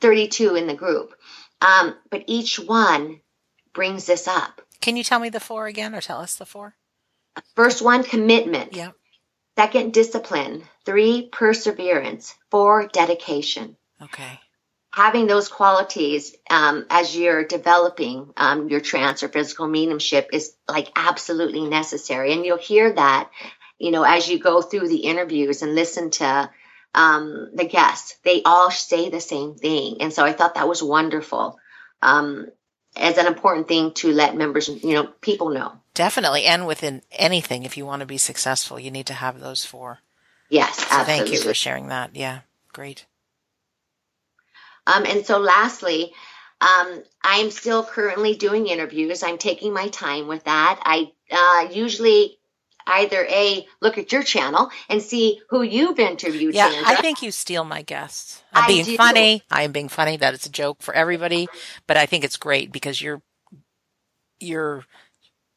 32 0.00 0.54
in 0.56 0.66
the 0.66 0.74
group. 0.74 1.14
Um, 1.60 1.94
but 2.10 2.24
each 2.26 2.58
one 2.58 3.20
brings 3.72 4.06
this 4.06 4.28
up. 4.28 4.60
Can 4.80 4.96
you 4.96 5.04
tell 5.04 5.20
me 5.20 5.28
the 5.28 5.40
four 5.40 5.66
again 5.66 5.94
or 5.94 6.00
tell 6.00 6.20
us 6.20 6.36
the 6.36 6.46
four? 6.46 6.74
First 7.54 7.82
one, 7.82 8.02
commitment. 8.02 8.74
Yeah. 8.74 8.92
Second, 9.58 9.92
discipline. 9.92 10.64
Three, 10.84 11.28
perseverance. 11.32 12.34
Four, 12.50 12.88
dedication. 12.88 13.76
Okay. 14.02 14.40
Having 14.92 15.26
those 15.26 15.48
qualities 15.48 16.34
um, 16.48 16.86
as 16.88 17.16
you're 17.16 17.44
developing 17.44 18.32
um, 18.36 18.68
your 18.68 18.80
trance 18.80 19.22
or 19.22 19.28
physical 19.28 19.66
mediumship 19.66 20.30
is 20.32 20.54
like 20.68 20.90
absolutely 20.96 21.68
necessary. 21.68 22.32
And 22.32 22.44
you'll 22.44 22.56
hear 22.56 22.92
that, 22.92 23.30
you 23.78 23.90
know, 23.90 24.04
as 24.04 24.28
you 24.28 24.38
go 24.38 24.62
through 24.62 24.88
the 24.88 25.04
interviews 25.04 25.62
and 25.62 25.74
listen 25.74 26.10
to 26.12 26.50
um, 26.96 27.50
the 27.54 27.66
guests. 27.66 28.16
They 28.24 28.42
all 28.42 28.70
say 28.70 29.10
the 29.10 29.20
same 29.20 29.54
thing. 29.54 29.98
And 30.00 30.12
so 30.12 30.24
I 30.24 30.32
thought 30.32 30.54
that 30.54 30.68
was 30.68 30.82
wonderful. 30.82 31.58
Um, 32.02 32.48
as 32.96 33.18
an 33.18 33.26
important 33.26 33.68
thing 33.68 33.92
to 33.92 34.10
let 34.10 34.34
members, 34.34 34.68
you 34.68 34.94
know, 34.94 35.04
people 35.20 35.50
know. 35.50 35.72
Definitely. 35.92 36.46
And 36.46 36.66
within 36.66 37.02
anything, 37.12 37.64
if 37.64 37.76
you 37.76 37.84
want 37.84 38.00
to 38.00 38.06
be 38.06 38.16
successful, 38.16 38.80
you 38.80 38.90
need 38.90 39.06
to 39.06 39.14
have 39.14 39.38
those 39.38 39.64
four. 39.64 40.00
Yes. 40.48 40.76
So 40.76 40.84
absolutely. 40.84 41.14
thank 41.14 41.32
you 41.32 41.40
for 41.46 41.54
sharing 41.54 41.88
that. 41.88 42.16
Yeah. 42.16 42.40
Great. 42.72 43.04
Um, 44.86 45.04
and 45.04 45.26
so 45.26 45.38
lastly, 45.38 46.12
um, 46.60 47.02
I'm 47.22 47.50
still 47.50 47.84
currently 47.84 48.34
doing 48.34 48.66
interviews. 48.66 49.22
I'm 49.22 49.38
taking 49.38 49.74
my 49.74 49.88
time 49.88 50.28
with 50.28 50.44
that. 50.44 50.80
I 50.82 51.12
uh, 51.30 51.68
usually 51.72 52.35
either 52.86 53.26
a 53.28 53.66
look 53.80 53.98
at 53.98 54.12
your 54.12 54.22
channel 54.22 54.70
and 54.88 55.02
see 55.02 55.40
who 55.50 55.62
you've 55.62 55.98
interviewed. 55.98 56.54
Yeah, 56.54 56.70
Sandra. 56.70 56.92
I 56.92 57.00
think 57.00 57.22
you 57.22 57.30
steal 57.30 57.64
my 57.64 57.82
guests. 57.82 58.42
I'm 58.52 58.64
I 58.64 58.66
being 58.68 58.84
do. 58.84 58.96
funny. 58.96 59.42
I 59.50 59.62
am 59.62 59.72
being 59.72 59.88
funny. 59.88 60.16
That 60.16 60.34
it's 60.34 60.46
a 60.46 60.50
joke 60.50 60.82
for 60.82 60.94
everybody, 60.94 61.48
but 61.86 61.96
I 61.96 62.06
think 62.06 62.24
it's 62.24 62.36
great 62.36 62.72
because 62.72 63.00
you're 63.00 63.22
you're 64.40 64.84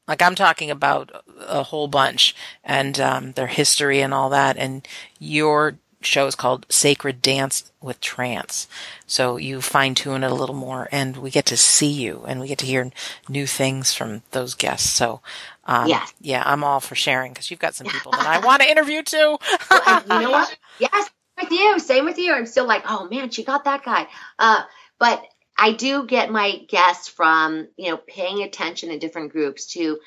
like 0.08 0.22
I'm 0.22 0.36
talking 0.36 0.72
about 0.72 1.24
a 1.48 1.64
whole 1.64 1.88
bunch 1.88 2.36
and 2.64 3.00
um, 3.00 3.32
their 3.34 3.48
history 3.48 4.02
and 4.02 4.14
all 4.14 4.30
that, 4.30 4.58
and 4.58 4.88
your 5.20 5.78
show 6.02 6.28
is 6.28 6.36
called 6.36 6.66
Sacred 6.70 7.22
Dance 7.22 7.72
with 7.82 8.00
Trance. 8.00 8.68
So 9.06 9.38
you 9.38 9.62
fine 9.62 9.96
tune 9.96 10.24
it 10.24 10.32
a 10.32 10.36
little 10.36 10.56
more 10.56 10.88
and 10.92 11.18
we 11.18 11.30
get 11.30 11.46
to 11.48 11.58
see 11.58 11.92
you 11.92 12.24
and 12.28 12.40
we 12.40 12.48
get 12.48 12.58
to 12.60 12.66
hear 12.66 12.92
new 13.28 13.46
things 13.46 13.94
from 13.94 14.24
those 14.32 14.54
guests. 14.54 14.90
So, 14.90 15.22
um, 15.70 15.88
yeah, 15.88 16.06
yeah, 16.20 16.42
I'm 16.44 16.64
all 16.64 16.80
for 16.80 16.96
sharing 16.96 17.32
because 17.32 17.52
you've 17.52 17.60
got 17.60 17.76
some 17.76 17.86
people 17.86 18.12
that 18.12 18.26
I 18.26 18.40
want 18.44 18.64
to 18.64 18.68
interview 18.68 19.04
too. 19.04 19.38
well, 19.70 20.04
you 20.04 20.20
know 20.20 20.32
what? 20.32 20.58
Yes, 20.80 21.10
with 21.40 21.52
you. 21.52 21.78
Same 21.78 22.06
with 22.06 22.18
you. 22.18 22.34
I'm 22.34 22.46
still 22.46 22.66
like, 22.66 22.84
oh 22.90 23.08
man, 23.12 23.30
she 23.30 23.44
got 23.44 23.66
that 23.66 23.84
guy. 23.84 24.08
Uh, 24.40 24.64
but 24.98 25.22
I 25.58 25.74
do 25.74 26.08
get 26.08 26.32
my 26.32 26.58
guests 26.70 27.08
from, 27.08 27.68
you 27.78 27.92
know, 27.92 27.98
paying 27.98 28.42
attention 28.42 28.90
in 28.90 28.98
different 28.98 29.32
groups 29.32 29.74
to 29.74 30.00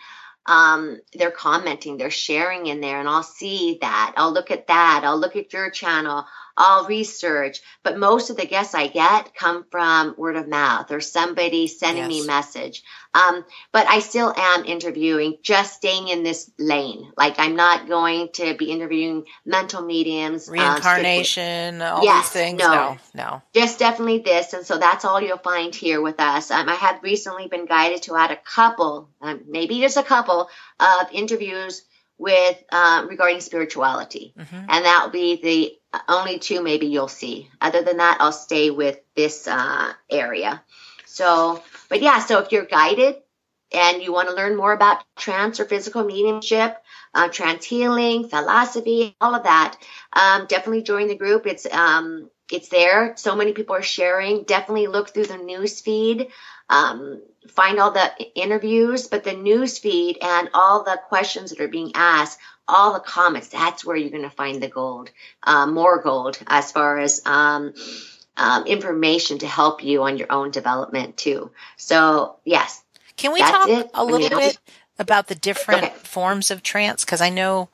um, 0.47 0.99
they're 1.13 1.31
commenting, 1.31 1.97
they're 1.97 2.11
sharing 2.11 2.67
in 2.67 2.81
there, 2.81 2.99
and 2.99 3.09
I'll 3.09 3.23
see 3.23 3.79
that. 3.83 4.15
I'll 4.17 4.33
look 4.33 4.51
at 4.51 4.67
that. 4.67 5.03
I'll 5.05 5.19
look 5.19 5.37
at 5.37 5.53
your 5.53 5.71
channel. 5.71 6.25
I'll 6.57 6.87
research. 6.87 7.61
But 7.83 7.99
most 7.99 8.31
of 8.31 8.37
the 8.37 8.47
guests 8.47 8.75
I 8.75 8.89
get 8.89 9.35
come 9.35 9.65
from 9.71 10.15
word 10.17 10.37
of 10.37 10.49
mouth 10.49 10.91
or 10.91 11.01
somebody 11.01 11.67
sending 11.67 12.11
yes. 12.11 12.23
me 12.23 12.27
message. 12.27 12.83
Um, 13.15 13.45
but 13.73 13.87
I 13.89 14.01
still 14.01 14.33
am 14.35 14.65
interviewing, 14.65 15.37
just 15.43 15.75
staying 15.75 16.09
in 16.09 16.23
this 16.23 16.51
lane. 16.59 17.13
Like 17.17 17.35
I'm 17.39 17.57
not 17.57 17.87
going 17.87 18.31
to 18.35 18.55
be 18.55 18.71
interviewing 18.71 19.25
mental 19.45 19.83
mediums, 19.83 20.49
uh, 20.49 20.53
reincarnation, 20.53 21.83
uh, 21.83 21.97
all 21.97 22.05
yes, 22.05 22.33
these 22.33 22.43
things. 22.43 22.59
No, 22.59 22.73
no, 22.73 22.99
no, 23.15 23.43
just 23.55 23.79
definitely 23.79 24.21
this. 24.21 24.55
And 24.55 24.65
so 24.65 24.79
that's 24.79 25.05
all 25.05 25.21
you'll 25.21 25.37
find 25.39 25.75
here 25.75 26.01
with 26.01 26.21
us. 26.21 26.51
Um, 26.51 26.69
I 26.69 26.75
have 26.75 27.03
recently 27.03 27.49
been 27.49 27.67
guided 27.67 28.03
to 28.05 28.17
add 28.17 28.31
a 28.31 28.37
couple, 28.37 29.11
um, 29.21 29.43
maybe 29.47 29.81
just 29.81 29.99
a 29.99 30.03
couple 30.03 30.49
of 30.81 31.13
interviews 31.13 31.83
with 32.23 32.63
uh, 32.71 33.05
regarding 33.09 33.41
spirituality, 33.41 34.33
mm-hmm. 34.39 34.57
and 34.69 34.85
that 34.85 35.03
will 35.05 35.11
be 35.11 35.43
the 35.43 36.01
only 36.09 36.39
two 36.39 36.63
maybe 36.63 36.87
you'll 36.87 37.09
see. 37.09 37.51
Other 37.61 37.83
than 37.83 37.97
that, 37.97 38.19
I'll 38.21 38.33
stay 38.33 38.71
with 38.71 38.99
this 39.17 39.49
uh, 39.49 39.93
area. 40.09 40.63
So, 41.05 41.63
but 41.89 42.01
yeah, 42.01 42.21
so 42.21 42.39
if 42.39 42.53
you're 42.53 42.65
guided 42.65 43.17
and 43.73 44.03
you 44.03 44.13
want 44.13 44.29
to 44.29 44.35
learn 44.35 44.57
more 44.57 44.73
about 44.73 45.05
trance 45.17 45.59
or 45.59 45.65
physical 45.65 46.05
mediumship, 46.05 46.77
uh, 47.13 47.29
trance 47.29 47.65
healing, 47.65 48.29
philosophy, 48.29 49.17
all 49.21 49.35
of 49.35 49.43
that, 49.43 49.77
um, 50.13 50.47
definitely 50.47 50.83
join 50.83 51.09
the 51.09 51.17
group. 51.17 51.47
It's 51.47 51.67
um, 51.67 52.31
it's 52.51 52.69
there. 52.69 53.15
So 53.17 53.35
many 53.35 53.53
people 53.53 53.75
are 53.75 53.83
sharing. 53.83 54.45
Definitely 54.45 54.87
look 54.87 55.13
through 55.13 55.27
the 55.27 55.39
news 55.39 55.81
feed. 55.81 56.29
Um, 56.69 57.21
find 57.49 57.79
all 57.79 57.91
the 57.91 58.11
interviews, 58.35 59.09
but 59.09 59.25
the 59.25 59.35
news 59.35 59.79
feed 59.79 60.19
and 60.23 60.49
all 60.55 60.85
the 60.85 61.01
questions 61.09 61.51
that 61.51 61.61
are 61.61 61.69
being 61.69 61.93
asked 61.95 62.39
all 62.69 62.93
the 62.93 63.01
comments. 63.01 63.49
That's 63.49 63.85
where 63.85 63.97
you're 63.97 64.11
going 64.11 64.23
to 64.23 64.31
find 64.31 64.63
the 64.63 64.69
gold, 64.69 65.11
uh, 65.43 65.67
more 65.67 66.01
gold 66.01 66.39
as 66.47 66.73
far 66.73 66.99
as 66.99 67.21
um, 67.27 67.75
um, 68.37 68.67
information 68.67 69.39
to 69.39 69.47
help 69.47 69.83
you 69.85 70.03
on 70.03 70.17
your 70.17 70.31
own 70.31 70.51
development 70.51 71.17
too. 71.17 71.51
So 71.77 72.37
yes. 72.45 72.83
Can 73.17 73.33
we 73.33 73.41
talk 73.41 73.69
it. 73.69 73.91
a 73.95 74.05
little 74.05 74.27
I 74.27 74.41
mean, 74.41 74.49
bit 74.49 74.59
about 74.99 75.29
the 75.29 75.35
different 75.35 75.85
okay. 75.85 75.95
forms 75.97 76.51
of 76.51 76.63
trance? 76.63 77.05
Because 77.05 77.21
I 77.21 77.29
know 77.29 77.69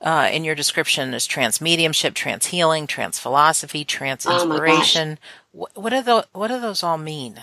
uh, 0.00 0.28
in 0.32 0.44
your 0.44 0.54
description 0.54 1.12
is 1.12 1.26
trance 1.26 1.60
mediumship, 1.60 2.14
trance 2.14 2.46
healing, 2.46 2.86
trance 2.86 3.18
philosophy, 3.18 3.84
trance 3.84 4.26
oh 4.26 4.34
inspiration. 4.34 5.18
Oh 5.20 5.26
what, 5.52 5.70
what 5.76 5.90
do 5.90 6.02
those? 6.02 6.24
What 6.32 6.48
do 6.48 6.60
those 6.60 6.82
all 6.82 6.98
mean? 6.98 7.40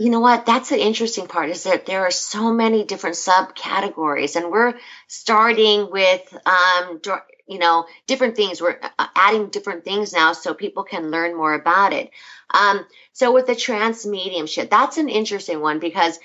You 0.00 0.08
know 0.08 0.20
what? 0.20 0.46
That's 0.46 0.70
the 0.70 0.82
interesting 0.82 1.26
part 1.26 1.50
is 1.50 1.64
that 1.64 1.84
there 1.84 2.06
are 2.06 2.10
so 2.10 2.54
many 2.54 2.84
different 2.84 3.16
subcategories, 3.16 4.34
and 4.34 4.50
we're 4.50 4.78
starting 5.08 5.90
with, 5.90 6.22
um, 6.46 7.02
you 7.46 7.58
know, 7.58 7.84
different 8.06 8.34
things. 8.34 8.62
We're 8.62 8.78
uh, 8.98 9.06
adding 9.14 9.50
different 9.50 9.84
things 9.84 10.14
now 10.14 10.32
so 10.32 10.54
people 10.54 10.84
can 10.84 11.10
learn 11.10 11.36
more 11.36 11.52
about 11.52 11.92
it. 11.92 12.12
Um, 12.48 12.86
so 13.12 13.34
with 13.34 13.46
the 13.46 13.54
trance 13.54 14.06
mediumship, 14.06 14.70
that's 14.70 14.96
an 14.96 15.10
interesting 15.10 15.60
one 15.60 15.80
because, 15.80 16.18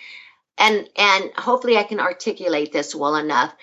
and 0.57 0.87
and 0.95 1.31
hopefully 1.35 1.75
I 1.75 1.83
can 1.83 1.99
articulate 1.99 2.71
this 2.71 2.95
well 2.95 3.17
enough. 3.17 3.53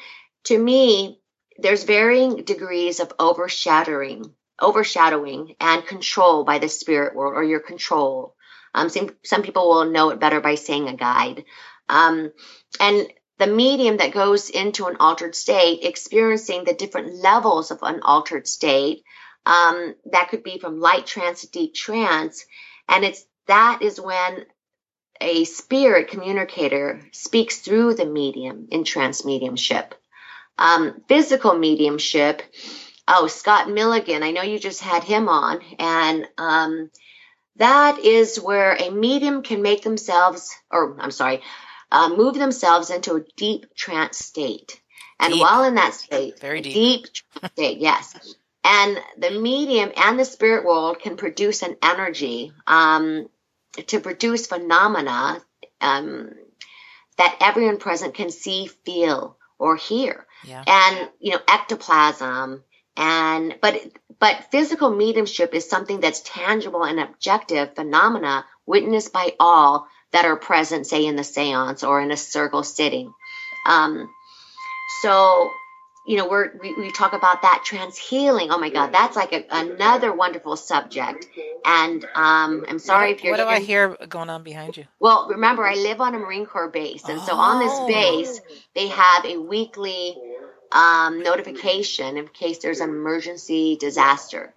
To 0.44 0.58
me, 0.58 1.22
there's 1.56 1.84
varying 1.84 2.44
degrees 2.44 3.00
of 3.00 3.14
overshadowing, 3.18 4.34
overshadowing 4.60 5.56
and 5.58 5.86
control 5.86 6.44
by 6.44 6.58
the 6.58 6.68
spirit 6.68 7.14
world 7.16 7.32
or 7.34 7.42
your 7.42 7.60
control. 7.60 8.36
Um, 8.74 8.88
some, 8.88 9.10
some 9.24 9.42
people 9.42 9.68
will 9.68 9.90
know 9.90 10.10
it 10.10 10.20
better 10.20 10.40
by 10.40 10.54
saying 10.54 10.88
a 10.88 10.96
guide. 10.96 11.44
Um, 11.88 12.32
and 12.80 13.06
the 13.38 13.46
medium 13.46 13.96
that 13.98 14.12
goes 14.12 14.50
into 14.50 14.86
an 14.86 14.96
altered 15.00 15.34
state, 15.34 15.80
experiencing 15.82 16.64
the 16.64 16.74
different 16.74 17.14
levels 17.14 17.70
of 17.70 17.80
an 17.82 18.00
altered 18.02 18.46
state, 18.46 19.04
um, 19.44 19.94
that 20.12 20.28
could 20.28 20.42
be 20.42 20.58
from 20.58 20.80
light 20.80 21.06
trance 21.06 21.40
to 21.40 21.50
deep 21.50 21.74
trance. 21.74 22.44
And 22.88 23.04
it's 23.04 23.24
that 23.48 23.82
is 23.82 24.00
when 24.00 24.46
a 25.20 25.44
spirit 25.44 26.08
communicator 26.08 27.00
speaks 27.12 27.58
through 27.58 27.94
the 27.94 28.06
medium 28.06 28.68
in 28.70 28.84
trance 28.84 29.24
mediumship. 29.24 29.94
Um, 30.58 31.02
physical 31.08 31.54
mediumship. 31.54 32.42
Oh, 33.08 33.26
Scott 33.26 33.68
Milligan. 33.68 34.22
I 34.22 34.30
know 34.30 34.42
you 34.42 34.58
just 34.58 34.80
had 34.80 35.02
him 35.02 35.28
on, 35.28 35.60
and 35.78 36.28
um, 36.38 36.90
that 37.56 37.98
is 37.98 38.40
where 38.40 38.74
a 38.74 38.90
medium 38.90 39.42
can 39.42 39.62
make 39.62 39.82
themselves, 39.82 40.54
or 40.70 40.96
I'm 41.00 41.10
sorry, 41.10 41.42
uh, 41.90 42.08
move 42.08 42.34
themselves 42.34 42.90
into 42.90 43.14
a 43.14 43.24
deep 43.36 43.74
trance 43.74 44.18
state. 44.18 44.80
And 45.20 45.34
deep. 45.34 45.42
while 45.42 45.64
in 45.64 45.76
that 45.76 45.94
state, 45.94 46.40
very 46.40 46.60
deep, 46.60 47.04
deep 47.04 47.52
state, 47.52 47.78
yes. 47.78 48.34
And 48.64 48.98
the 49.18 49.30
medium 49.30 49.92
and 49.96 50.18
the 50.18 50.24
spirit 50.24 50.64
world 50.64 51.00
can 51.00 51.16
produce 51.16 51.62
an 51.62 51.76
energy 51.82 52.52
um, 52.66 53.28
to 53.86 54.00
produce 54.00 54.46
phenomena 54.46 55.40
um, 55.80 56.30
that 57.18 57.36
everyone 57.40 57.78
present 57.78 58.14
can 58.14 58.30
see, 58.30 58.66
feel, 58.84 59.36
or 59.58 59.76
hear. 59.76 60.26
Yeah. 60.44 60.64
And 60.66 61.08
you 61.20 61.32
know, 61.32 61.40
ectoplasm, 61.46 62.64
and 62.96 63.56
but 63.60 63.80
but 64.18 64.50
physical 64.50 64.90
mediumship 64.90 65.54
is 65.54 65.68
something 65.68 66.00
that's 66.00 66.20
tangible 66.20 66.84
and 66.84 67.00
objective 67.00 67.74
phenomena 67.74 68.44
witnessed 68.66 69.12
by 69.12 69.34
all 69.40 69.88
that 70.12 70.24
are 70.24 70.36
present, 70.36 70.86
say 70.86 71.06
in 71.06 71.16
the 71.16 71.24
seance 71.24 71.82
or 71.82 72.00
in 72.00 72.10
a 72.10 72.16
circle 72.16 72.62
sitting. 72.62 73.12
Um, 73.66 74.08
so 75.00 75.50
you 76.04 76.16
know, 76.16 76.28
we're, 76.28 76.50
we, 76.60 76.74
we 76.74 76.90
talk 76.90 77.12
about 77.12 77.42
that 77.42 77.62
trance 77.64 77.96
healing. 77.96 78.50
Oh 78.50 78.58
my 78.58 78.70
God, 78.70 78.92
that's 78.92 79.14
like 79.14 79.32
a, 79.32 79.44
another 79.50 80.12
wonderful 80.12 80.56
subject. 80.56 81.28
And 81.64 82.04
um, 82.16 82.64
I'm 82.68 82.80
sorry 82.80 83.10
what, 83.10 83.18
if 83.18 83.24
you're. 83.24 83.32
What 83.36 83.44
do 83.44 83.48
I 83.48 83.60
hear 83.60 83.96
going 84.08 84.28
on 84.28 84.42
behind 84.42 84.76
you? 84.76 84.84
Well, 84.98 85.28
remember, 85.28 85.64
I 85.64 85.74
live 85.74 86.00
on 86.00 86.14
a 86.16 86.18
Marine 86.18 86.46
Corps 86.46 86.68
base, 86.68 87.08
and 87.08 87.20
oh. 87.20 87.24
so 87.24 87.36
on 87.36 87.60
this 87.60 87.72
oh. 87.72 87.86
base, 87.86 88.40
they 88.74 88.88
have 88.88 89.24
a 89.24 89.36
weekly 89.36 90.16
um, 90.72 91.22
notification 91.22 92.16
in 92.16 92.28
case 92.28 92.58
there's 92.58 92.80
an 92.80 92.90
emergency 92.90 93.76
disaster. 93.76 94.52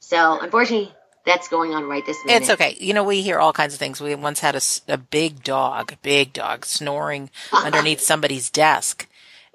So 0.00 0.38
unfortunately, 0.40 0.92
that's 1.24 1.48
going 1.48 1.74
on 1.74 1.84
right 1.84 2.04
this 2.04 2.18
minute. 2.24 2.42
It's 2.42 2.50
okay. 2.50 2.76
You 2.80 2.94
know, 2.94 3.04
we 3.04 3.22
hear 3.22 3.38
all 3.38 3.52
kinds 3.52 3.74
of 3.74 3.78
things. 3.78 4.00
We 4.00 4.14
once 4.14 4.40
had 4.40 4.56
a, 4.56 4.60
a 4.88 4.98
big 4.98 5.44
dog, 5.44 5.94
big 6.02 6.32
dog, 6.32 6.64
snoring 6.64 7.30
underneath 7.52 8.00
somebody's 8.00 8.50
desk. 8.50 9.08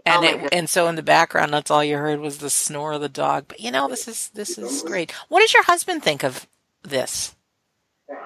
And 0.05 0.23
oh 0.23 0.45
it, 0.45 0.53
and 0.53 0.69
so 0.69 0.87
in 0.87 0.95
the 0.95 1.03
background, 1.03 1.53
that's 1.53 1.69
all 1.69 1.83
you 1.83 1.97
heard 1.97 2.19
was 2.19 2.37
the 2.37 2.49
snore 2.49 2.93
of 2.93 3.01
the 3.01 3.09
dog. 3.09 3.45
But 3.49 3.59
you 3.59 3.71
know, 3.71 3.89
this 3.89 4.07
is 4.07 4.29
this 4.29 4.57
is 4.57 4.81
great. 4.83 5.11
What 5.27 5.41
does 5.41 5.53
your 5.53 5.63
husband 5.63 6.01
think 6.01 6.23
of 6.23 6.47
this? 6.83 7.35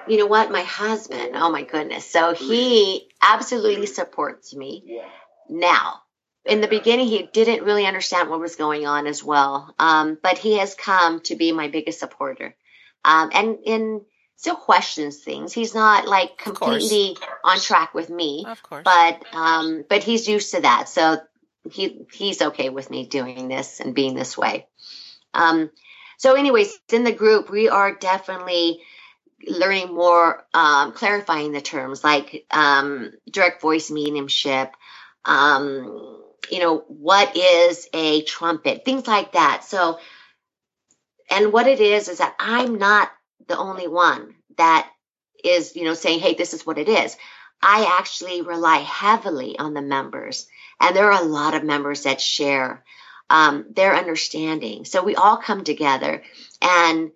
You 0.06 0.18
know 0.18 0.26
what, 0.26 0.52
my 0.52 0.62
husband. 0.62 1.32
Oh 1.34 1.50
my 1.50 1.62
goodness. 1.62 2.08
So 2.08 2.34
he 2.34 3.08
absolutely 3.20 3.86
supports 3.86 4.54
me. 4.54 5.00
Now, 5.48 6.01
in 6.44 6.60
the 6.60 6.68
beginning, 6.68 7.06
he 7.06 7.28
didn't 7.32 7.64
really 7.64 7.86
understand 7.86 8.28
what 8.28 8.40
was 8.40 8.56
going 8.56 8.86
on 8.86 9.06
as 9.06 9.22
well. 9.22 9.74
Um, 9.78 10.18
but 10.22 10.38
he 10.38 10.58
has 10.58 10.74
come 10.74 11.20
to 11.22 11.36
be 11.36 11.52
my 11.52 11.68
biggest 11.68 12.00
supporter. 12.00 12.54
Um, 13.04 13.30
and 13.32 13.58
in 13.64 14.02
still 14.36 14.56
questions 14.56 15.18
things. 15.18 15.52
He's 15.52 15.74
not 15.74 16.06
like 16.06 16.36
completely 16.36 17.16
on 17.44 17.60
track 17.60 17.94
with 17.94 18.10
me. 18.10 18.44
Of 18.46 18.62
course. 18.62 18.82
But 18.84 19.24
um, 19.32 19.84
but 19.88 20.02
he's 20.02 20.28
used 20.28 20.52
to 20.52 20.62
that. 20.62 20.88
So 20.88 21.18
he 21.70 22.06
he's 22.12 22.42
okay 22.42 22.68
with 22.68 22.90
me 22.90 23.06
doing 23.06 23.48
this 23.48 23.80
and 23.80 23.94
being 23.94 24.14
this 24.14 24.36
way. 24.36 24.66
Um, 25.32 25.70
so, 26.18 26.34
anyways, 26.34 26.76
in 26.92 27.04
the 27.04 27.12
group, 27.12 27.50
we 27.50 27.68
are 27.68 27.94
definitely 27.94 28.80
learning 29.46 29.94
more, 29.94 30.44
um, 30.54 30.92
clarifying 30.92 31.52
the 31.52 31.60
terms 31.60 32.04
like 32.04 32.44
um, 32.50 33.12
direct 33.30 33.60
voice 33.60 33.90
mediumship. 33.90 34.72
Um, 35.24 36.21
you 36.50 36.58
know, 36.58 36.84
what 36.88 37.36
is 37.36 37.88
a 37.92 38.22
trumpet? 38.22 38.84
Things 38.84 39.06
like 39.06 39.32
that. 39.32 39.64
So, 39.64 39.98
and 41.30 41.52
what 41.52 41.66
it 41.66 41.80
is 41.80 42.08
is 42.08 42.18
that 42.18 42.34
I'm 42.38 42.78
not 42.78 43.10
the 43.48 43.56
only 43.56 43.88
one 43.88 44.34
that 44.56 44.88
is, 45.44 45.74
you 45.76 45.84
know, 45.84 45.94
saying, 45.94 46.20
hey, 46.20 46.34
this 46.34 46.54
is 46.54 46.66
what 46.66 46.78
it 46.78 46.88
is. 46.88 47.16
I 47.62 47.96
actually 47.98 48.42
rely 48.42 48.78
heavily 48.78 49.58
on 49.58 49.72
the 49.72 49.82
members 49.82 50.46
and 50.82 50.96
there 50.96 51.12
are 51.12 51.22
a 51.22 51.26
lot 51.26 51.54
of 51.54 51.62
members 51.62 52.02
that 52.02 52.20
share 52.20 52.82
um, 53.30 53.66
their 53.70 53.94
understanding. 53.94 54.84
So 54.84 55.02
we 55.02 55.14
all 55.14 55.36
come 55.36 55.62
together 55.62 56.22
and 56.60 57.12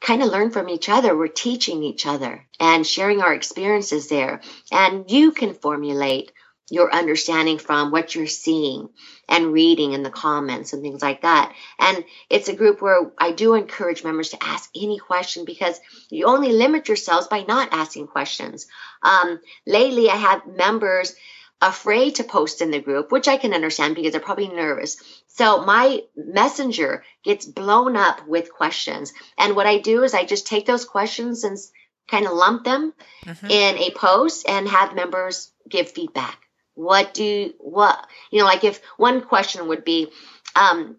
kind 0.00 0.22
of 0.22 0.28
learn 0.28 0.50
from 0.50 0.68
each 0.68 0.88
other. 0.88 1.16
We're 1.16 1.26
teaching 1.26 1.82
each 1.82 2.06
other 2.06 2.46
and 2.60 2.86
sharing 2.86 3.20
our 3.20 3.34
experiences 3.34 4.08
there. 4.08 4.40
And 4.70 5.10
you 5.10 5.32
can 5.32 5.54
formulate 5.54 6.30
your 6.68 6.92
understanding 6.92 7.58
from 7.58 7.90
what 7.90 8.14
you're 8.14 8.26
seeing 8.26 8.88
and 9.28 9.52
reading 9.52 9.92
in 9.92 10.02
the 10.02 10.10
comments 10.10 10.72
and 10.72 10.82
things 10.82 11.02
like 11.02 11.22
that. 11.22 11.54
And 11.78 12.04
it's 12.28 12.48
a 12.48 12.56
group 12.56 12.82
where 12.82 13.12
I 13.18 13.32
do 13.32 13.54
encourage 13.54 14.02
members 14.02 14.30
to 14.30 14.42
ask 14.42 14.70
any 14.74 14.98
question 14.98 15.44
because 15.44 15.80
you 16.10 16.26
only 16.26 16.52
limit 16.52 16.88
yourselves 16.88 17.28
by 17.28 17.42
not 17.42 17.68
asking 17.72 18.08
questions. 18.08 18.66
Um, 19.02 19.40
lately, 19.66 20.10
I 20.10 20.16
have 20.16 20.46
members 20.46 21.14
afraid 21.62 22.16
to 22.16 22.24
post 22.24 22.60
in 22.60 22.70
the 22.70 22.80
group, 22.80 23.10
which 23.10 23.28
I 23.28 23.36
can 23.36 23.54
understand 23.54 23.94
because 23.94 24.12
they're 24.12 24.20
probably 24.20 24.48
nervous. 24.48 24.96
So 25.28 25.64
my 25.64 26.02
messenger 26.16 27.04
gets 27.24 27.46
blown 27.46 27.96
up 27.96 28.26
with 28.26 28.52
questions. 28.52 29.12
And 29.38 29.56
what 29.56 29.66
I 29.66 29.78
do 29.78 30.02
is 30.02 30.14
I 30.14 30.24
just 30.24 30.46
take 30.46 30.66
those 30.66 30.84
questions 30.84 31.44
and 31.44 31.56
kind 32.08 32.26
of 32.26 32.32
lump 32.32 32.64
them 32.64 32.92
mm-hmm. 33.24 33.46
in 33.46 33.78
a 33.78 33.90
post 33.90 34.48
and 34.48 34.68
have 34.68 34.94
members 34.94 35.50
give 35.68 35.90
feedback. 35.90 36.38
What 36.76 37.12
do, 37.12 37.52
what, 37.58 38.06
you 38.30 38.38
know, 38.38 38.44
like 38.44 38.62
if 38.62 38.80
one 38.96 39.22
question 39.22 39.66
would 39.68 39.84
be, 39.84 40.08
um, 40.54 40.96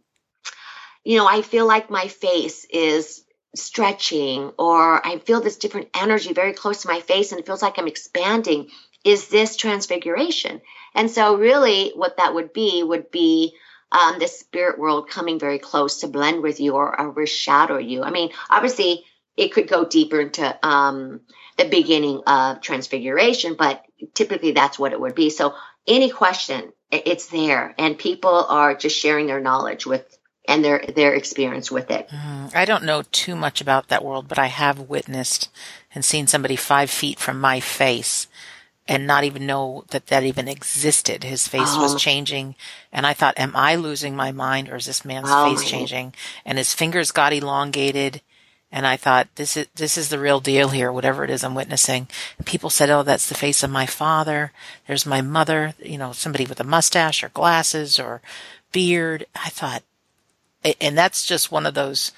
you 1.05 1.17
know, 1.17 1.27
I 1.27 1.41
feel 1.41 1.65
like 1.65 1.89
my 1.89 2.09
face 2.09 2.65
is 2.65 3.23
stretching 3.55 4.51
or 4.59 5.05
I 5.05 5.19
feel 5.19 5.39
this 5.39 5.55
different 5.55 5.89
energy 5.95 6.33
very 6.33 6.51
close 6.51 6.81
to 6.81 6.89
my 6.89 6.99
face 6.99 7.31
and 7.31 7.39
it 7.39 7.45
feels 7.45 7.61
like 7.61 7.77
I'm 7.79 7.87
expanding 7.87 8.69
is 9.07 9.29
this 9.29 9.55
transfiguration? 9.55 10.61
And 10.93 11.09
so, 11.09 11.37
really, 11.37 11.91
what 11.95 12.17
that 12.17 12.33
would 12.33 12.51
be 12.51 12.83
would 12.83 13.09
be 13.09 13.55
um, 13.91 14.19
the 14.19 14.27
spirit 14.27 14.77
world 14.77 15.09
coming 15.09 15.39
very 15.39 15.59
close 15.59 16.01
to 16.01 16.07
blend 16.07 16.43
with 16.43 16.59
you 16.59 16.73
or 16.73 16.99
overshadow 16.99 17.77
you. 17.77 18.03
I 18.03 18.11
mean, 18.11 18.31
obviously, 18.49 19.05
it 19.37 19.53
could 19.53 19.67
go 19.67 19.85
deeper 19.85 20.19
into 20.19 20.67
um, 20.67 21.21
the 21.57 21.65
beginning 21.65 22.21
of 22.27 22.61
transfiguration, 22.61 23.55
but 23.57 23.85
typically 24.13 24.51
that's 24.51 24.77
what 24.77 24.91
it 24.91 24.99
would 24.99 25.15
be. 25.15 25.29
So, 25.29 25.53
any 25.87 26.09
question, 26.09 26.73
it's 26.91 27.27
there, 27.27 27.73
and 27.77 27.97
people 27.97 28.45
are 28.45 28.75
just 28.75 28.97
sharing 28.97 29.27
their 29.27 29.39
knowledge 29.39 29.85
with 29.85 30.17
and 30.47 30.63
their 30.63 30.83
their 30.95 31.13
experience 31.13 31.71
with 31.71 31.91
it. 31.91 32.09
Mm, 32.09 32.55
I 32.55 32.65
don't 32.65 32.83
know 32.83 33.03
too 33.11 33.35
much 33.35 33.61
about 33.61 33.89
that 33.89 34.03
world, 34.03 34.27
but 34.27 34.39
I 34.39 34.47
have 34.47 34.79
witnessed 34.79 35.49
and 35.93 36.03
seen 36.03 36.27
somebody 36.27 36.55
five 36.55 36.89
feet 36.89 37.19
from 37.19 37.39
my 37.39 37.59
face 37.59 38.27
and 38.87 39.05
not 39.05 39.23
even 39.23 39.45
know 39.45 39.83
that 39.89 40.07
that 40.07 40.23
even 40.23 40.47
existed. 40.47 41.23
His 41.23 41.47
face 41.47 41.73
oh. 41.75 41.81
was 41.81 42.01
changing. 42.01 42.55
And 42.91 43.05
I 43.05 43.13
thought, 43.13 43.37
am 43.37 43.55
I 43.55 43.75
losing 43.75 44.15
my 44.15 44.31
mind 44.31 44.69
or 44.69 44.77
is 44.77 44.85
this 44.85 45.03
man's 45.03 45.27
oh. 45.29 45.49
face 45.49 45.69
changing? 45.69 46.13
And 46.45 46.57
his 46.57 46.73
fingers 46.73 47.11
got 47.11 47.33
elongated. 47.33 48.21
And 48.71 48.85
I 48.85 48.97
thought, 48.97 49.27
this 49.35 49.55
is, 49.55 49.67
this 49.75 49.97
is 49.97 50.09
the 50.09 50.19
real 50.19 50.39
deal 50.39 50.69
here, 50.69 50.91
whatever 50.91 51.23
it 51.23 51.29
is 51.29 51.43
I'm 51.43 51.55
witnessing. 51.55 52.07
And 52.37 52.45
people 52.45 52.69
said, 52.69 52.89
oh, 52.89 53.03
that's 53.03 53.29
the 53.29 53.35
face 53.35 53.63
of 53.63 53.69
my 53.69 53.85
father. 53.85 54.51
There's 54.87 55.05
my 55.05 55.21
mother, 55.21 55.73
you 55.79 55.97
know, 55.97 56.11
somebody 56.11 56.45
with 56.45 56.59
a 56.59 56.65
mustache 56.65 57.23
or 57.23 57.29
glasses 57.29 57.97
or 57.97 58.21
beard. 58.73 59.25
I 59.35 59.49
thought, 59.49 59.83
and 60.81 60.97
that's 60.97 61.25
just 61.25 61.51
one 61.51 61.65
of 61.65 61.75
those 61.75 62.11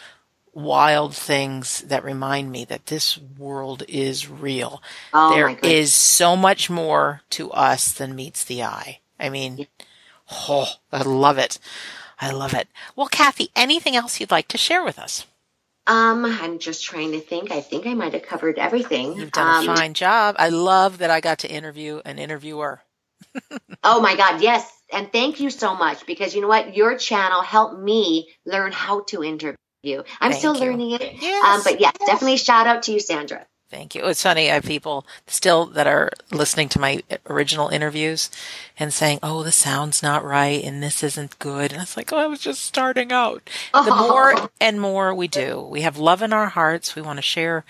wild 0.54 1.16
things 1.16 1.82
that 1.82 2.04
remind 2.04 2.52
me 2.52 2.66
that 2.66 2.88
this 2.88 3.20
world 3.38 3.84
is 3.88 4.28
real. 4.28 4.82
Oh, 5.14 5.34
there 5.34 5.58
is 5.62 5.93
so 5.93 6.36
much 6.36 6.70
more 6.70 7.22
to 7.30 7.52
us 7.52 7.91
than 7.91 8.16
meets 8.16 8.43
the 8.43 8.64
eye. 8.64 9.00
I 9.20 9.30
mean, 9.30 9.68
oh, 10.32 10.68
I 10.91 11.04
love 11.04 11.38
it. 11.38 11.60
I 12.20 12.32
love 12.32 12.54
it. 12.54 12.68
Well, 12.95 13.08
Kathy, 13.08 13.52
anything 13.56 13.95
else 13.95 14.20
you'd 14.20 14.32
like 14.32 14.47
to 14.50 14.58
share 14.58 14.84
with 14.84 14.97
us? 14.97 15.26
Um, 15.90 16.24
I'm 16.24 16.60
just 16.60 16.86
trying 16.86 17.14
to 17.14 17.20
think. 17.20 17.52
I 17.52 17.62
think 17.62 17.88
I 17.88 17.96
might 17.96 18.14
have 18.14 18.22
covered 18.22 18.60
everything. 18.60 19.14
You've 19.18 19.32
done 19.32 19.48
Um, 19.48 19.70
a 19.70 19.76
fine 19.76 19.94
job. 19.96 20.36
I 20.38 20.50
love 20.50 21.00
that 21.00 21.10
I 21.10 21.20
got 21.20 21.40
to 21.40 21.52
interview 21.52 22.02
an 22.06 22.20
interviewer. 22.20 22.84
Oh 23.84 24.00
my 24.00 24.16
God, 24.16 24.42
yes. 24.42 24.70
And 24.94 25.12
thank 25.12 25.40
you 25.40 25.50
so 25.50 25.76
much 25.76 26.06
because 26.06 26.36
you 26.36 26.42
know 26.42 26.48
what? 26.48 26.76
Your 26.76 26.98
channel 26.98 27.42
helped 27.42 27.80
me 27.80 28.30
learn 28.46 28.72
how 28.72 29.02
to 29.06 29.24
interview. 29.24 29.56
I'm 30.22 30.32
Thank 30.32 30.36
still 30.36 30.54
you. 30.54 30.60
learning 30.60 30.92
it. 30.92 31.14
Yes. 31.22 31.46
Um, 31.46 31.62
but 31.64 31.80
yes, 31.82 31.94
definitely 32.06 32.38
shout 32.38 32.68
out 32.68 32.84
to 32.84 32.92
you, 32.92 33.00
Sandra. 33.00 33.46
Thank 33.70 33.93
you. 33.93 34.03
It's 34.07 34.24
funny. 34.24 34.49
I 34.49 34.55
have 34.55 34.63
people 34.63 35.05
still 35.28 35.67
that 35.67 35.86
are 35.86 36.09
listening 36.32 36.70
to 36.70 36.80
my 36.80 37.03
original 37.28 37.70
interviews 37.70 38.32
and 38.80 38.91
saying, 38.91 39.20
"Oh, 39.22 39.43
the 39.43 39.51
sound's 39.51 40.01
not 40.01 40.26
right, 40.26 40.63
and 40.63 40.82
this 40.82 41.03
isn't 41.03 41.38
good." 41.38 41.72
And 41.72 41.84
it's 41.84 41.95
like, 41.95 42.11
"Oh, 42.11 42.17
I 42.17 42.26
was 42.26 42.39
just 42.39 42.63
starting 42.63 43.11
out." 43.11 43.47
The 43.72 43.95
more 44.09 44.49
and 44.59 44.82
more 44.82 45.13
we 45.13 45.28
do, 45.28 45.61
we 45.61 45.82
have 45.82 45.97
love 45.97 46.24
in 46.24 46.34
our 46.34 46.47
hearts. 46.47 46.95
We 46.95 47.03
want 47.03 47.17
to 47.17 47.24
share 47.24 47.63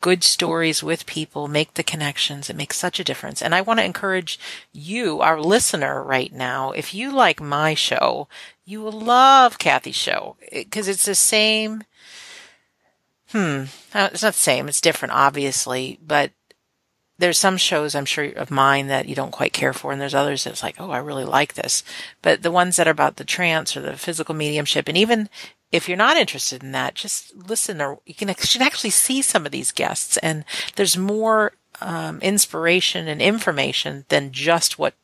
good 0.00 0.22
stories 0.22 0.82
with 0.84 1.04
people, 1.04 1.48
make 1.48 1.74
the 1.74 1.82
connections. 1.82 2.48
It 2.48 2.56
makes 2.56 2.76
such 2.78 3.00
a 3.00 3.04
difference. 3.04 3.42
And 3.42 3.54
I 3.54 3.60
want 3.60 3.80
to 3.80 3.84
encourage 3.84 4.38
you, 4.72 5.20
our 5.20 5.40
listener, 5.40 6.02
right 6.02 6.32
now. 6.32 6.70
If 6.70 6.94
you 6.94 7.12
like 7.12 7.40
my 7.40 7.74
show, 7.74 8.28
you 8.64 8.80
will 8.80 8.92
love 8.92 9.58
Kathy's 9.58 9.96
show 9.96 10.36
because 10.52 10.86
it's 10.86 11.04
the 11.06 11.16
same 11.16 11.82
Hmm. 13.32 13.64
Uh, 13.94 14.10
It's 14.12 14.22
not 14.22 14.34
the 14.34 14.38
same. 14.38 14.68
It's 14.68 14.80
different, 14.80 15.14
obviously, 15.14 15.98
but 16.04 16.32
there's 17.18 17.38
some 17.38 17.56
shows 17.56 17.94
I'm 17.94 18.06
sure 18.06 18.30
of 18.30 18.50
mine 18.50 18.88
that 18.88 19.06
you 19.06 19.14
don't 19.14 19.30
quite 19.30 19.52
care 19.52 19.72
for, 19.72 19.92
and 19.92 20.00
there's 20.00 20.14
others 20.14 20.44
that's 20.44 20.62
like, 20.62 20.76
oh, 20.80 20.90
I 20.90 20.98
really 20.98 21.24
like 21.24 21.54
this. 21.54 21.84
But 22.22 22.42
the 22.42 22.50
ones 22.50 22.76
that 22.76 22.88
are 22.88 22.92
about 22.92 23.16
the 23.16 23.24
trance 23.24 23.76
or 23.76 23.82
the 23.82 23.96
physical 23.96 24.34
mediumship, 24.34 24.88
and 24.88 24.96
even 24.96 25.28
if 25.70 25.86
you're 25.86 25.98
not 25.98 26.16
interested 26.16 26.62
in 26.62 26.72
that, 26.72 26.94
just 26.94 27.34
listen, 27.36 27.80
or 27.80 28.00
you 28.06 28.14
can 28.14 28.30
actually 28.30 28.90
see 28.90 29.22
some 29.22 29.46
of 29.46 29.52
these 29.52 29.70
guests, 29.70 30.16
and 30.16 30.44
there's 30.76 30.96
more 30.96 31.52
um, 31.80 32.20
inspiration 32.20 33.06
and 33.06 33.22
information 33.22 34.04
than 34.08 34.32
just 34.32 34.78
what 34.78 34.94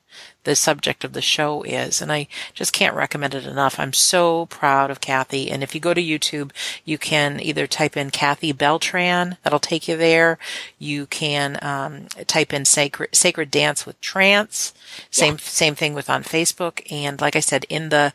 the 0.44 0.56
subject 0.56 1.04
of 1.04 1.12
the 1.12 1.20
show 1.20 1.62
is. 1.62 2.00
And 2.00 2.12
I 2.12 2.28
just 2.54 2.72
can't 2.72 2.94
recommend 2.94 3.34
it 3.34 3.46
enough. 3.46 3.78
I'm 3.78 3.92
so 3.92 4.46
proud 4.46 4.90
of 4.90 5.00
Kathy. 5.00 5.50
And 5.50 5.62
if 5.62 5.74
you 5.74 5.80
go 5.80 5.92
to 5.92 6.00
YouTube, 6.00 6.52
you 6.84 6.98
can 6.98 7.40
either 7.40 7.66
type 7.66 7.96
in 7.96 8.10
Kathy 8.10 8.52
Beltran. 8.52 9.36
That'll 9.42 9.58
take 9.58 9.88
you 9.88 9.96
there. 9.96 10.38
You 10.78 11.06
can 11.06 11.58
um, 11.62 12.06
type 12.26 12.52
in 12.52 12.64
sacred, 12.64 13.14
sacred 13.14 13.50
dance 13.50 13.84
with 13.84 14.00
trance. 14.00 14.72
Same, 15.10 15.38
same 15.38 15.74
thing 15.74 15.94
with 15.94 16.08
on 16.08 16.22
Facebook. 16.22 16.80
And 16.90 17.20
like 17.20 17.34
I 17.34 17.40
said, 17.40 17.66
in 17.68 17.88
the 17.88 18.12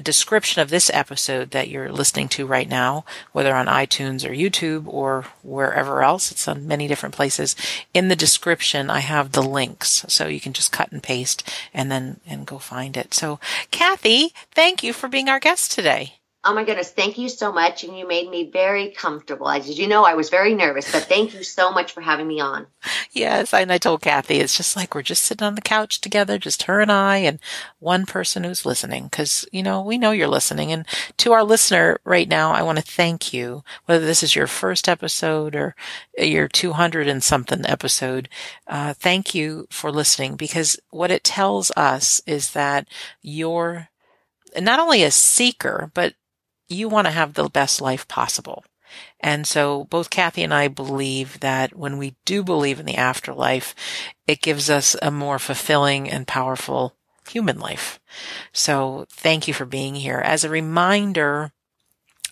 description 0.00 0.60
of 0.62 0.70
this 0.70 0.90
episode 0.92 1.50
that 1.50 1.68
you're 1.68 1.90
listening 1.90 2.28
to 2.30 2.46
right 2.46 2.68
now, 2.68 3.04
whether 3.32 3.54
on 3.54 3.66
iTunes 3.66 4.24
or 4.24 4.32
YouTube 4.32 4.86
or 4.86 5.26
wherever 5.42 6.02
else, 6.02 6.30
it's 6.30 6.48
on 6.48 6.66
many 6.66 6.88
different 6.88 7.14
places. 7.14 7.56
In 7.94 8.08
the 8.08 8.16
description, 8.16 8.90
I 8.90 9.00
have 9.00 9.32
the 9.32 9.42
links, 9.42 10.04
so 10.08 10.26
you 10.26 10.40
can 10.40 10.52
just 10.52 10.72
cut 10.72 10.92
and 10.92 11.02
paste 11.02 11.48
and 11.72 11.90
then 11.90 12.20
and 12.26 12.46
go 12.46 12.58
find 12.58 12.96
it. 12.96 13.14
So, 13.14 13.40
Kathy, 13.70 14.32
thank 14.52 14.82
you 14.82 14.92
for 14.92 15.08
being 15.08 15.28
our 15.28 15.40
guest 15.40 15.72
today. 15.72 16.17
Oh 16.48 16.54
my 16.54 16.64
goodness, 16.64 16.90
thank 16.90 17.18
you 17.18 17.28
so 17.28 17.52
much. 17.52 17.84
And 17.84 17.94
you 17.94 18.08
made 18.08 18.30
me 18.30 18.50
very 18.50 18.88
comfortable. 18.88 19.50
As 19.50 19.78
you 19.78 19.86
know, 19.86 20.06
I 20.06 20.14
was 20.14 20.30
very 20.30 20.54
nervous, 20.54 20.90
but 20.90 21.02
thank 21.02 21.34
you 21.34 21.42
so 21.42 21.70
much 21.70 21.92
for 21.92 22.00
having 22.00 22.26
me 22.26 22.40
on. 22.40 22.66
Yes, 23.12 23.52
and 23.52 23.70
I 23.70 23.76
told 23.76 24.00
Kathy 24.00 24.36
it's 24.36 24.56
just 24.56 24.74
like 24.74 24.94
we're 24.94 25.02
just 25.02 25.24
sitting 25.24 25.46
on 25.46 25.56
the 25.56 25.60
couch 25.60 26.00
together, 26.00 26.38
just 26.38 26.62
her 26.62 26.80
and 26.80 26.90
I, 26.90 27.18
and 27.18 27.38
one 27.80 28.06
person 28.06 28.44
who's 28.44 28.64
listening. 28.64 29.04
Because 29.04 29.46
you 29.52 29.62
know 29.62 29.82
we 29.82 29.98
know 29.98 30.10
you're 30.10 30.26
listening, 30.26 30.72
and 30.72 30.86
to 31.18 31.32
our 31.32 31.44
listener 31.44 32.00
right 32.04 32.26
now, 32.26 32.52
I 32.52 32.62
want 32.62 32.78
to 32.78 32.84
thank 32.84 33.30
you. 33.30 33.62
Whether 33.84 34.06
this 34.06 34.22
is 34.22 34.34
your 34.34 34.46
first 34.46 34.88
episode 34.88 35.54
or 35.54 35.76
your 36.16 36.48
200 36.48 37.08
and 37.08 37.22
something 37.22 37.66
episode, 37.66 38.30
uh, 38.66 38.94
thank 38.94 39.34
you 39.34 39.66
for 39.68 39.92
listening. 39.92 40.36
Because 40.36 40.80
what 40.88 41.10
it 41.10 41.24
tells 41.24 41.70
us 41.76 42.22
is 42.26 42.52
that 42.52 42.88
you're 43.20 43.90
not 44.58 44.80
only 44.80 45.02
a 45.02 45.10
seeker, 45.10 45.90
but 45.92 46.14
you 46.68 46.88
want 46.88 47.06
to 47.06 47.12
have 47.12 47.34
the 47.34 47.48
best 47.48 47.80
life 47.80 48.06
possible. 48.08 48.64
And 49.20 49.46
so 49.46 49.84
both 49.84 50.10
Kathy 50.10 50.42
and 50.42 50.54
I 50.54 50.68
believe 50.68 51.40
that 51.40 51.76
when 51.76 51.98
we 51.98 52.16
do 52.24 52.42
believe 52.42 52.80
in 52.80 52.86
the 52.86 52.96
afterlife, 52.96 53.74
it 54.26 54.40
gives 54.40 54.70
us 54.70 54.96
a 55.02 55.10
more 55.10 55.38
fulfilling 55.38 56.08
and 56.08 56.26
powerful 56.26 56.94
human 57.28 57.58
life. 57.58 58.00
So 58.52 59.06
thank 59.10 59.46
you 59.46 59.54
for 59.54 59.66
being 59.66 59.96
here. 59.96 60.18
As 60.18 60.44
a 60.44 60.48
reminder, 60.48 61.52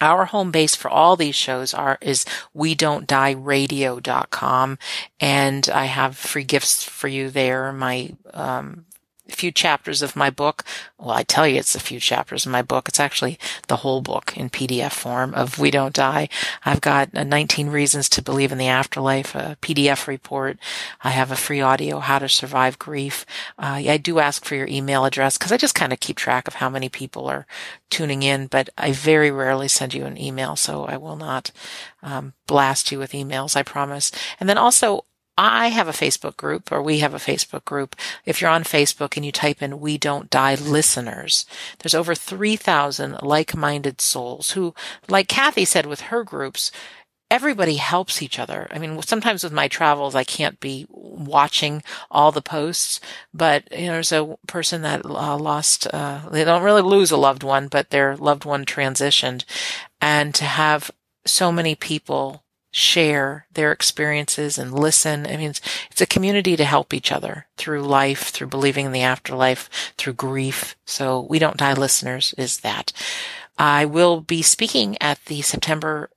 our 0.01 0.27
home 0.27 0.51
base 0.51 0.75
for 0.75 0.91
all 0.91 1.17
these 1.17 1.35
shows 1.35 1.73
are 1.73 1.99
is 2.01 2.25
we 2.53 2.75
don't 2.75 3.07
die 3.07 3.33
radio.com 3.33 4.79
and 5.21 5.69
I 5.69 5.87
have 5.87 6.17
free 6.17 6.45
gifts 6.45 6.85
for 6.85 7.09
you 7.09 7.31
there. 7.31 7.73
My 7.73 8.15
um 8.35 8.87
few 9.29 9.51
chapters 9.51 10.03
of 10.03 10.17
my 10.17 10.31
book. 10.31 10.65
Well, 10.99 11.11
I 11.11 11.23
tell 11.23 11.47
you, 11.47 11.59
it's 11.59 11.75
a 11.75 11.81
few 11.81 12.01
chapters 12.01 12.47
of 12.47 12.53
my 12.53 12.63
book. 12.63 12.89
It's 12.89 13.01
actually 13.01 13.39
the 13.69 13.77
whole 13.77 14.01
book 14.01 14.37
in 14.37 14.51
PDF 14.51 14.93
form 14.93 15.35
of 15.35 15.59
We 15.59 15.71
Don't 15.71 15.95
Die. 15.95 16.29
I've 16.65 16.81
got 16.81 17.15
uh, 17.15 17.25
19 17.25 17.69
reasons 17.69 18.09
to 18.11 18.23
believe 18.23 18.53
in 18.53 18.59
the 18.59 18.69
afterlife, 18.69 19.35
a 19.35 19.57
PDF 19.61 20.07
report. 20.07 20.59
I 21.03 21.11
have 21.11 21.31
a 21.31 21.37
free 21.37 21.61
audio, 21.61 21.99
How 21.99 22.19
to 22.19 22.29
Survive 22.29 22.79
Grief. 22.79 23.27
Uh, 23.59 23.83
I 23.87 23.97
do 23.97 24.19
ask 24.19 24.45
for 24.45 24.55
your 24.55 24.69
email 24.69 25.05
address 25.05 25.39
because 25.39 25.53
I 25.53 25.57
just 25.57 25.75
kind 25.75 25.93
of 25.93 26.01
keep 26.01 26.17
track 26.17 26.49
of 26.49 26.55
how 26.55 26.71
many 26.71 26.89
people 26.89 27.27
are 27.27 27.47
tuning 27.91 28.23
in, 28.23 28.47
but 28.47 28.71
I 28.79 28.93
very 28.93 29.31
rarely 29.31 29.69
send 29.69 29.95
you 29.95 30.05
an 30.05 30.21
email, 30.21 30.57
so 30.57 30.85
I 30.85 30.97
will 30.97 31.17
not 31.17 31.51
um, 32.03 32.35
blast 32.47 32.91
you 32.93 32.99
with 32.99 33.13
emails, 33.13 33.57
I 33.57 33.63
promise. 33.63 34.11
And 34.41 34.49
then 34.49 34.59
also, 34.59 35.05
I 35.39 35.69
have 35.69 35.89
a 35.89 35.93
Facebook 35.93 36.37
group 36.37 36.73
or 36.73 36.83
we 36.83 37.01
have 37.01 37.15
a 37.15 37.19
Facebook 37.19 37.65
group. 37.65 37.95
If 38.25 38.41
you're 38.41 38.51
on 38.51 38.65
Facebook 38.65 39.17
and 39.17 39.27
you 39.27 39.33
type 39.33 39.63
in 39.63 39.81
We 39.81 39.99
Don't 39.99 40.31
Die 40.31 40.55
listeners, 40.55 41.45
there's 41.79 41.95
over 41.95 42.15
3,000 42.15 43.23
like-minded 43.23 44.01
souls 44.01 44.53
who, 44.53 44.75
like 45.09 45.29
Kathy 45.29 45.65
said 45.65 45.87
with 45.87 46.03
her 46.03 46.25
groups, 46.25 46.73
everybody 47.31 47.77
helps 47.77 48.23
each 48.23 48.39
other. 48.39 48.69
I 48.71 48.79
mean, 48.79 49.03
sometimes 49.03 49.43
with 49.43 49.53
my 49.53 49.69
travels, 49.69 50.15
I 50.15 50.25
can't 50.25 50.59
be 50.61 50.87
watching 50.89 51.83
all 52.11 52.33
the 52.33 52.43
posts, 52.43 53.01
but 53.35 53.71
you 53.73 53.87
know, 53.87 53.93
there's 53.93 54.13
a 54.13 54.37
person 54.47 54.83
that 54.83 55.05
uh, 55.05 55.37
lost, 55.37 55.87
uh, 55.93 56.21
they 56.31 56.45
don't 56.45 56.63
really 56.63 56.83
lose 56.83 57.11
a 57.11 57.17
loved 57.17 57.43
one, 57.43 57.69
but 57.69 57.91
their 57.91 58.17
loved 58.17 58.45
one 58.45 58.65
transitioned. 58.65 59.45
And 60.01 60.35
to 60.37 60.45
have 60.45 60.91
so 61.27 61.51
many 61.51 61.75
people 61.75 62.45
share 62.77 63.47
their 63.55 63.73
experiences 63.73 64.59
and 64.59 64.79
listen. 64.79 65.27
I 65.27 65.39
mean, 65.39 65.49
it's, 65.49 65.63
it's 65.91 66.03
a 66.03 66.07
community 66.07 66.57
to 66.57 66.65
help 66.67 66.93
each 66.93 67.11
other 67.11 67.47
through 67.57 67.81
life, 67.81 68.25
through 68.25 68.49
believing 68.49 68.85
in 68.85 68.93
the 68.93 69.01
afterlife, 69.01 69.95
through 69.97 70.13
grief. 70.13 70.77
So 70.85 71.23
we 71.23 71.39
don't 71.39 71.57
die 71.57 71.73
listeners 71.73 72.35
is 72.37 72.61
that. 72.61 72.93
I 73.57 73.87
will 73.87 74.21
be 74.21 74.43
speaking 74.43 74.99
at 75.01 75.25
the 75.25 75.41
September 75.41 76.11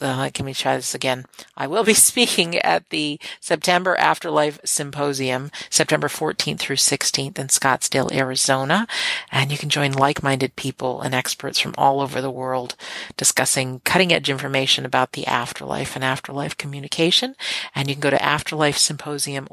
uh, 0.00 0.16
let 0.16 0.42
me 0.42 0.54
try 0.54 0.76
this 0.76 0.94
again. 0.94 1.24
I 1.56 1.66
will 1.66 1.84
be 1.84 1.94
speaking 2.10 2.56
at 2.58 2.90
the 2.90 3.18
September 3.40 3.96
Afterlife 3.96 4.60
Symposium, 4.64 5.50
September 5.70 6.08
14th 6.08 6.58
through 6.58 6.76
16th 6.76 7.38
in 7.38 7.46
Scottsdale, 7.48 8.12
Arizona. 8.12 8.86
And 9.30 9.50
you 9.50 9.58
can 9.58 9.68
join 9.68 9.92
like-minded 9.92 10.56
people 10.56 11.00
and 11.00 11.14
experts 11.14 11.58
from 11.58 11.74
all 11.76 12.00
over 12.00 12.20
the 12.20 12.30
world 12.30 12.76
discussing 13.16 13.80
cutting 13.80 14.12
edge 14.12 14.30
information 14.30 14.84
about 14.84 15.12
the 15.12 15.26
afterlife 15.26 15.94
and 15.94 16.04
afterlife 16.04 16.56
communication. 16.56 17.34
And 17.74 17.88
you 17.88 17.94
can 17.94 18.02
go 18.02 18.10
to 18.10 18.22
Afterlife 18.22 18.78
Symposium 18.78 19.48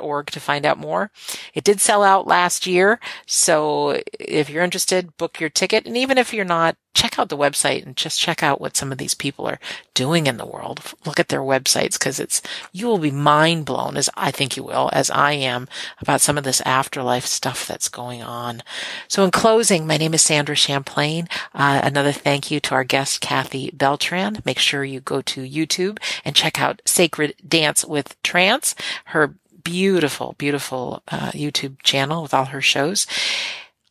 org 0.00 0.26
to 0.30 0.40
find 0.40 0.64
out 0.64 0.78
more. 0.78 1.10
It 1.54 1.64
did 1.64 1.80
sell 1.80 2.02
out 2.02 2.26
last 2.26 2.66
year. 2.66 3.00
So 3.26 4.00
if 4.18 4.48
you're 4.48 4.64
interested, 4.64 5.16
book 5.16 5.40
your 5.40 5.50
ticket. 5.50 5.86
And 5.86 5.96
even 5.96 6.18
if 6.18 6.32
you're 6.32 6.44
not, 6.44 6.76
check 6.94 7.18
out 7.18 7.30
the 7.30 7.36
website 7.36 7.84
and 7.84 7.96
just 7.96 8.20
check 8.20 8.42
out 8.42 8.60
what 8.60 8.76
some 8.76 8.92
of 8.92 8.98
these 8.98 9.14
people 9.14 9.46
are 9.46 9.58
doing 9.94 10.26
in 10.26 10.36
the 10.36 10.46
world. 10.46 10.80
Look 11.06 11.18
at 11.18 11.28
their 11.28 11.40
websites 11.40 11.98
because 11.98 12.20
it's, 12.20 12.42
you 12.70 12.86
will 12.86 12.98
be 12.98 13.10
mind 13.10 13.64
blown 13.64 13.96
as 13.96 14.10
I 14.14 14.30
think 14.30 14.56
you 14.56 14.62
will, 14.62 14.90
as 14.92 15.10
I 15.10 15.32
am 15.32 15.68
about 16.00 16.20
some 16.20 16.36
of 16.36 16.44
this 16.44 16.60
afterlife 16.62 17.24
stuff 17.24 17.66
that's 17.66 17.88
going 17.88 18.22
on. 18.22 18.62
So 19.08 19.24
in 19.24 19.30
closing, 19.30 19.86
my 19.86 19.96
name 19.96 20.14
is 20.14 20.22
Sandra 20.22 20.54
Champlain. 20.54 21.28
Uh, 21.54 21.80
another 21.82 22.12
thank 22.12 22.50
you 22.50 22.60
to 22.60 22.74
our 22.74 22.84
guest, 22.84 23.20
Kathy 23.20 23.70
Beltran. 23.72 24.42
Make 24.44 24.58
sure 24.58 24.84
you 24.84 25.00
go 25.00 25.22
to 25.22 25.48
YouTube 25.48 25.98
and 26.24 26.36
check 26.36 26.60
out 26.60 26.82
Sacred 26.84 27.34
Dance 27.46 27.84
with 27.84 28.20
Trance. 28.22 28.74
Her 29.06 29.34
beautiful, 29.64 30.34
beautiful 30.38 31.02
uh, 31.08 31.30
YouTube 31.30 31.82
channel 31.82 32.22
with 32.22 32.34
all 32.34 32.46
her 32.46 32.60
shows. 32.60 33.06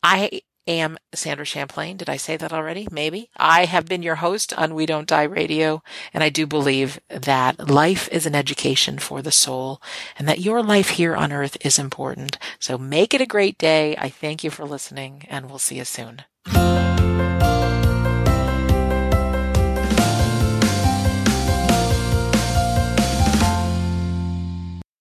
I 0.02 0.42
am 0.66 0.98
Sandra 1.14 1.44
Champlain. 1.44 1.96
Did 1.96 2.08
I 2.08 2.16
say 2.16 2.36
that 2.36 2.52
already? 2.52 2.86
Maybe. 2.90 3.30
I 3.36 3.64
have 3.64 3.86
been 3.86 4.02
your 4.02 4.16
host 4.16 4.52
on 4.54 4.74
We 4.74 4.86
Don't 4.86 5.08
Die 5.08 5.22
Radio, 5.22 5.82
and 6.14 6.22
I 6.22 6.28
do 6.28 6.46
believe 6.46 7.00
that 7.08 7.68
life 7.68 8.08
is 8.10 8.26
an 8.26 8.34
education 8.34 8.98
for 8.98 9.22
the 9.22 9.32
soul 9.32 9.82
and 10.18 10.28
that 10.28 10.40
your 10.40 10.62
life 10.62 10.90
here 10.90 11.16
on 11.16 11.32
earth 11.32 11.56
is 11.64 11.78
important. 11.78 12.38
So 12.58 12.78
make 12.78 13.14
it 13.14 13.20
a 13.20 13.26
great 13.26 13.58
day. 13.58 13.96
I 13.96 14.08
thank 14.08 14.44
you 14.44 14.50
for 14.50 14.64
listening, 14.64 15.26
and 15.28 15.48
we'll 15.48 15.58
see 15.58 15.76
you 15.76 15.84
soon. 15.84 16.22